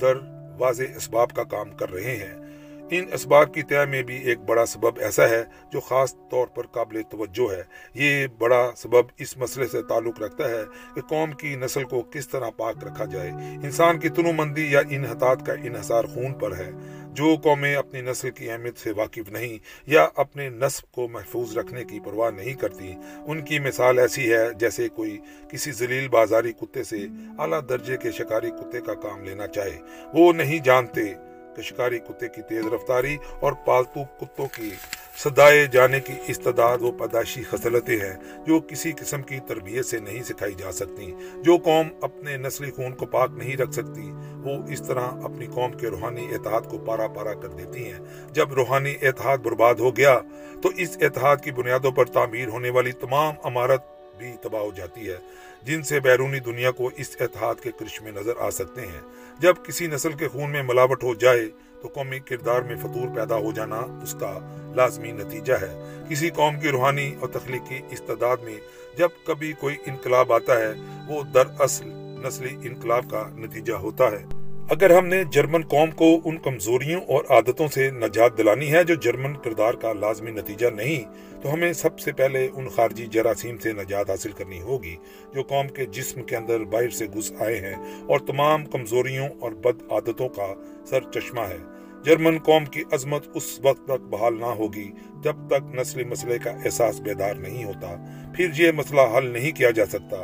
در 0.00 0.14
واضح 0.58 0.82
اسباب 0.96 1.30
کا 1.30 1.44
کام 1.44 1.70
کر 1.70 1.92
رہے 1.92 2.16
ہیں۔ 2.16 2.47
ان 2.90 3.04
اسباب 3.12 3.54
کی 3.54 3.62
طے 3.62 3.84
میں 3.84 4.02
بھی 4.02 4.22
ایک 4.22 4.38
بڑا 4.38 4.66
سبب 4.66 4.98
ایسا 4.98 5.28
ہے 5.28 5.44
جو 5.72 5.80
خاص 5.80 6.14
طور 6.30 6.46
پر 6.46 6.66
قابل 6.66 7.02
توجہ 7.02 7.52
ہے۔ 7.52 7.62
یہ 7.94 8.26
بڑا 8.38 8.70
سبب 8.76 9.04
اس 9.18 9.36
مسئلے 9.36 9.66
سے 9.66 9.82
تعلق 9.82 10.22
رکھتا 10.22 10.50
ہے 10.50 10.62
کہ 10.94 11.00
قوم 11.00 11.32
کی 11.32 11.56
نسل 11.56 11.84
کو 11.84 12.02
کس 12.02 12.28
طرح 12.28 12.50
پاک 12.50 12.84
رکھا 12.84 13.04
جائے۔ 13.04 13.30
انسان 13.62 13.98
کی 13.98 14.08
تنو 14.08 14.32
مندی 14.32 14.72
یا 14.72 14.80
انحطاط 14.90 15.46
کا 15.46 15.52
انحصار 15.52 16.04
خون 16.04 16.34
پر 16.34 16.56
ہے۔ 16.56 16.70
جو 17.08 17.36
قومیں 17.42 17.74
اپنی 17.74 18.00
نسل 18.00 18.30
کی 18.30 18.50
اہمیت 18.50 18.78
سے 18.78 18.92
واقف 18.92 19.30
نہیں 19.30 19.58
یا 19.86 20.08
اپنے 20.16 20.48
نصب 20.48 20.92
کو 20.92 21.08
محفوظ 21.08 21.58
رکھنے 21.58 21.84
کی 21.84 22.00
پرواہ 22.00 22.30
نہیں 22.30 22.54
کرتی، 22.54 22.94
ان 23.26 23.44
کی 23.44 23.58
مثال 23.58 23.98
ایسی 23.98 24.32
ہے 24.32 24.54
جیسے 24.54 24.88
کوئی 24.88 25.18
کسی 25.52 25.72
ذلیل 25.72 26.08
بازاری 26.08 26.52
کتے 26.52 26.84
سے 26.84 27.06
اعلیٰ 27.38 27.60
درجے 27.68 27.96
کے 27.96 28.12
شکاری 28.12 28.50
کتے 28.50 28.80
کا 28.80 28.94
کام 28.94 29.24
لینا 29.24 29.46
چاہے۔ 29.46 29.78
وہ 30.14 30.32
نہیں 30.32 30.58
جانتے 30.58 31.14
کہ 31.58 31.62
شکاری 31.62 31.98
کتے 31.98 32.28
کی 32.28 32.42
تیز 32.42 32.66
رفتاری 32.66 33.16
اور 33.40 33.52
پالتو 33.52 34.00
کتوں 34.20 34.46
کی 34.46 34.70
صدائے 35.16 35.66
جانے 35.66 36.00
کی 36.00 36.12
استداد 36.26 36.78
و 36.78 36.90
پیدائشی 36.90 37.42
خصلتیں 37.42 37.96
ہیں 37.96 38.44
جو 38.46 38.60
کسی 38.60 38.92
قسم 38.92 39.22
کی 39.22 39.38
تربیت 39.48 39.86
سے 39.86 39.98
نہیں 39.98 40.22
سکھائی 40.22 40.54
جا 40.54 40.72
سکتی۔ 40.72 41.12
جو 41.42 41.56
قوم 41.64 41.88
اپنے 42.02 42.36
نسلی 42.36 42.70
خون 42.70 42.94
کو 42.94 43.06
پاک 43.06 43.30
نہیں 43.32 43.56
رکھ 43.56 43.72
سکتی، 43.72 44.10
وہ 44.44 44.72
اس 44.72 44.82
طرح 44.86 45.00
اپنی 45.00 45.46
قوم 45.46 45.72
کے 45.72 45.86
روحانی 45.86 46.34
اتحاد 46.34 46.60
کو 46.70 46.78
پارا 46.78 47.06
پارا 47.06 47.34
کر 47.34 47.48
دیتی 47.48 47.84
ہیں۔ 47.84 47.98
جب 48.30 48.52
روحانی 48.52 48.94
اتحاد 49.02 49.38
برباد 49.38 49.74
ہو 49.74 49.96
گیا، 49.96 50.18
تو 50.62 50.68
اس 50.76 50.98
اتحاد 51.00 51.36
کی 51.44 51.50
بنیادوں 51.50 51.92
پر 51.92 52.04
تعمیر 52.04 52.48
ہونے 52.48 52.70
والی 52.70 52.92
تمام 52.92 53.34
عمارت 53.44 53.82
بھی 54.18 54.32
تباہ 54.42 54.62
ہو 54.62 54.70
جاتی 54.76 55.08
ہے۔ 55.08 55.16
جن 55.62 55.82
سے 55.82 56.00
بیرونی 56.00 56.40
دنیا 56.40 56.70
کو 56.70 56.90
اس 56.96 57.16
اتحاد 57.20 57.54
کے 57.62 57.70
کرشمے 57.78 58.10
نظر 58.10 58.32
آ 58.38 58.50
سکتے 58.50 58.80
ہیں۔ 58.80 59.00
جب 59.38 59.54
کسی 59.66 59.86
نسل 59.86 60.12
کے 60.12 60.28
خون 60.28 60.50
میں 60.50 60.62
ملاوٹ 60.62 61.04
ہو 61.04 61.14
جائے 61.14 61.48
تو 61.82 61.88
قومی 61.88 62.18
کردار 62.18 62.62
میں 62.62 62.76
فطور 62.76 63.16
پیدا 63.16 63.36
ہو 63.36 63.52
جانا 63.52 63.76
اس 63.76 64.16
کا 64.20 64.56
لازمی 64.76 65.12
نتیجہ 65.12 65.52
ہے۔ 65.52 66.02
کسی 66.08 66.30
قوم 66.30 66.60
کی 66.60 66.68
روحانی 66.68 67.14
اور 67.20 67.28
تخلیقی 67.28 67.80
استعداد 67.90 68.36
میں 68.36 68.56
جب 68.96 69.08
کبھی 69.26 69.52
کوئی 69.52 69.76
انقلاب 69.86 70.32
آتا 70.32 70.60
ہے، 70.60 70.72
وہ 71.08 71.22
دراصل 71.22 71.88
نسلی 72.26 72.56
انقلاب 72.62 73.10
کا 73.10 73.28
نتیجہ 73.34 73.72
ہوتا 73.72 74.10
ہے۔ 74.10 74.24
اگر 74.70 74.90
ہم 74.90 75.06
نے 75.06 75.24
جرمن 75.24 75.62
قوم 75.62 75.90
کو 75.90 76.20
ان 76.24 76.38
کمزوریوں 76.38 77.00
اور 77.00 77.24
عادتوں 77.28 77.68
سے 77.68 77.90
نجات 77.90 78.38
دلانی 78.38 78.72
ہے، 78.72 78.84
جو 78.84 78.94
جرمن 78.94 79.36
کردار 79.36 79.74
کا 79.74 79.92
لازمی 79.92 80.30
نتیجہ 80.30 80.66
نہیں 80.66 81.27
تو 81.42 81.52
ہمیں 81.52 81.72
سب 81.72 81.98
سے 81.98 82.12
پہلے 82.12 82.48
ان 82.54 82.68
خارجی 82.68 83.06
جراثیم 83.06 83.58
سے 83.58 83.72
نجات 83.72 84.10
حاصل 84.10 84.32
کرنی 84.32 84.60
ہوگی 84.60 84.96
جو 85.34 85.42
قوم 85.42 85.68
کے 85.68 85.86
جسم 85.86 86.22
کے 86.22 86.36
اندر 86.36 86.60
باہر 86.60 86.90
سے 86.90 87.06
گھس 87.06 87.32
آئے 87.38 87.56
ہیں 87.56 87.74
اور 88.08 88.18
تمام 88.18 88.64
کمزوریوں 88.64 89.28
اور 89.40 89.52
بد 89.52 89.82
عادتوں 89.90 90.28
کا 90.28 90.54
سر 90.86 91.00
چشمہ 91.00 91.40
ہے۔ 91.40 91.58
جرمن 92.04 92.38
قوم 92.38 92.64
کی 92.64 92.82
عظمت 92.92 93.28
اس 93.34 93.60
وقت 93.62 93.84
تک 93.84 94.02
بحال 94.10 94.40
نہ 94.40 94.44
ہوگی 94.44 94.90
جب 95.24 95.36
تک 95.46 95.74
نسلی 95.74 96.04
مسئلے 96.04 96.38
کا 96.44 96.50
احساس 96.50 97.00
بیدار 97.00 97.34
نہیں 97.34 97.64
ہوتا۔ 97.64 97.96
پھر 98.36 98.50
یہ 98.58 98.72
مسئلہ 98.72 99.00
حل 99.16 99.26
نہیں 99.26 99.50
کیا 99.50 99.70
جا 99.70 99.86
سکتا۔ 99.86 100.16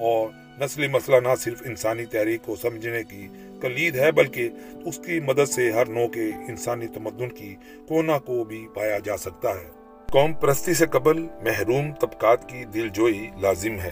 اور 0.00 0.28
نسلی 0.60 0.88
مسئلہ 0.88 1.16
نہ 1.16 1.34
صرف 1.38 1.62
انسانی 1.66 2.04
تحریک 2.04 2.42
کو 2.42 2.56
سمجھنے 2.56 3.02
کی 3.04 3.28
کلید 3.60 3.96
ہے 3.96 4.12
بلکہ 4.12 4.48
اس 4.84 5.00
کی 5.06 5.20
مدد 5.20 5.48
سے 5.48 5.70
ہر 5.70 5.86
نو 5.86 6.08
کے 6.08 6.30
انسانی 6.48 6.86
تمدن 6.86 7.28
کی 7.28 7.56
کونا 7.88 8.18
کو 8.18 8.44
بھی 8.44 8.66
پایا 8.74 8.98
جا 8.98 9.16
سکتا 9.16 9.50
ہے۔ 9.50 9.81
قوم 10.12 10.32
پرستی 10.32 10.74
سے 10.74 10.86
قبل 10.86 11.22
محروم 11.22 11.94
طبقات 11.94 12.48
کی 12.48 12.64
دل 12.64 12.88
جوئی 12.88 13.30
لازم 13.40 13.80
ہے۔ 13.80 13.90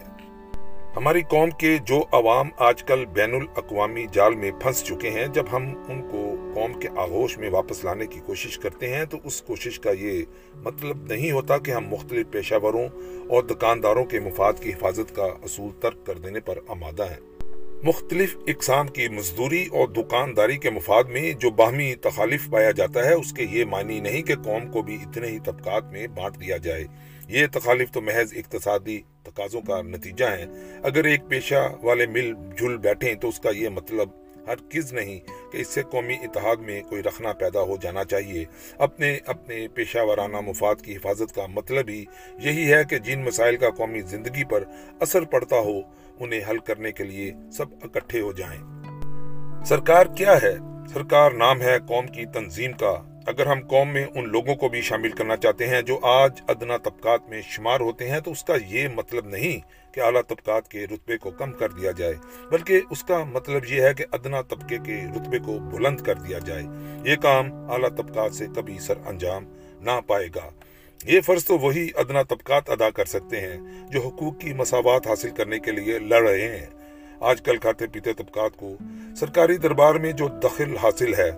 ہماری 0.96 1.22
قوم 1.30 1.50
کے 1.50 1.78
جو 1.84 2.04
عوام 2.12 2.48
آج 2.58 2.82
کل 2.82 3.04
بین 3.04 3.34
الاقوامی 3.34 4.06
جال 4.12 4.34
میں 4.34 4.50
پھنس 4.60 4.84
چکے 4.84 5.10
ہیں، 5.10 5.26
جب 5.26 5.44
ہم 5.52 5.84
ان 5.88 6.02
کو 6.02 6.36
قوم 6.54 6.72
کے 6.72 6.88
آغوش 6.96 7.38
میں 7.38 7.50
واپس 7.50 7.84
لانے 7.84 8.06
کی 8.06 8.20
کوشش 8.26 8.58
کرتے 8.58 8.94
ہیں، 8.94 9.04
تو 9.04 9.18
اس 9.24 9.42
کوشش 9.42 9.80
کا 9.80 9.90
یہ 9.90 10.24
مطلب 10.54 11.12
نہیں 11.12 11.30
ہوتا 11.30 11.58
کہ 11.58 11.70
ہم 11.70 11.88
مختلف 11.88 12.26
پیشہ 12.30 12.54
وروں 12.62 12.88
اور 13.28 13.42
دکانداروں 13.42 14.04
کے 14.04 14.20
مفاد 14.20 14.52
کی 14.60 14.70
حفاظت 14.70 15.16
کا 15.16 15.24
اصول 15.24 15.70
ترک 15.80 16.06
کر 16.06 16.18
دینے 16.18 16.40
پر 16.40 16.58
آمادہ 16.68 17.02
ہیں۔ 17.02 17.29
مختلف 17.84 18.36
اقسام 18.46 18.88
کی 18.88 19.08
مزدوری 19.08 19.66
اور 19.72 19.88
دکانداری 19.88 20.56
کے 20.56 20.70
مفاد 20.70 21.04
میں 21.04 21.32
جو 21.32 21.50
باہمی 21.50 21.94
تخالف 21.94 22.50
پایا 22.50 22.70
جاتا 22.70 23.04
ہے، 23.04 23.14
اس 23.14 23.32
کے 23.32 23.46
یہ 23.50 23.64
معنی 23.64 24.00
نہیں 24.00 24.22
کہ 24.22 24.34
قوم 24.36 24.70
کو 24.70 24.82
بھی 24.82 24.94
اتنے 24.94 25.26
ہی 25.26 25.38
طبقات 25.38 25.84
میں 25.92 26.06
بانٹ 26.06 26.40
دیا 26.40 26.56
جائے۔ 26.56 26.84
یہ 27.28 27.46
تخالف 27.52 27.90
تو 27.90 28.00
محض 28.00 28.34
اقتصادی 28.36 29.00
تقاضوں 29.22 29.60
کا 29.60 29.82
نتیجہ 29.82 30.24
ہیں 30.24 30.46
اگر 30.82 31.04
ایک 31.04 31.20
پیشہ 31.28 31.68
والے 31.82 32.06
مل 32.06 32.32
جل 32.60 32.76
بیٹھیں 32.76 33.14
تو 33.14 33.28
اس 33.28 33.40
کا 33.40 33.50
یہ 33.54 33.68
مطلب 33.68 34.08
ہر 34.46 34.56
کز 34.68 34.92
نہیں 34.92 35.18
کہ 35.52 35.56
اس 35.56 35.68
سے 35.68 35.82
قومی 35.90 36.14
اتحاد 36.14 36.56
میں 36.56 36.82
کوئی 36.82 37.02
رکھنا 37.02 37.32
پیدا 37.32 37.60
ہو 37.60 37.76
جانا 37.82 38.04
چاہیے۔ 38.04 38.44
اپنے 38.78 39.18
اپنے 39.26 39.68
پیشہ 39.68 39.98
ورانہ 39.98 40.40
مفاد 40.40 40.74
کی 40.84 40.96
حفاظت 40.96 41.34
کا 41.34 41.46
مطلب 41.46 41.88
ہی 41.88 42.04
یہی 42.38 42.72
ہے 42.72 42.84
کہ 42.90 42.98
جن 42.98 43.24
مسائل 43.24 43.56
کا 43.56 43.70
قومی 43.70 44.00
زندگی 44.00 44.44
پر 44.44 44.64
اثر 45.00 45.24
پڑتا 45.24 45.56
ہو 45.56 45.80
انہیں 46.20 46.40
حل 46.50 46.58
کرنے 46.58 46.92
کے 46.92 47.04
لیے 47.04 47.32
سب 47.52 47.64
اکٹھے 47.82 48.20
ہو 48.20 48.32
جائیں۔ 48.32 48.60
سرکار 49.64 50.06
کیا 50.06 50.42
ہے؟ 50.42 50.54
سرکار 50.94 51.30
نام 51.30 51.60
ہے 51.60 51.78
قوم 51.88 52.06
کی 52.06 52.24
تنظیم 52.26 52.72
کا۔ 52.72 53.02
اگر 53.26 53.46
ہم 53.46 53.68
قوم 53.68 53.88
میں 53.88 54.04
ان 54.14 54.28
لوگوں 54.28 54.54
کو 54.54 54.68
بھی 54.68 54.80
شامل 54.80 55.10
کرنا 55.10 55.36
چاہتے 55.36 55.66
ہیں 55.66 55.82
جو 55.82 55.98
آج 56.02 56.42
ادنا 56.48 56.76
طبقات 56.76 57.28
میں 57.28 57.42
شمار 57.42 57.80
ہوتے 57.80 58.10
ہیں، 58.10 58.20
تو 58.20 58.30
اس 58.30 58.44
کا 58.44 58.54
یہ 58.66 58.88
مطلب 58.94 59.26
نہیں 59.26 59.92
کہ 59.94 60.00
اعلیٰ 60.00 60.20
طبقات 60.28 60.68
کے 60.68 60.84
رتبے 60.84 61.18
کو 61.18 61.30
کم 61.30 61.52
کر 61.52 61.68
دیا 61.68 61.90
جائے، 61.90 62.14
بلکہ 62.50 62.80
اس 62.90 63.04
کا 63.04 63.24
مطلب 63.24 63.62
یہ 63.68 63.82
ہے 63.82 63.94
کہ 63.94 64.04
ادنا 64.12 64.42
طبقے 64.42 64.78
کے 64.84 65.04
رتبے 65.16 65.38
کو 65.38 65.58
بلند 65.58 66.00
کر 66.00 66.14
دیا 66.14 66.38
جائے۔ 66.38 66.62
یہ 67.04 67.16
کام 67.16 67.52
اعلیٰ 67.52 67.88
طبقات 67.88 68.34
سے 68.34 68.46
کبھی 68.56 68.78
سر 68.78 68.94
انجام 69.06 69.44
نہ 69.80 70.00
پائے 70.06 70.26
گا۔ 70.26 70.50
یہ 71.04 71.20
فرض 71.20 71.44
تو 71.44 71.58
وہی 71.58 71.88
ادنا 71.94 72.22
طبقات 72.22 72.70
ادا 72.70 72.90
کر 72.90 73.04
سکتے 73.04 73.40
ہیں 73.40 73.56
جو 73.90 74.00
حقوق 74.00 74.38
کی 74.38 74.52
مساوات 74.52 75.06
حاصل 75.06 75.30
کرنے 75.30 75.58
کے 75.58 75.70
لیے 75.70 75.98
لڑ 75.98 76.28
رہے 76.28 76.58
ہیں۔ 76.58 76.66
آج 77.20 77.42
کل 77.42 77.56
کھاتے 77.56 77.86
پیتے 77.86 78.12
طبقات 78.12 78.56
کو 78.56 78.76
سرکاری 79.16 79.56
دربار 79.56 79.94
میں 79.94 80.12
جو 80.12 80.28
دخل 80.28 80.76
حاصل 80.76 81.14
ہے، 81.14 81.30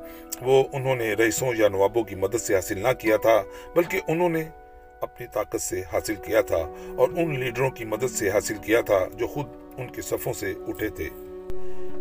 وہ 0.43 0.65
انہوں 0.73 0.97
نے 0.97 1.13
رئیسوں 1.13 1.53
یا 1.59 1.69
نوابوں 1.69 2.05
کی 2.05 2.15
مدد 2.15 2.41
سے 2.41 2.55
حاصل 2.55 2.79
نہ 2.79 2.93
کیا 3.01 3.17
تھا، 3.17 3.43
بلکہ 3.77 4.01
انہوں 4.09 4.29
نے 4.29 4.45
اپنی 5.01 5.27
طاقت 5.35 5.61
سے 5.61 5.83
حاصل 5.93 6.15
کیا 6.15 6.41
تھا 6.41 6.75
اور 6.97 7.09
ان 7.09 7.41
لیڈروں 7.41 7.71
کی 7.71 7.85
مدد 7.85 8.11
سے 8.11 8.31
حاصل 8.31 8.55
کیا 8.55 8.81
تھا 8.81 9.07
جو 9.15 9.27
خود 9.27 9.47
ان 9.77 9.87
کے 9.87 10.03
صفوں 10.03 10.33
سے 10.33 10.55
اٹھے 10.69 10.89
تھے۔ 10.89 11.09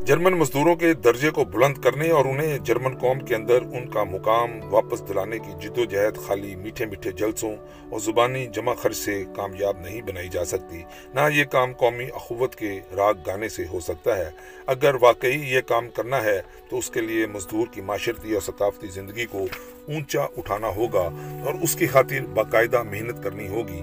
جرمن 0.05 0.33
مزدوروں 0.33 0.75
کے 0.75 0.93
درجے 0.93 1.29
کو 1.29 1.45
بلند 1.45 1.77
کرنے 1.77 2.09
اور 2.09 2.25
انہیں 2.25 2.57
جرمن 2.57 2.97
قوم 2.97 3.19
کے 3.19 3.35
اندر 3.35 3.61
ان 3.61 3.89
کا 3.89 4.03
مقام 4.03 4.51
واپس 4.63 5.09
دلانے 5.09 5.39
کی 5.39 5.67
جد 5.67 5.77
و 5.77 5.85
جہد، 5.85 6.27
خالی 6.27 6.55
میٹھے 6.55 6.85
میٹھے 6.85 7.11
جلسوں 7.11 7.55
اور 7.89 7.99
زبانی 7.99 8.47
جمع 8.47 8.73
خرچ 8.73 8.95
سے 8.95 9.23
کامیاب 9.35 9.79
نہیں 9.79 10.01
بنائی 10.01 10.27
جا 10.27 10.45
سکتی۔ 10.45 10.83
نہ 11.13 11.19
یہ 11.33 11.43
کام 11.43 11.73
قومی 11.73 12.05
اخوت 12.13 12.55
کے 12.55 12.79
راگ 12.95 13.13
گانے 13.27 13.49
سے 13.49 13.65
ہو 13.71 13.79
سکتا 13.79 14.17
ہے۔ 14.17 14.29
اگر 14.65 14.95
واقعی 15.01 15.41
یہ 15.45 15.61
کام 15.61 15.89
کرنا 15.89 16.23
ہے، 16.23 16.41
تو 16.69 16.77
اس 16.77 16.89
کے 16.89 17.01
لیے 17.01 17.25
مزدور 17.25 17.67
کی 17.71 17.81
معاشرتی 17.81 18.33
اور 18.33 18.41
ثقافتی 18.41 18.87
زندگی 18.87 19.25
کو 19.25 19.39
اونچا 19.87 20.21
اٹھانا 20.37 20.67
ہوگا 20.67 21.09
اور 21.45 21.53
اس 21.61 21.75
کی 21.75 21.87
خاطر 21.87 22.25
باقاعدہ 22.33 22.83
محنت 22.83 23.23
کرنی 23.23 23.47
ہوگی۔ 23.47 23.81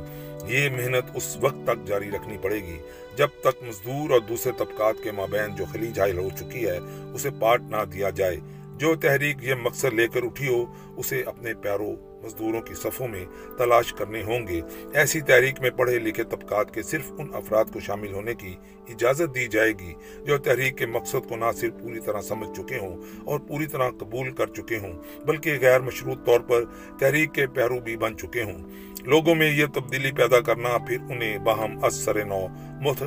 یہ 0.49 0.69
محنت 0.69 1.05
اس 1.15 1.37
وقت 1.41 1.67
تک 1.67 1.87
جاری 1.87 2.11
رکھنی 2.11 2.39
پڑے 2.43 2.57
گی۔ 2.57 2.79
جب 3.19 3.29
تک 3.41 3.63
مزدور 3.63 4.11
اور 4.11 4.21
دوسرے 4.21 4.53
طبقات 4.59 4.95
کے 5.03 5.13
مابین 5.13 5.57
جو 5.57 5.65
خلیج 5.73 6.01
حائل 6.01 6.19
ہو 6.19 6.29
چکی 6.39 6.67
ہے، 6.67 6.79
اسے 7.15 7.29
پاٹ 7.41 7.61
نہ 7.63 7.85
دیا 7.93 8.11
جائے۔ 8.11 8.37
جو 8.77 8.95
تحریک 8.97 9.37
یہ 9.41 9.55
مقصد 9.55 9.85
لے 9.85 10.09
کر 10.09 10.23
اٹھی 10.23 10.49
ہو، 10.49 10.75
اسے 10.97 11.23
اپنے 11.23 11.55
پیروں 11.55 12.08
مزدوروں 12.23 12.61
کی 12.61 12.75
صفوں 12.75 13.09
میں 13.09 13.25
تلاش 13.59 13.93
کرنے 13.93 14.23
ہوں 14.23 14.47
گے۔ 14.49 14.61
ایسی 14.95 15.21
تحریک 15.21 15.61
میں 15.61 15.71
پڑھے 15.71 15.99
لکھے 15.99 16.25
طبقات 16.25 16.75
کے 16.75 16.83
صرف 16.83 17.13
ان 17.19 17.29
افراد 17.35 17.73
کو 17.73 17.81
شامل 17.81 18.13
ہونے 18.13 18.35
کی 18.35 18.55
اجازت 18.89 19.35
دی 19.35 19.47
جائے 19.47 19.73
گی 19.79 19.93
جو 20.25 20.39
تحریک 20.39 20.77
کے 20.79 20.87
مقصد 20.87 21.29
کو 21.29 21.37
نہ 21.37 21.51
صرف 21.57 21.73
پوری 21.83 22.01
طرح 22.01 22.21
سمجھ 22.21 22.51
چکے 22.57 22.79
ہوں 22.79 22.97
اور 23.25 23.41
پوری 23.41 23.67
طرح 23.67 23.91
قبول 23.91 24.31
کر 24.31 24.47
چکے 24.47 24.79
ہوں، 24.79 24.93
بلکہ 25.27 25.59
غیر 25.61 25.81
مشروط 25.81 26.25
طور 26.27 26.41
پر 26.41 26.65
تحریک 26.99 27.33
کے 27.35 27.47
پیرو 27.47 27.81
بھی 27.81 27.97
بن 27.97 28.17
چکے 28.17 28.43
ہوں۔ 28.43 28.63
لوگوں 29.05 29.35
میں 29.35 29.51
یہ 29.51 29.67
تبدیلی 29.75 30.11
پیدا 30.13 30.41
کرنا، 30.41 30.77
پھر 30.79 30.99
انہیں 31.11 31.39
باہم 31.39 31.85
اثر 31.85 32.25
نو 32.25 32.47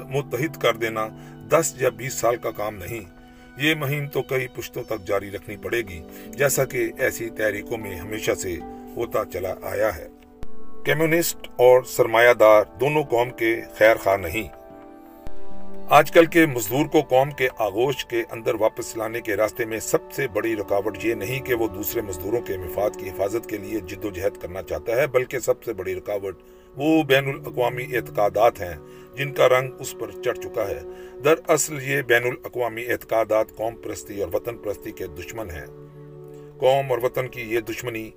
متحد 0.10 0.62
کر 0.62 0.76
دینا 0.76 1.08
دس 1.50 1.74
یا 1.80 1.90
بیس 1.90 2.14
سال 2.14 2.36
کا 2.36 2.52
کام 2.52 2.76
نہیں۔ 2.76 3.10
یہ 3.58 3.76
مہم 3.76 4.08
تو 4.08 4.22
کئی 4.22 4.48
پشتوں 4.48 4.84
تک 4.84 5.08
جاری 5.08 5.32
رکھنی 5.32 5.58
پڑے 5.58 5.82
گی، 5.82 6.02
جیسا 6.38 6.66
کہ 6.66 6.92
ایسی 6.98 7.30
تحریکوں 7.30 7.78
میں 7.78 7.96
ہمیشہ 7.96 8.32
سے 8.32 8.56
ہوتا 8.96 9.26
چلا 9.34 9.54
آیا 9.62 9.96
ہے۔ 9.96 10.08
کمیونسٹ 10.86 11.48
اور 11.56 11.84
سرمایہ 11.84 12.34
دار 12.34 12.64
دونوں 12.80 13.04
قوم 13.04 13.30
کے 13.30 13.62
خیر 13.78 13.96
خواہ 13.96 14.18
نہیں۔ 14.18 14.62
آج 15.90 16.12
کل 16.12 16.26
کے 16.26 16.46
مزدور 16.46 16.86
کو 16.86 17.02
قوم 17.02 17.32
کے 17.32 17.48
آغوش 17.58 18.06
کے 18.06 18.24
اندر 18.32 18.56
واپس 18.56 18.98
لانے 18.98 19.22
کے 19.22 19.36
راستے 19.36 19.66
میں 19.66 19.80
سب 19.80 20.12
سے 20.12 20.28
بڑی 20.28 20.56
رکاوٹ 20.56 20.98
یہ 21.06 21.14
نہیں 21.14 21.40
کہ 21.46 21.54
وہ 21.54 21.68
دوسرے 21.68 22.02
مزدوروں 22.02 22.42
کے 22.42 22.58
مفاد 22.58 22.90
کی 23.00 23.10
حفاظت 23.10 23.50
کے 23.50 23.58
لیے 23.58 23.80
جد 23.80 24.06
و 24.06 24.10
جہد 24.10 24.38
کرنا 24.42 24.62
چاہتا 24.62 24.96
ہے، 24.96 25.08
بلکہ 25.08 25.40
سب 25.40 25.64
سے 25.64 25.74
بڑی 25.74 25.96
رکاوٹ 25.96 26.44
وہ 26.76 27.04
بین 27.04 27.30
الاقوامی 27.30 27.96
اعتقادات 27.96 28.62
ہیں 28.62 28.76
جن 29.18 29.34
کا 29.34 29.50
رنگ 29.50 29.72
اس 29.80 29.96
پر 30.00 30.12
چڑھ 30.22 30.40
چکا 30.40 30.68
ہے۔ 30.68 30.80
دراصل 31.26 31.78
یہ 31.84 32.02
بین 32.02 32.24
الاقوامی 32.24 32.86
اعتقادات 32.86 33.56
قوم 33.56 33.76
پرستی 33.76 34.24
اور 34.24 34.36
وطن 34.36 34.58
پرستی 34.58 34.92
کے 34.92 35.08
دشمن 35.08 35.50
ہیں۔ 35.50 35.66
قوم 36.60 36.92
اور 36.92 37.00
وطن 37.04 37.28
کی 37.28 37.42
یہ 37.42 37.60
دشمنی 37.60 38.10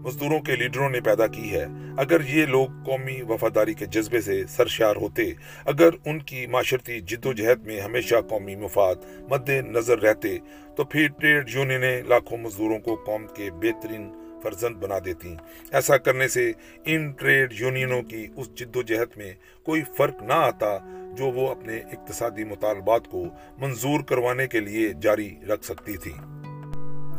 مزدوروں 0.00 0.40
کے 0.40 0.56
لیڈروں 0.56 0.90
نے 0.90 1.00
پیدا 1.00 1.26
کی 1.26 1.52
ہے۔ 1.52 1.66
اگر 1.98 2.20
یہ 2.28 2.46
لوگ 2.46 2.66
قومی 2.84 3.22
وفاداری 3.22 3.74
کے 3.74 3.86
جذبے 3.86 4.20
سے 4.20 4.42
سرشار 4.48 4.96
ہوتے، 4.96 5.22
اگر 5.64 5.90
ان 6.04 6.18
کی 6.18 6.46
معاشرتی 6.46 7.00
جد 7.00 7.26
و 7.26 7.32
جہد 7.32 7.66
میں 7.66 7.80
ہمیشہ 7.80 8.14
قومی 8.28 8.54
مفاد 8.54 8.94
مد 9.30 9.48
نظر 9.48 9.98
رہتے، 9.98 10.36
تو 10.76 10.84
پھر 10.84 11.08
ٹریڈ 11.08 11.50
یونینیں 11.54 12.02
لاکھوں 12.02 12.38
مزدوروں 12.38 12.78
کو 12.78 12.94
قوم 13.06 13.26
کے 13.36 13.50
بہترین 13.50 14.10
فرزند 14.42 14.76
بنا 14.76 14.98
دیتی 15.04 15.34
ایسا 15.70 15.96
کرنے 15.96 16.28
سے 16.28 16.52
ان 16.84 17.10
ٹریڈ 17.10 17.52
یونینوں 17.52 18.02
کی 18.02 18.26
اس 18.36 18.54
جد 18.54 18.76
و 18.76 18.82
جہد 18.82 19.16
میں 19.16 19.32
کوئی 19.62 19.82
فرق 19.96 20.22
نہ 20.22 20.32
آتا 20.32 20.76
جو 21.18 21.26
وہ 21.26 21.50
اپنے 21.50 21.78
اقتصادی 21.78 22.44
مطالبات 22.44 23.08
کو 23.08 23.24
منظور 23.58 24.00
کروانے 24.00 24.46
کے 24.46 24.60
لیے 24.60 24.92
جاری 25.02 25.34
رکھ 25.48 25.64
سکتی 25.64 25.96
تھی 25.96 26.12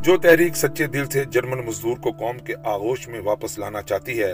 جو 0.02 0.18
تحریک 0.18 0.56
سچے 0.56 0.86
دل 0.88 1.06
سے 1.06 1.24
جرمن 1.24 1.66
مزدور 1.66 1.98
کو 1.98 2.12
قوم 2.12 2.38
کے 2.40 2.54
آغوش 2.64 3.08
میں 3.08 3.20
واپس 3.20 3.58
لانا 3.60 3.82
چاہتی 3.82 4.20
ہے 4.20 4.32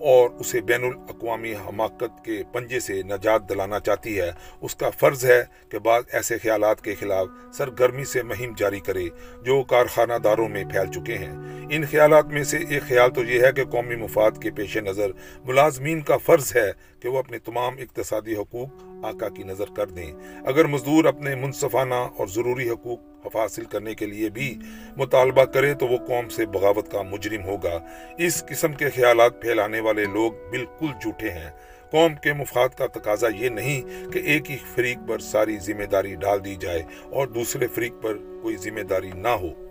اور 0.00 0.30
اسے 0.30 0.60
بین 0.60 0.84
الاقوامی 0.84 1.52
حماقت 1.68 2.24
کے 2.24 2.42
پنجے 2.52 2.80
سے 2.80 3.02
نجات 3.02 3.48
دلانا 3.48 3.80
چاہتی 3.80 4.18
ہے، 4.20 4.30
اس 4.60 4.74
کا 4.74 4.90
فرض 4.90 5.24
ہے 5.24 5.42
کہ 5.68 5.78
بعض 5.78 6.02
ایسے 6.12 6.38
خیالات 6.38 6.80
کے 6.80 6.94
خلاف 6.94 7.26
سرگرمی 7.54 8.04
سے 8.04 8.22
مہم 8.22 8.54
جاری 8.56 8.80
کرے 8.80 9.06
جو 9.42 9.62
کارخانہ 9.62 10.18
داروں 10.24 10.48
میں 10.48 10.64
پھیل 10.64 10.92
چکے 10.92 11.18
ہیں۔ 11.18 11.32
ان 11.70 11.84
خیالات 11.90 12.26
میں 12.26 12.44
سے 12.44 12.58
ایک 12.68 12.82
خیال 12.88 13.10
تو 13.10 13.24
یہ 13.24 13.44
ہے 13.44 13.52
کہ 13.52 13.64
قومی 13.64 13.96
مفاد 13.96 14.42
کے 14.42 14.50
پیش 14.50 14.76
نظر 14.76 15.10
ملازمین 15.44 16.00
کا 16.00 16.16
فرض 16.16 16.56
ہے 16.56 16.70
کہ 17.00 17.08
وہ 17.08 17.18
اپنے 17.18 17.38
تمام 17.38 17.74
اقتصادی 17.78 18.34
حقوق 18.34 18.68
آقا 19.04 19.28
کی 19.28 19.42
نظر 19.42 19.64
کر 19.76 19.86
دیں۔ 19.86 20.12
اگر 20.46 20.64
مزدور 20.64 21.04
اپنے 21.04 21.34
منصفانہ 21.34 21.94
اور 21.94 22.26
ضروری 22.26 22.70
حقوق 22.70 22.98
حاصل 23.34 23.64
کرنے 23.64 23.94
کے 23.94 24.06
لیے 24.06 24.30
بھی 24.30 24.58
مطالبہ 24.96 25.44
کرے 25.44 25.74
تو 25.74 25.86
وہ 25.86 25.96
قوم 25.96 26.28
سے 26.28 26.46
بغاوت 26.46 26.90
کا 26.90 27.02
مجرم 27.02 27.44
ہوگا۔ 27.44 27.78
اس 28.18 28.44
قسم 28.48 28.72
کے 28.72 28.90
خیالات 28.90 29.42
پھیلانے 29.42 29.80
والے 29.80 30.04
لوگ 30.04 30.32
بالکل 30.50 30.86
جھوٹے 30.86 31.30
ہیں۔ 31.30 31.50
قوم 31.90 32.14
کے 32.14 32.32
مفاد 32.32 32.68
کا 32.68 32.86
تقاضا 32.86 33.28
یہ 33.28 33.48
نہیں 33.48 34.10
کہ 34.10 34.18
ایک 34.18 34.50
ہی 34.50 34.56
فریق 34.74 34.98
پر 35.08 35.18
ساری 35.18 35.56
ذمہ 35.58 35.84
داری 35.84 36.14
ڈال 36.14 36.44
دی 36.44 36.56
جائے 36.56 36.82
اور 37.10 37.26
دوسرے 37.26 37.66
فریق 37.66 37.92
پر 38.02 38.16
کوئی 38.42 38.56
ذمہ 38.56 38.80
داری 38.80 39.10
نہ 39.14 39.28
ہو۔ 39.28 39.69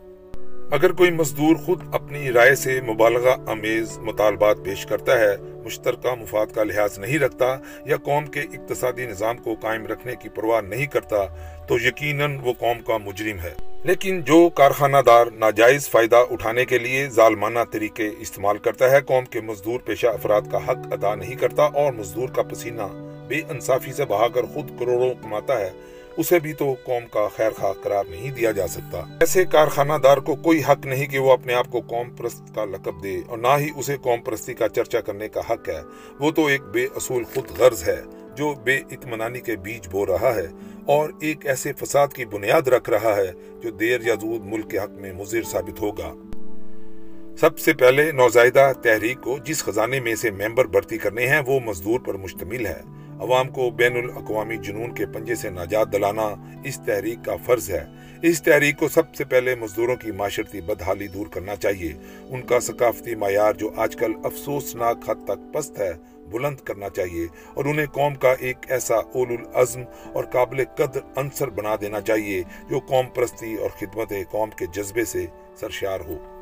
اگر 0.71 0.91
کوئی 0.91 1.12
مزدور 1.12 1.55
خود 1.55 1.82
اپنی 1.93 2.32
رائے 2.32 2.55
سے 2.55 2.82
مبالغہ، 2.82 3.36
امیز، 3.47 3.97
مطالبات 3.97 4.58
پیش 4.63 4.86
کرتا 4.86 5.19
ہے، 5.19 5.38
مشترکہ 5.65 6.15
مفاد 6.15 6.47
کا 6.55 6.63
لحاظ 6.63 6.99
نہیں 6.99 7.19
رکھتا 7.19 7.58
یا 7.86 7.97
قوم 7.97 8.25
کے 8.25 8.39
اقتصادی 8.39 9.05
نظام 9.05 9.38
کو 9.38 9.55
قائم 9.62 9.88
رکھنے 9.88 10.15
کی 10.15 10.29
پرواہ 10.29 10.62
نہیں 10.62 10.86
کرتا، 10.86 11.17
تو 11.67 11.75
یقیناً 11.79 12.38
وہ 12.43 12.53
قوم 12.60 12.82
کا 12.82 12.97
مجرم 12.97 13.39
ہے۔ 13.39 13.53
لیکن 13.84 14.21
جو 14.21 14.49
کارخانہ 14.49 14.97
دار 15.05 15.25
ناجائز 15.36 15.89
فائدہ 15.89 16.23
اٹھانے 16.29 16.65
کے 16.65 16.77
لیے 16.77 17.10
ظالمانہ 17.10 17.60
طریقے 17.71 18.10
استعمال 18.19 18.58
کرتا 18.58 18.91
ہے، 18.91 19.01
قوم 19.01 19.25
کے 19.25 19.41
مزدور 19.41 19.79
پیشہ 19.79 20.08
افراد 20.08 20.41
کا 20.51 20.58
حق 20.58 20.77
ادا 20.91 21.15
نہیں 21.15 21.36
کرتا 21.36 21.63
اور 21.63 21.93
مزدور 21.93 22.29
کا 22.29 22.41
پسینہ 22.41 23.15
بے 23.27 23.41
انصافی 23.49 23.93
سے 23.93 24.05
بہا 24.05 24.27
کر 24.27 24.43
خود 24.43 24.79
کروڑوں 24.79 25.13
کماتا 25.23 25.60
ہے۔ 25.60 25.69
اسے 26.19 26.39
بھی 26.39 26.53
تو 26.53 26.75
قوم 26.84 27.08
کا 27.12 27.27
خیر 27.36 27.51
خواہ 27.51 27.73
قرار 27.84 28.03
نہیں 28.10 28.32
دیا 28.32 28.51
جا 28.51 28.67
سکتا۔ 28.67 28.99
ایسے 28.99 29.45
کارخانہ 29.45 29.93
دار 30.03 30.17
کو 30.17 30.36
کوئی 30.36 30.61
حق 30.70 30.86
نہیں 30.86 31.05
کہ 31.05 31.20
وہ 31.20 31.32
اپنے 31.32 31.53
آپ 31.53 31.67
کو 31.72 31.82
قوم 31.88 32.09
پرست 32.09 32.55
کا 32.55 32.65
لقب 32.65 33.03
دے 33.03 33.22
اور 33.28 33.38
نہ 33.38 33.55
ہی 33.59 33.70
اسے 33.76 33.97
قوم 34.01 34.22
پرستی 34.22 34.53
کا 34.53 34.70
چرچا 34.70 35.01
کرنے 35.01 35.30
کا 35.30 35.41
حق 35.49 35.70
ہے۔ 35.70 35.82
وہ 36.20 36.32
تو 36.32 36.45
ایک 36.45 36.61
بے 36.61 36.88
اصول 36.95 37.24
خود 37.24 37.59
غرض 37.59 37.88
ہے 37.89 38.01
جو 38.36 38.53
بے 38.63 38.78
اطمینانی 38.78 39.39
کے 39.39 39.55
بیج 39.55 39.88
بو 39.91 40.05
رہا 40.05 40.36
ہے 40.36 40.47
اور 40.86 41.09
ایک 41.22 41.45
ایسے 41.45 41.74
فساد 41.74 42.07
کی 42.07 42.26
بنیاد 42.26 42.67
رکھ 42.67 42.89
رہا 42.89 43.15
ہے 43.15 43.32
جو 43.63 43.72
دیر 43.72 44.01
یا 44.01 44.15
دود 44.22 44.41
ملک 44.45 44.70
کے 44.70 44.78
حق 44.78 44.91
میں 44.91 45.13
مضر 45.13 45.43
ثابت 45.43 45.82
ہوگا۔ 45.82 46.13
سب 47.39 47.59
سے 47.59 47.74
پہلے 47.74 48.11
نوزائیدہ 48.11 48.72
تحریک 48.84 49.22
کو 49.22 49.38
جس 49.38 49.63
خزانے 49.63 49.99
میں 49.99 50.15
سے 50.15 50.32
ممبر 50.32 50.65
بھرتی 50.65 50.97
کرنے 50.97 51.28
ہیں 51.28 51.41
وہ 51.47 51.59
مزدور 51.59 51.99
پر 51.99 52.13
مشتمل 52.13 52.65
ہے۔ 52.65 52.82
عوام 53.20 53.49
کو 53.49 53.70
بین 53.70 53.97
الاقوامی 53.97 54.57
جنون 54.57 54.93
کے 54.93 55.05
پنجے 55.05 55.36
سے 55.36 55.49
نجات 55.49 55.91
دلانا 55.91 56.36
اس 56.63 56.80
تحریک 56.86 57.26
کا 57.26 57.36
فرض 57.45 57.70
ہے۔ 57.70 57.86
اس 58.22 58.43
تحریک 58.43 58.78
کو 58.78 58.88
سب 58.88 59.15
سے 59.15 59.26
پہلے 59.26 59.55
مزدوروں 59.55 59.95
کی 59.95 60.11
معاشرتی 60.11 60.61
بدحالی 60.61 61.07
دور 61.07 61.28
کرنا 61.28 61.55
چاہیے۔ 61.55 61.93
ان 62.30 62.41
کا 62.41 62.59
ثقافتی 62.59 63.15
معیار 63.15 63.53
جو 63.53 63.70
آج 63.76 63.95
کل 63.95 64.13
افسوسناک 64.24 65.09
حد 65.09 65.15
تک 65.26 65.53
پست 65.53 65.80
ہے، 65.80 65.91
بلند 66.32 66.57
کرنا 66.57 66.89
چاہیے 66.89 67.28
اور 67.53 67.65
انہیں 67.65 67.86
قوم 67.86 68.15
کا 68.15 68.34
ایک 68.39 68.57
ایسا 68.67 68.95
اول 68.95 69.32
العزم 69.32 69.82
اور 70.13 70.24
قابل 70.24 70.63
قدر 70.78 70.99
عنصر 71.15 71.49
بنا 71.49 71.76
دینا 71.82 72.01
چاہیے 72.01 72.43
جو 72.70 72.80
قوم 72.80 73.05
پرستی 73.07 73.55
اور 73.55 73.70
خدمت 73.70 74.13
قوم 74.32 74.49
کے 74.49 74.65
جذبے 74.74 75.05
سے 75.05 75.26
سرشار 75.59 75.99
ہو۔ 75.99 76.39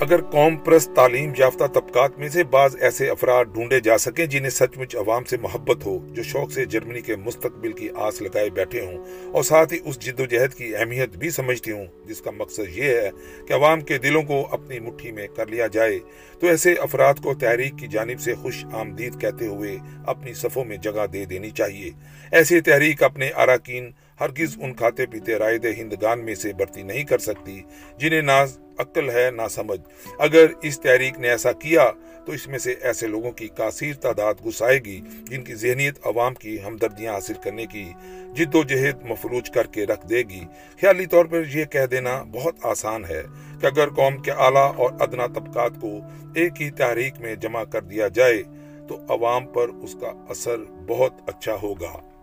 اگر 0.00 0.20
قوم 0.22 0.56
پرست 0.56 0.94
تعلیم 0.96 1.32
یافتہ 1.38 1.64
طبقات 1.74 2.18
میں 2.18 2.28
سے 2.28 2.44
بعض 2.44 2.76
ایسے 2.80 3.08
افراد 3.10 3.44
ڈھونڈے 3.44 3.80
جا 3.80 3.96
سکیں 3.98 4.26
جنہیں 4.26 4.50
سچ 4.50 4.76
مچ 4.76 4.96
عوام 4.96 5.24
سے 5.24 5.36
محبت 5.36 5.86
ہو، 5.86 5.98
جو 6.08 6.22
شوق 6.22 6.52
سے 6.52 6.64
جرمنی 6.64 7.00
کے 7.00 7.16
مستقبل 7.16 7.72
کی 7.72 7.88
آس 7.96 8.22
لگائے 8.22 8.50
بیٹھے 8.50 8.80
ہوں 8.80 9.32
اور 9.32 9.42
ساتھ 9.42 9.72
ہی 9.72 9.78
اس 9.84 9.98
جد 10.00 10.20
و 10.20 10.24
جہد 10.24 10.54
کی 10.54 10.76
اہمیت 10.76 11.16
بھی 11.16 11.30
سمجھتی 11.30 11.70
ہوں، 11.70 11.86
جس 12.06 12.20
کا 12.20 12.30
مقصد 12.30 12.76
یہ 12.76 12.84
ہے 12.84 13.10
کہ 13.46 13.52
عوام 13.52 13.80
کے 13.80 13.98
دلوں 13.98 14.22
کو 14.22 14.46
اپنی 14.50 14.78
مٹھی 14.78 15.12
میں 15.12 15.26
کر 15.36 15.46
لیا 15.46 15.66
جائے۔ 15.66 15.98
تو 16.40 16.46
ایسے 16.46 16.74
افراد 16.74 17.14
کو 17.22 17.34
تحریک 17.34 17.78
کی 17.78 17.86
جانب 17.86 18.20
سے 18.20 18.34
خوش 18.34 18.64
آمدید 18.72 19.20
کہتے 19.20 19.46
ہوئے 19.46 19.76
اپنی 20.06 20.32
صفوں 20.32 20.64
میں 20.64 20.76
جگہ 20.76 21.06
دے 21.06 21.24
دینی 21.24 21.50
چاہیے۔ 21.50 21.90
ایسی 22.30 22.60
تحریک 22.60 23.02
اپنے 23.02 23.30
اراکین 23.36 23.90
ہرگز 24.20 24.56
ان 24.60 24.72
کھاتے 24.74 25.06
پیتے 25.06 25.34
رائے 25.34 25.58
دے 25.58 25.72
ہندگان 25.72 26.24
میں 26.24 26.34
سے 26.34 26.52
بڑھتی 26.52 26.82
نہیں 26.82 27.04
کر 27.04 27.18
سکتی، 27.18 27.60
جنہیں 27.98 28.22
نہ 28.22 28.44
عقل 28.78 29.10
ہے 29.10 29.30
نہ 29.36 29.48
سمجھ۔ 29.50 29.80
اگر 30.18 30.46
اس 30.62 30.80
تحریک 30.80 31.18
نے 31.18 31.28
ایسا 31.28 31.52
کیا، 31.52 31.90
تو 32.26 32.32
اس 32.32 32.48
میں 32.48 32.58
سے 32.58 32.74
ایسے 32.80 33.06
لوگوں 33.06 33.30
کی 33.30 33.48
کاثیر 33.48 33.94
تعداد 33.94 34.34
گسائے 34.46 34.78
گی، 34.78 35.00
جن 35.30 35.42
کی 35.42 35.54
ذہنیت 35.54 36.06
عوام 36.06 36.34
کی 36.34 36.62
ہمدردیاں 36.62 37.14
حاصل 37.14 37.32
کرنے 37.44 37.66
کی 37.66 37.92
جد 38.34 38.54
و 38.54 38.62
جہد 38.62 39.02
مفلوج 39.02 39.50
کر 39.50 39.66
کے 39.66 39.86
رکھ 39.86 40.06
دے 40.06 40.22
گی۔ 40.22 40.40
خیالی 40.80 41.06
طور 41.06 41.24
پر 41.24 41.42
یہ 41.54 41.64
کہہ 41.64 41.86
دینا 41.86 42.22
بہت 42.32 42.54
آسان 42.62 43.04
ہے 43.04 43.22
کہ 43.60 43.66
اگر 43.66 43.88
قوم 43.88 44.16
کے 44.16 44.30
اعلیٰ 44.30 44.72
اور 44.76 44.90
ادنا 45.00 45.26
طبقات 45.26 45.72
کو 45.80 45.90
ایک 46.34 46.62
ہی 46.62 46.70
تحریک 46.70 47.20
میں 47.20 47.34
جمع 47.34 47.64
کر 47.64 47.82
دیا 47.82 48.08
جائے، 48.08 48.42
تو 48.88 48.98
عوام 49.08 49.46
پر 49.46 49.68
اس 49.68 49.96
کا 50.00 50.12
اثر 50.28 50.56
بہت 50.86 51.12
اچھا 51.26 51.56
ہوگا۔ 51.62 52.17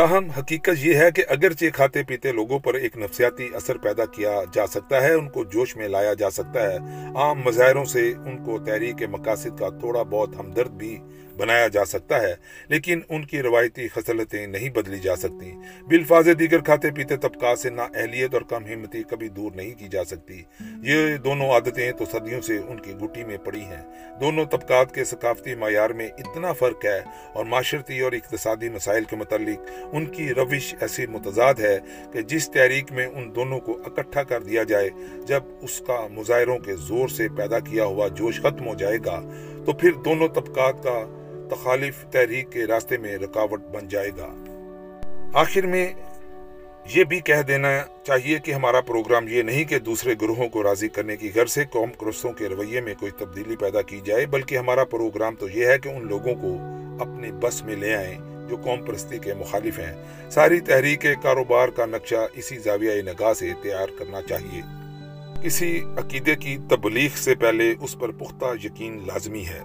تاہم، 0.00 0.30
حقیقت 0.30 0.78
یہ 0.78 0.94
ہے 0.94 1.10
کہ 1.10 1.22
اگرچہ 1.28 1.66
کھاتے 1.74 2.02
پیتے 2.02 2.32
لوگوں 2.32 2.58
پر 2.58 2.74
ایک 2.74 2.96
نفسیاتی 2.98 3.48
اثر 3.54 3.78
پیدا 3.78 4.04
کیا 4.04 4.40
جا 4.52 4.66
سکتا 4.66 5.02
ہے، 5.02 5.12
ان 5.12 5.28
کو 5.28 5.44
جوش 5.44 5.76
میں 5.76 5.88
لایا 5.88 6.14
جا 6.14 6.30
سکتا 6.30 6.72
ہے۔ 6.72 6.76
عام 7.14 7.40
مظاہروں 7.44 7.84
سے 7.84 8.12
ان 8.26 8.44
کو 8.44 8.58
تحریک 8.58 9.02
مقاصد 9.10 9.58
کا 9.58 9.68
تھوڑا 9.68 10.02
بہت 10.02 10.36
ہمدرد 10.38 10.70
بھی 10.70 10.98
بنایا 11.36 11.68
جا 11.68 11.84
سکتا 11.84 12.20
ہے، 12.22 12.34
لیکن 12.68 13.00
ان 13.08 13.24
کی 13.24 13.42
روایتی 13.42 13.88
خصلتیں 13.88 14.46
نہیں 14.46 14.70
بدلی 14.70 14.98
جا 14.98 15.16
سکتی۔ 15.16 15.52
بالفاظ 15.88 16.28
دیگر 16.38 16.58
کھاتے 16.58 16.90
پیتے 16.90 17.16
طبقات 17.16 17.58
سے 17.58 17.70
نا 17.70 17.86
اہلیت 17.94 18.34
اور 18.34 18.42
کم 18.42 18.64
ہمتی 18.64 19.02
کبھی 19.02 19.28
دور 19.28 19.52
نہیں 19.52 19.74
کی 19.74 19.88
جا 19.88 20.04
سکتی۔ 20.04 20.42
یہ 20.82 21.16
دونوں 21.16 21.50
عادتیں 21.50 21.92
تو 21.92 22.04
صدیوں 22.04 22.40
سے 22.40 22.58
ان 22.58 22.80
کی 22.80 22.94
گٹی 22.94 23.24
میں 23.24 23.36
پڑی 23.36 23.60
ہیں۔ 23.60 23.82
دونوں 24.20 24.44
طبقات 24.44 24.94
کے 24.94 25.04
ثقافتی 25.04 25.54
معیار 25.54 25.90
میں 25.90 26.08
اتنا 26.18 26.52
فرق 26.52 26.84
ہے 26.84 26.98
اور 27.32 27.44
معاشرتی 27.44 28.00
اور 28.00 28.12
اقتصادی 28.12 28.68
مسائل 28.68 29.04
کے 29.04 29.16
متعلق 29.16 29.70
ان 29.92 30.06
کی 30.06 30.28
روش 30.34 30.74
ایسی 30.80 31.06
متضاد 31.06 31.54
ہے 31.54 31.78
کہ 32.12 32.22
جس 32.22 32.50
تحریک 32.50 32.92
میں 32.92 33.06
ان 33.06 33.34
دونوں 33.34 33.60
کو 33.60 33.78
اکٹھا 33.86 34.22
کر 34.22 34.42
دیا 34.42 34.62
جائے، 34.62 34.88
جب 35.26 35.42
اس 35.60 35.82
کا 35.86 36.06
مظاہروں 36.10 36.58
کے 36.58 36.76
زور 36.76 37.08
سے 37.08 37.28
پیدا 37.36 37.58
کیا 37.58 37.84
ہوا 37.84 38.08
جوش 38.08 38.40
ختم 38.40 38.66
ہو 38.68 38.74
جائے 38.74 38.98
گا۔ 39.06 39.20
تو 39.66 39.72
پھر 39.72 39.92
دونوں 39.92 40.28
طبقات 40.28 40.82
کا 40.82 41.06
تخالف 41.50 42.04
تحریک 42.04 42.52
کے 42.52 42.64
راستے 42.66 42.98
میں 42.98 43.18
رکاوٹ 43.18 43.60
بن 43.60 43.88
جائے 43.88 44.10
گا۔ 44.18 44.28
آخر 45.34 45.66
میں 45.66 45.92
یہ 46.94 47.04
بھی 47.04 47.20
کہہ 47.20 47.42
دینا 47.48 47.68
چاہیے 48.06 48.38
کہ 48.38 48.52
ہمارا 48.52 48.80
پروگرام 48.80 49.28
یہ 49.28 49.42
نہیں 49.42 49.64
کہ 49.64 49.78
دوسرے 49.78 50.14
گروہوں 50.22 50.48
کو 50.48 50.62
راضی 50.62 50.88
کرنے 50.88 51.16
کی 51.16 51.30
غرض 51.34 51.52
سے 51.52 51.64
قوم 51.70 51.90
کرستوں 51.92 52.32
کے 52.32 52.48
رویے 52.48 52.80
میں 52.80 52.94
کوئی 53.00 53.12
تبدیلی 53.18 53.56
پیدا 53.56 53.82
کی 53.82 54.00
جائے، 54.04 54.26
بلکہ 54.26 54.58
ہمارا 54.58 54.84
پروگرام 54.84 55.34
تو 55.34 55.48
یہ 55.48 55.66
ہے 55.66 55.78
کہ 55.78 55.88
ان 55.88 56.08
لوگوں 56.08 56.34
کو 56.34 56.56
اپنے 57.00 57.32
بس 57.32 57.62
میں 57.62 57.76
لے 57.76 57.94
آئیں 57.94 58.18
جو 58.48 58.56
قوم 58.56 58.84
پرستی 58.84 59.18
کے 59.18 59.34
مخالف 59.34 59.78
ہیں۔ 59.78 60.30
ساری 60.30 60.60
تحریک 60.60 61.06
کاروبار 61.22 61.68
کا 61.68 61.86
نقشہ 61.86 62.26
اسی 62.34 62.58
زاویہ 62.58 63.02
نگاہ 63.02 63.32
سے 63.32 63.48
تیار 63.62 63.88
کرنا 63.98 64.22
چاہیے۔ 64.22 64.79
کسی 65.42 65.80
عقیدے 65.96 66.34
کی 66.34 66.56
تبلیغ 66.70 67.08
سے 67.14 67.34
پہلے 67.34 67.74
اس 67.80 67.98
پر 67.98 68.10
پختہ 68.10 68.44
یقین 68.64 68.98
لازمی 69.06 69.44
ہے۔ 69.46 69.60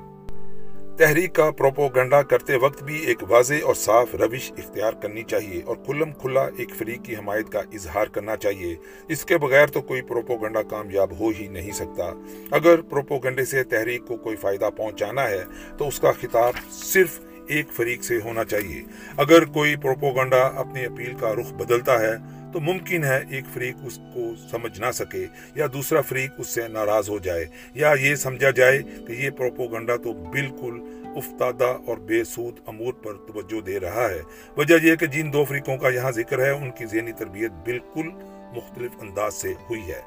تحریک 0.98 1.36
کا 1.36 1.52
پروپوگنڈا 1.52 2.22
کرتے 2.22 2.56
وقت 2.56 2.84
بھی 2.84 3.06
ایک 3.06 3.24
واضح 3.30 3.54
اور 3.64 3.76
صاف 3.76 4.16
روش 4.16 4.52
اختیار 4.58 4.94
کرنی 4.94 5.24
چاہیے 5.24 5.62
اور 5.66 5.76
کلم 5.86 6.12
کھلا 6.12 6.42
ایک 6.58 6.70
فریق 6.78 7.04
کی 7.04 7.16
حمایت 7.16 7.50
کا 7.50 7.62
اظہار 7.74 8.06
کرنا 8.06 8.38
چاہیے۔ 8.38 8.76
اس 9.08 9.26
کے 9.26 9.38
بغیر 9.38 9.68
تو 9.68 9.82
کوئی 9.82 10.02
پروپوگنڈا 10.02 10.62
کامیاب 10.62 11.20
ہو 11.20 11.30
ہی 11.40 11.48
نہیں 11.48 11.72
سکتا۔ 11.72 12.14
اگر 12.52 12.82
پروپوگنڈے 12.82 13.46
سے 13.46 13.64
تحریک 13.64 14.06
کو 14.08 14.18
کوئی 14.18 14.36
فائدہ 14.36 14.70
پہنچانا 14.78 15.30
ہے 15.30 15.44
تو 15.78 15.88
اس 15.88 16.00
کا 16.00 16.12
خطاب 16.12 16.54
صرف 16.72 17.20
ایک 17.48 17.66
فریق 17.72 18.04
سے 18.04 18.20
ہونا 18.24 18.44
چاہیے۔ 18.44 18.82
اگر 19.18 19.46
کوئی 19.46 19.76
پروپوگنڈا 19.76 20.42
اپنی 20.56 20.86
اپیل 20.86 21.14
کا 21.20 21.34
رخ 21.34 21.54
بدلتا 21.54 22.00
ہے 22.00 22.35
تو 22.56 22.62
ممکن 22.62 23.04
ہے 23.04 23.24
ایک 23.30 23.44
فریق 23.54 23.76
اس 23.86 24.00
کو 24.14 24.48
سمجھ 24.52 24.80
نہ 24.80 24.92
سکے 24.94 25.26
یا 25.56 25.66
دوسرا 25.74 26.02
فریق 26.02 26.32
اس 26.38 26.48
سے 26.48 26.68
ناراض 26.68 27.10
ہو 27.10 27.20
جائے 27.20 27.46
یا 27.74 27.94
یہ 28.02 28.16
سمجھا 28.16 28.50
جائے 28.50 28.82
کہ 29.08 29.12
یہ 29.12 29.30
پروپوگنڈا 29.30 29.96
تو 29.96 30.14
بالکل 30.14 30.80
افتادہ 31.16 31.78
اور 31.86 31.98
بے 31.98 32.24
سود 32.24 32.60
امور 32.66 32.94
پر 32.94 33.14
توجہ 33.14 33.62
دے 33.62 33.80
رہا 33.80 34.10
ہے۔ 34.10 34.22
وجہ 34.58 34.76
یہ 34.84 34.96
کہ 34.96 35.06
جن 35.06 35.34
دو 35.34 35.46
فریقوں 35.46 35.78
کا 35.78 35.90
یہاں 35.90 36.12
ذکر 36.12 36.46
ہے، 36.46 36.50
ان 36.50 36.72
کی 36.72 36.86
ذہنی 36.86 37.12
تربیت 37.12 37.52
بالکل 37.52 38.10
مختلف 38.56 38.92
انداز 39.02 39.34
سے 39.34 39.54
ہوئی 39.70 39.82
ہے۔ 39.82 40.02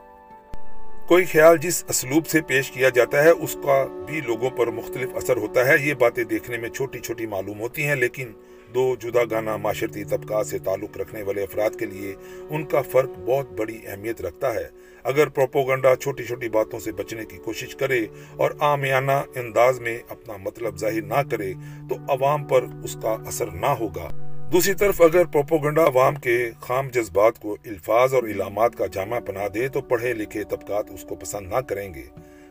کوئی 1.08 1.24
خیال 1.24 1.58
جس 1.58 1.84
اسلوب 1.88 2.26
سے 2.26 2.40
پیش 2.40 2.70
کیا 2.70 2.88
جاتا 2.88 3.24
ہے، 3.24 3.30
اس 3.30 3.54
کا 3.54 4.04
بھی 4.06 4.20
لوگوں 4.20 4.50
پر 4.50 4.66
مختلف 4.66 5.16
اثر 5.16 5.36
ہوتا 5.36 5.66
ہے۔ 5.66 5.76
یہ 5.80 5.94
باتیں 5.94 6.24
دیکھنے 6.24 6.56
میں 6.56 6.68
چھوٹی 6.68 6.98
چھوٹی 6.98 7.26
معلوم 7.26 7.60
ہوتی 7.60 7.86
ہیں، 7.86 7.96
لیکن 7.96 8.32
دو 8.74 8.96
جدا 9.00 9.24
گانا 9.30 9.56
معاشرتی 9.56 10.04
طبقات 10.04 10.46
سے 10.46 10.58
تعلق 10.58 10.96
رکھنے 10.96 11.22
والے 11.22 11.42
افراد 11.42 11.70
کے 11.78 11.86
لیے 11.86 12.14
ان 12.50 12.64
کا 12.64 12.82
فرق 12.82 13.10
بہت 13.26 13.52
بڑی 13.52 13.78
اہمیت 13.86 14.22
رکھتا 14.22 14.54
ہے۔ 14.54 14.68
اگر 15.04 15.28
پروپوگنڈا 15.28 15.96
چھوٹی 15.96 16.24
چھوٹی 16.24 16.48
باتوں 16.48 16.78
سے 16.78 16.92
بچنے 16.92 17.24
کی 17.24 17.36
کوشش 17.36 17.76
کرے 17.76 18.06
اور 18.36 18.50
آمیانہ 18.58 19.12
انداز 19.12 19.80
میں 19.80 19.98
اپنا 20.08 20.36
مطلب 20.36 20.78
ظاہر 20.78 21.02
نہ 21.02 21.22
کرے 21.30 21.52
تو 21.88 21.94
عوام 22.08 22.44
پر 22.44 22.64
اس 22.84 22.96
کا 23.02 23.16
اثر 23.26 23.46
نہ 23.46 23.66
ہوگا۔ 23.66 24.08
دوسری 24.52 24.74
طرف 24.74 25.02
اگر 25.02 25.24
پروپوگنڈا 25.24 25.84
عوام 25.84 26.14
کے 26.14 26.50
خام 26.60 26.88
جذبات 26.88 27.38
کو 27.38 27.56
الفاظ 27.66 28.14
اور 28.14 28.22
علامات 28.22 28.76
کا 28.76 28.86
جامع 28.86 29.18
پنا 29.18 29.46
دے 29.54 29.68
تو 29.68 29.80
پڑھے 29.80 30.12
لکھے 30.12 30.44
طبقات 30.44 30.90
اس 30.90 31.04
کو 31.08 31.14
پسند 31.14 31.48
نہ 31.48 31.60
کریں 31.60 31.94
گے۔ 31.94 32.04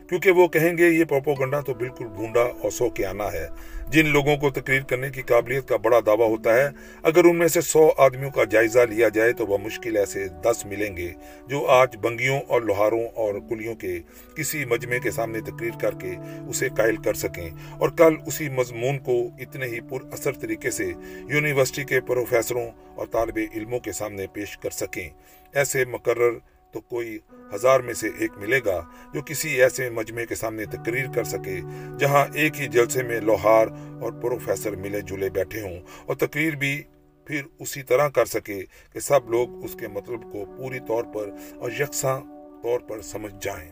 کیونکہ 0.08 0.30
وہ 0.30 0.48
کہیں 0.48 0.78
گے 0.78 0.88
یہ 0.88 1.04
پروپوگنڈا 1.04 1.60
تو 1.60 1.74
بالکل 1.74 2.06
گھونڈا 2.16 2.40
اور 2.40 2.70
سو 2.70 2.90
کے 2.90 3.06
آنا 3.06 3.32
ہے۔ 3.32 3.48
جن 3.88 4.06
لوگوں 4.06 4.36
کو 4.36 4.50
تقریر 4.50 4.82
کرنے 4.82 5.10
کی 5.10 5.22
قابلیت 5.22 5.68
کا 5.68 5.76
بڑا 5.76 6.00
دعویٰ 6.06 6.28
ہوتا 6.28 6.54
ہے، 6.54 6.68
اگر 7.02 7.24
ان 7.24 7.36
میں 7.36 7.48
سے 7.48 7.60
سو 7.60 7.88
آدمیوں 7.96 8.30
کا 8.30 8.44
جائزہ 8.44 8.78
لیا 8.78 9.08
جائے 9.08 9.32
تو 9.32 9.46
وہ 9.46 9.58
مشکل 9.58 9.96
ایسے 9.96 10.28
دس 10.28 10.66
ملیں 10.66 10.96
گے 10.96 11.12
جو 11.46 11.66
آج 11.66 11.96
بنگیوں 11.96 12.40
اور 12.48 12.62
لوہاروں 12.62 13.06
اور 13.14 13.34
کلیوں 13.48 13.74
کے 13.74 14.00
کسی 14.36 14.64
مجمع 14.64 14.98
کے 14.98 15.10
سامنے 15.10 15.40
تقریر 15.40 15.78
کر 15.80 15.94
کے 15.94 16.14
اسے 16.48 16.68
قائل 16.76 16.96
کر 16.96 17.14
سکیں۔ 17.14 17.50
اور 17.78 17.88
کل 17.88 18.14
اسی 18.26 18.48
مضمون 18.48 18.98
کو 18.98 19.28
اتنے 19.38 19.66
ہی 19.66 19.80
پر 19.80 20.12
اثر 20.12 20.32
طریقے 20.32 20.70
سے 20.70 20.92
یونیورسٹی 21.28 21.84
کے 21.84 22.00
پروفیسروں 22.00 22.70
اور 22.94 23.06
طالب 23.06 23.38
علموں 23.54 23.80
کے 23.80 23.92
سامنے 23.92 24.26
پیش 24.26 24.58
کر 24.58 24.70
سکیں۔ 24.70 25.08
ایسے 25.54 25.84
مقرر 25.84 26.30
تو 26.72 26.80
کوئی 26.80 27.18
ہزار 27.54 27.80
میں 27.80 27.94
سے 27.94 28.08
ایک 28.18 28.30
ملے 28.36 28.60
گا 28.66 28.80
جو 29.14 29.20
کسی 29.26 29.62
ایسے 29.62 29.90
مجمع 29.90 30.24
کے 30.28 30.34
سامنے 30.34 30.64
تقریر 30.64 31.06
کر 31.14 31.24
سکے، 31.24 31.60
جہاں 31.98 32.26
ایک 32.34 32.60
ہی 32.60 32.66
جلسے 32.66 33.02
میں 33.02 33.20
لوہار 33.20 33.66
اور 34.00 34.12
پروفیسر 34.12 34.76
ملے 34.76 35.00
جلے 35.00 35.30
بیٹھے 35.30 35.60
ہوں 35.60 35.80
اور 36.06 36.16
تقریر 36.16 36.54
بھی 36.54 36.82
پھر 37.26 37.42
اسی 37.58 37.82
طرح 37.82 38.08
کر 38.08 38.24
سکے 38.24 38.62
کہ 38.92 39.00
سب 39.00 39.30
لوگ 39.30 39.64
اس 39.64 39.76
کے 39.80 39.88
مطلب 39.88 40.22
کو 40.22 40.44
پوری 40.56 40.78
طور 40.88 41.04
پر 41.14 41.30
اور 41.56 41.70
یکساں 41.70 42.20
طور 42.62 42.80
پر 42.80 43.02
سمجھ 43.02 43.34
جائیں۔ 43.40 43.70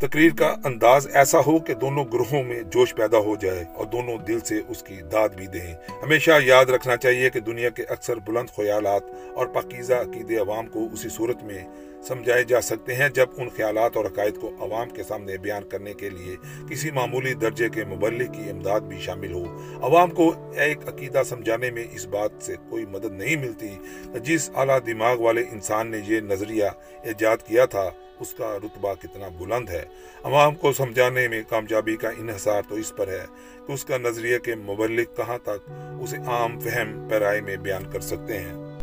تقریر 0.00 0.30
کا 0.38 0.54
انداز 0.64 1.08
ایسا 1.14 1.38
ہو 1.46 1.58
کہ 1.58 1.74
دونوں 1.74 2.04
گروہوں 2.12 2.42
میں 2.42 2.62
جوش 2.62 2.94
پیدا 2.94 3.18
ہو 3.18 3.34
جائے 3.36 3.64
اور 3.74 3.86
دونوں 3.86 4.16
دل 4.18 4.40
سے 4.40 4.60
اس 4.68 4.82
کی 4.82 4.96
داد 5.12 5.28
بھی 5.28 5.46
دیں۔ 5.46 5.74
ہمیشہ 6.02 6.30
یاد 6.44 6.64
رکھنا 6.64 6.96
چاہیے 6.96 7.30
کہ 7.30 7.40
دنیا 7.40 7.68
کے 7.68 7.82
اکثر 7.88 8.16
بلند 8.16 8.50
خیالات 8.56 9.02
اور 9.34 9.46
پاکیزہ 9.46 9.94
عقید 9.94 10.38
عوام 10.38 10.66
کو 10.66 10.88
اسی 10.92 11.08
صورت 11.08 11.42
میں 11.42 11.64
سمجھائے 12.08 12.44
جا 12.44 12.60
سکتے 12.60 12.94
ہیں 12.94 13.08
جب 13.08 13.26
ان 13.36 13.48
خیالات 13.48 13.96
اور 13.96 14.04
عقائد 14.04 14.36
کو 14.40 14.50
عوام 14.60 14.90
کے 14.90 15.02
سامنے 15.02 15.36
بیان 15.36 15.68
کرنے 15.68 15.94
کے 15.94 16.10
لیے 16.10 16.36
کسی 16.70 16.90
معمولی 16.90 17.34
درجے 17.34 17.68
کے 17.68 17.84
مبلغ 17.84 18.32
کی 18.32 18.50
امداد 18.50 18.80
بھی 18.80 19.00
شامل 19.00 19.32
ہو۔ 19.32 19.44
عوام 19.82 20.10
کو 20.10 20.52
ایک 20.56 20.78
عقیدہ 20.88 21.22
سمجھانے 21.28 21.70
میں 21.70 21.84
اس 21.92 22.06
بات 22.06 22.30
سے 22.40 22.54
کوئی 22.70 22.86
مدد 22.86 23.12
نہیں 23.12 23.36
ملتی۔ 23.36 23.78
جس 24.20 24.50
اعلیٰ 24.54 24.78
دماغ 24.86 25.20
والے 25.20 25.42
انسان 25.52 25.90
نے 25.90 26.00
یہ 26.06 26.20
نظریہ 26.20 26.64
ایجاد 27.02 27.36
کیا 27.46 27.64
تھا، 27.64 27.90
اس 28.20 28.34
کا 28.34 28.56
رتبہ 28.62 28.94
کتنا 28.94 29.28
بلند 29.28 29.68
ہے۔ 29.68 29.84
عوام 30.24 30.54
کو 30.54 30.72
سمجھانے 30.72 31.28
میں 31.28 31.42
کامیابی 31.48 31.96
کا 31.96 32.08
انحصار 32.08 32.62
تو 32.68 32.74
اس 32.74 32.96
پر 32.96 33.08
ہے 33.08 33.24
کہ 33.66 33.72
اس 33.72 33.84
کا 33.84 33.98
نظریہ 33.98 34.38
کے 34.38 34.54
مبلک 34.54 35.16
کہاں 35.16 35.38
تک 35.38 35.70
اسے 36.00 36.16
عام 36.26 36.60
فہم 36.60 37.08
پیرائے 37.08 37.40
میں 37.40 37.56
بیان 37.56 37.90
کر 37.90 38.00
سکتے 38.00 38.38
ہیں۔ 38.38 38.73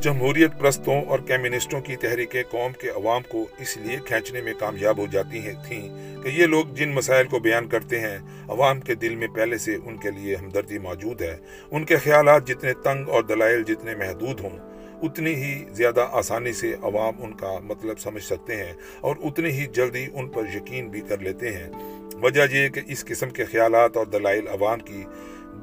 جمہوریت 0.00 0.50
پرستوں 0.58 1.02
اور 1.02 1.18
کیمنسٹوں 1.18 1.80
کی 1.80 1.96
تحریکیں 1.96 2.42
قوم 2.50 2.72
کے 2.72 2.90
عوام 2.90 3.22
کو 3.28 3.46
اس 3.58 3.76
لیے 3.76 3.96
کھینچنے 4.04 4.42
میں 4.42 4.52
کامیاب 4.58 4.98
ہو 4.98 5.06
جاتی 5.12 5.38
ہیں 5.38 5.52
تھیں 5.66 5.88
کہ 6.22 6.28
یہ 6.28 6.46
لوگ 6.46 6.64
جن 6.64 6.88
مسائل 6.88 7.26
کو 7.26 7.38
بیان 7.38 7.68
کرتے 7.68 8.00
ہیں، 8.00 8.18
عوام 8.48 8.80
کے 8.80 8.94
دل 8.94 9.14
میں 9.14 9.28
پہلے 9.28 9.58
سے 9.58 9.76
ان 9.84 9.96
کے 9.96 10.10
لیے 10.10 10.36
ہمدردی 10.36 10.78
موجود 10.78 11.22
ہے۔ 11.22 11.36
ان 11.70 11.84
کے 11.84 11.96
خیالات 11.96 12.48
جتنے 12.48 12.72
تنگ 12.72 13.08
اور 13.08 13.22
دلائل 13.22 13.62
جتنے 13.62 13.94
محدود 13.94 14.40
ہوں، 14.40 14.58
اتنی 15.02 15.34
ہی 15.34 15.64
زیادہ 15.70 16.06
آسانی 16.12 16.52
سے 16.52 16.74
عوام 16.82 17.14
ان 17.18 17.34
کا 17.34 17.58
مطلب 17.62 17.98
سمجھ 17.98 18.22
سکتے 18.22 18.56
ہیں 18.56 18.72
اور 19.00 19.16
اتنی 19.24 19.50
ہی 19.50 19.66
جلدی 19.66 20.06
ان 20.14 20.28
پر 20.28 20.42
یقین 20.54 20.88
بھی 20.88 21.00
کر 21.00 21.18
لیتے 21.18 21.52
ہیں۔ 21.52 21.70
وجہ 22.22 22.46
یہ 22.52 22.68
کہ 22.68 22.80
اس 22.86 23.04
قسم 23.04 23.30
کے 23.30 23.44
خیالات 23.44 23.96
اور 23.96 24.06
دلائل 24.06 24.48
عوام 24.48 24.78
کی 24.78 25.04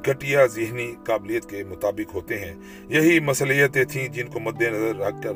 گٹیا 0.07 0.45
ذہنی 0.45 0.95
قابلیت 1.03 1.49
کے 1.49 1.63
مطابق 1.63 2.15
ہوتے 2.15 2.39
ہیں۔ 2.39 2.55
یہی 2.87 3.19
مسئلیتیں 3.19 3.83
تھیں 3.83 4.07
جن 4.07 4.27
کو 4.27 4.39
مد 4.39 4.61
نظر 4.61 4.95
رکھ 4.95 5.15
کر 5.23 5.31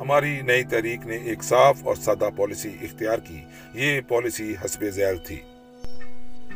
ہماری 0.00 0.40
نئی 0.40 0.64
تحریک 0.64 1.06
نے 1.06 1.16
ایک 1.16 1.42
صاف 1.42 1.86
اور 1.86 1.94
سادہ 1.94 2.28
پالیسی 2.36 2.68
اختیار 2.82 3.18
کی۔ 3.18 3.38
یہ 3.74 4.00
پالیسی 4.08 4.54
حسب 4.64 4.84
ذیل 4.84 5.18
تھی۔ 5.18 5.40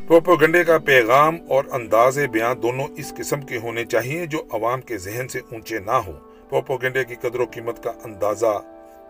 پروپوگنڈے 0.07 0.65
کا 0.65 0.79
پیغام 0.79 1.37
اور 1.49 1.65
انداز 1.73 2.19
بیان 2.19 2.63
دونوں 2.63 2.87
اس 2.97 3.15
قسم 3.17 3.41
کے 3.41 3.57
ہونے 3.57 3.85
چاہیے 3.85 4.27
جو 4.27 4.43
عوام 4.51 4.81
کے 4.81 4.99
ذہن 4.99 5.29
سے 5.29 5.39
اونچے 5.39 5.79
نہ 5.79 5.91
ہوں۔ 5.91 6.49
پروپوگنڈے 6.51 7.05
کی 7.05 7.15
قدر 7.15 7.41
و 7.41 7.45
قیمت 7.45 7.85
کا 7.85 7.93
اندازہ 8.05 8.61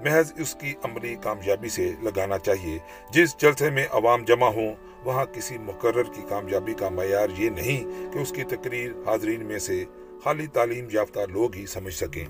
محض 0.00 0.32
اس 0.36 0.54
کی 0.54 0.74
عملی 0.84 1.16
کامیابی 1.22 1.68
سے 1.68 1.92
لگانا 2.02 2.38
چاہیے۔ 2.38 2.78
جس 3.10 3.36
جلسے 3.38 3.70
میں 3.70 3.86
عوام 3.90 4.24
جمع 4.24 4.46
ہوں 4.46 4.74
وہاں 5.04 5.24
کسی 5.24 5.58
مقرر 5.58 6.02
کی 6.02 6.22
کامیابی 6.28 6.74
کا 6.74 6.88
معیار 6.88 7.28
یہ 7.38 7.50
نہیں 7.50 8.12
کہ 8.12 8.18
اس 8.18 8.32
کی 8.32 8.44
تقریر 8.44 8.90
حاضرین 9.06 9.44
میں 9.44 9.58
سے 9.58 9.84
خالی 10.24 10.46
تعلیم 10.46 10.86
یافتہ 10.92 11.20
لوگ 11.28 11.54
ہی 11.54 11.66
سمجھ 11.66 11.94
سکیں۔ 11.94 12.24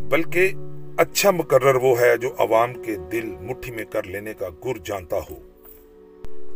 بلکہ 0.00 0.52
اچھا 0.96 1.30
مقرر 1.30 1.74
وہ 1.74 2.00
ہے 2.00 2.16
جو 2.16 2.30
عوام 2.38 2.82
کے 2.82 2.96
دل 3.12 3.26
مٹھی 3.40 3.72
میں 3.72 3.84
کر 3.84 4.02
لینے 4.02 4.34
کا 4.34 4.48
گر 4.64 4.78
جانتا 4.84 5.16
ہو۔ 5.16 5.34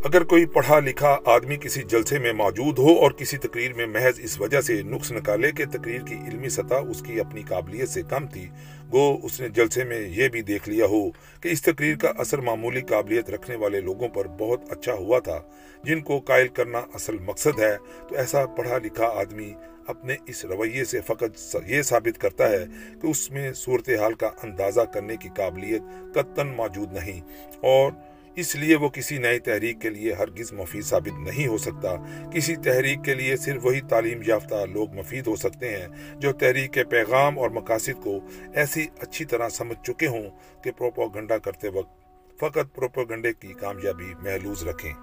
اگر 0.03 0.23
کوئی 0.23 0.45
پڑھا 0.45 0.79
لکھا 0.79 1.17
آدمی 1.25 1.57
کسی 1.57 1.81
جلسے 1.81 2.19
میں 2.19 2.33
موجود 2.33 2.79
ہو 2.79 2.93
اور 2.93 3.11
کسی 3.11 3.37
تقریر 3.37 3.73
میں 3.73 3.85
محض 3.85 4.19
اس 4.23 4.41
وجہ 4.41 4.61
سے 4.61 4.81
نقص 4.81 5.11
نکالے 5.11 5.51
کہ 5.51 5.65
تقریر 5.65 6.01
کی 6.01 6.15
علمی 6.15 6.49
سطح 6.49 6.75
اس 6.89 7.01
کی 7.01 7.19
اپنی 7.19 7.41
قابلیت 7.41 7.89
سے 7.89 8.01
کم 8.09 8.27
تھی 8.27 8.47
گو 8.95 9.19
اس 9.23 9.41
نے 9.41 9.49
جلسے 9.49 9.83
میں 9.83 9.99
یہ 9.99 10.27
بھی 10.27 10.41
دیکھ 10.41 10.69
لیا 10.69 10.85
ہو 10.85 11.09
کہ 11.41 11.47
اس 11.47 11.61
تقریر 11.61 11.97
کا 11.97 12.11
اثر 12.17 12.37
معمولی 12.37 12.81
قابلیت 12.81 13.29
رکھنے 13.29 13.55
والے 13.55 13.81
لوگوں 13.81 14.09
پر 14.09 14.27
بہت 14.27 14.71
اچھا 14.71 14.93
ہوا 14.93 15.19
تھا، 15.19 15.41
جن 15.83 16.01
کو 16.01 16.19
قائل 16.19 16.47
کرنا 16.47 16.81
اصل 16.93 17.17
مقصد 17.19 17.59
ہے۔ 17.59 17.77
تو 18.09 18.15
ایسا 18.15 18.45
پڑھا 18.45 18.77
لکھا 18.77 19.05
آدمی 19.05 19.53
اپنے 19.87 20.15
اس 20.27 20.45
رویے 20.45 20.85
سے 20.85 21.01
فقط 21.01 21.55
یہ 21.67 21.81
ثابت 21.81 22.21
کرتا 22.21 22.49
ہے 22.49 22.65
کہ 23.01 23.07
اس 23.07 23.31
میں 23.31 23.53
صورتحال 23.53 24.13
کا 24.13 24.29
اندازہ 24.43 24.81
کرنے 24.81 25.17
کی 25.17 25.29
قابلیت 25.35 25.81
قطن 26.13 26.47
موجود 26.47 26.93
نہیں 26.93 27.21
اور 27.61 27.91
اس 28.35 28.55
لیے 28.55 28.75
وہ 28.75 28.89
کسی 28.89 29.17
نئی 29.17 29.39
تحریک 29.39 29.81
کے 29.81 29.89
لیے 29.89 30.13
ہرگز 30.13 30.53
مفید 30.53 30.83
ثابت 30.83 31.19
نہیں 31.19 31.47
ہو 31.47 31.57
سکتا۔ 31.57 31.95
کسی 32.33 32.55
تحریک 32.55 33.03
کے 33.03 33.13
لیے 33.13 33.37
صرف 33.37 33.65
وہی 33.65 33.81
تعلیم 33.81 34.21
یافتہ 34.27 34.65
لوگ 34.65 34.93
مفید 34.93 35.27
ہو 35.27 35.35
سکتے 35.35 35.77
ہیں 35.77 35.87
جو 36.15 36.33
تحریک 36.33 36.73
کے 36.73 36.83
پیغام 36.83 37.39
اور 37.39 37.49
مقاصد 37.49 38.03
کو 38.03 38.19
ایسی 38.53 38.87
اچھی 38.99 39.25
طرح 39.25 39.49
سمجھ 39.49 39.77
چکے 39.83 40.07
ہوں 40.07 40.29
کہ 40.63 40.71
پروپوگنڈا 40.71 41.37
کرتے 41.37 41.69
وقت 41.69 41.93
فقط 42.39 42.75
پروپوگنڈے 42.75 43.33
کی 43.33 43.53
کامیابی 43.53 44.13
محلوز 44.21 44.67
رکھیں۔ 44.67 44.93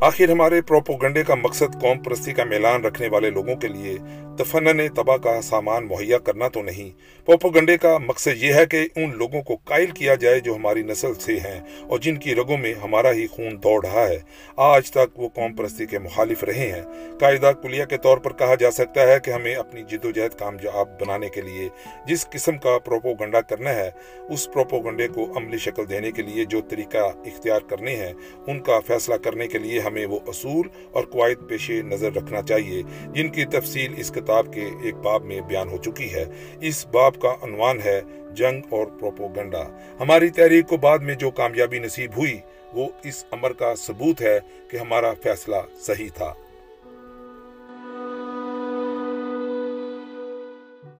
آخر 0.00 0.30
ہمارے 0.30 0.62
پروپوگنڈے 0.62 1.22
کا 1.22 1.34
مقصد 1.34 1.80
قوم 1.80 1.98
پرستی 1.98 2.32
کا 2.32 2.44
میلان 2.44 2.84
رکھنے 2.84 3.08
والے 3.08 3.30
لوگوں 3.30 3.56
کے 3.56 3.68
لیے 3.68 3.96
تفنن 4.38 4.88
تباہ 4.88 5.16
کا 5.16 5.40
سامان 5.42 5.86
مہیا 5.86 6.18
کرنا 6.18 6.48
تو 6.48 6.62
نہیں۔ 6.62 6.90
پروپوگنڈے 7.26 7.78
کا 7.78 7.98
مقصد 7.98 8.42
یہ 8.42 8.54
ہے 8.54 8.66
کہ 8.66 8.88
ان 8.96 9.16
لوگوں 9.16 9.42
کو 9.42 9.56
قائل 9.64 9.86
کیا 9.86 10.14
جائے 10.14 10.40
جو 10.40 10.54
ہماری 10.54 10.82
نسل 10.82 11.14
سے 11.14 11.36
ہیں 11.36 11.60
اور 11.88 11.98
جن 11.98 12.16
کی 12.16 12.34
رگوں 12.34 12.56
میں 12.56 12.74
ہمارا 12.82 13.12
ہی 13.12 13.26
خون 13.26 13.62
دوڑ 13.62 13.86
رہا 13.86 14.08
ہے۔ 14.08 14.18
آج 14.56 14.90
تک 14.90 15.20
وہ 15.20 15.28
قوم 15.28 15.54
پرستی 15.54 15.86
کے 15.86 15.98
مخالف 15.98 16.44
رہے 16.44 16.72
ہیں۔ 16.72 16.82
قاعدہ 17.18 17.52
کلیہ 17.62 17.84
کے 17.84 17.96
طور 17.96 18.18
پر 18.18 18.32
کہا 18.32 18.54
جا 18.54 18.70
سکتا 18.70 19.02
ہے 19.02 19.20
کہ 19.24 19.30
ہمیں 19.30 19.54
اپنی 19.54 19.82
جد 19.82 20.04
و 20.04 20.10
جہد 20.10 20.38
کامیاب 20.38 21.00
بنانے 21.00 21.28
کے 21.28 21.40
لیے 21.40 21.68
جس 22.06 22.30
قسم 22.30 22.58
کا 22.58 22.78
پروپوگنڈا 22.78 23.40
کرنا 23.40 23.74
ہے، 23.74 23.90
اس 24.30 24.52
پروپوگنڈے 24.52 25.08
کو 25.08 25.36
عملی 25.36 25.58
شکل 25.58 25.88
دینے 25.88 26.12
کے 26.12 26.22
لیے 26.22 26.44
جو 26.44 26.60
طریقہ 26.60 26.98
اختیار 26.98 27.60
کرنے 27.60 27.96
ہیں، 27.96 28.12
ان 28.46 28.60
کا 28.60 28.80
فیصلہ 28.86 29.14
کرنے 29.14 29.46
کے 29.46 29.58
لیے 29.58 29.80
ہمیں 29.90 30.06
وہ 30.06 30.18
اصول 30.26 30.68
اور 30.92 31.04
قواعد 31.04 31.48
پیش 31.48 31.70
نظر 31.70 32.12
رکھنا 32.12 32.42
چاہیے، 32.42 32.82
جن 33.12 33.28
کی 33.28 33.44
تفصیل 33.44 33.94
اس 33.96 34.10
کتاب 34.10 34.52
کے 34.54 34.68
ایک 34.82 34.94
باب 34.94 35.24
میں 35.24 35.40
بیان 35.40 35.68
ہو 35.68 35.76
چکی 35.76 36.14
ہے۔ 36.14 36.24
اس 36.60 36.86
باب 36.86 37.20
کا 37.20 37.34
عنوان 37.42 37.78
ہے 37.84 38.00
جنگ 38.34 38.62
اور 38.70 38.86
پروپوگنڈا۔ 38.86 39.62
ہماری 40.00 40.28
تحریک 40.28 40.68
کو 40.68 40.76
بعد 40.76 40.98
میں 40.98 41.14
جو 41.14 41.30
کامیابی 41.30 41.78
نصیب 41.78 42.10
ہوئی، 42.16 42.38
وہ 42.72 42.88
اس 43.04 43.24
امر 43.30 43.52
کا 43.52 43.74
ثبوت 43.74 44.22
ہے 44.22 44.38
کہ 44.70 44.76
ہمارا 44.76 45.12
فیصلہ 45.22 45.56
صحیح 45.80 46.08
تھا۔ 46.14 46.34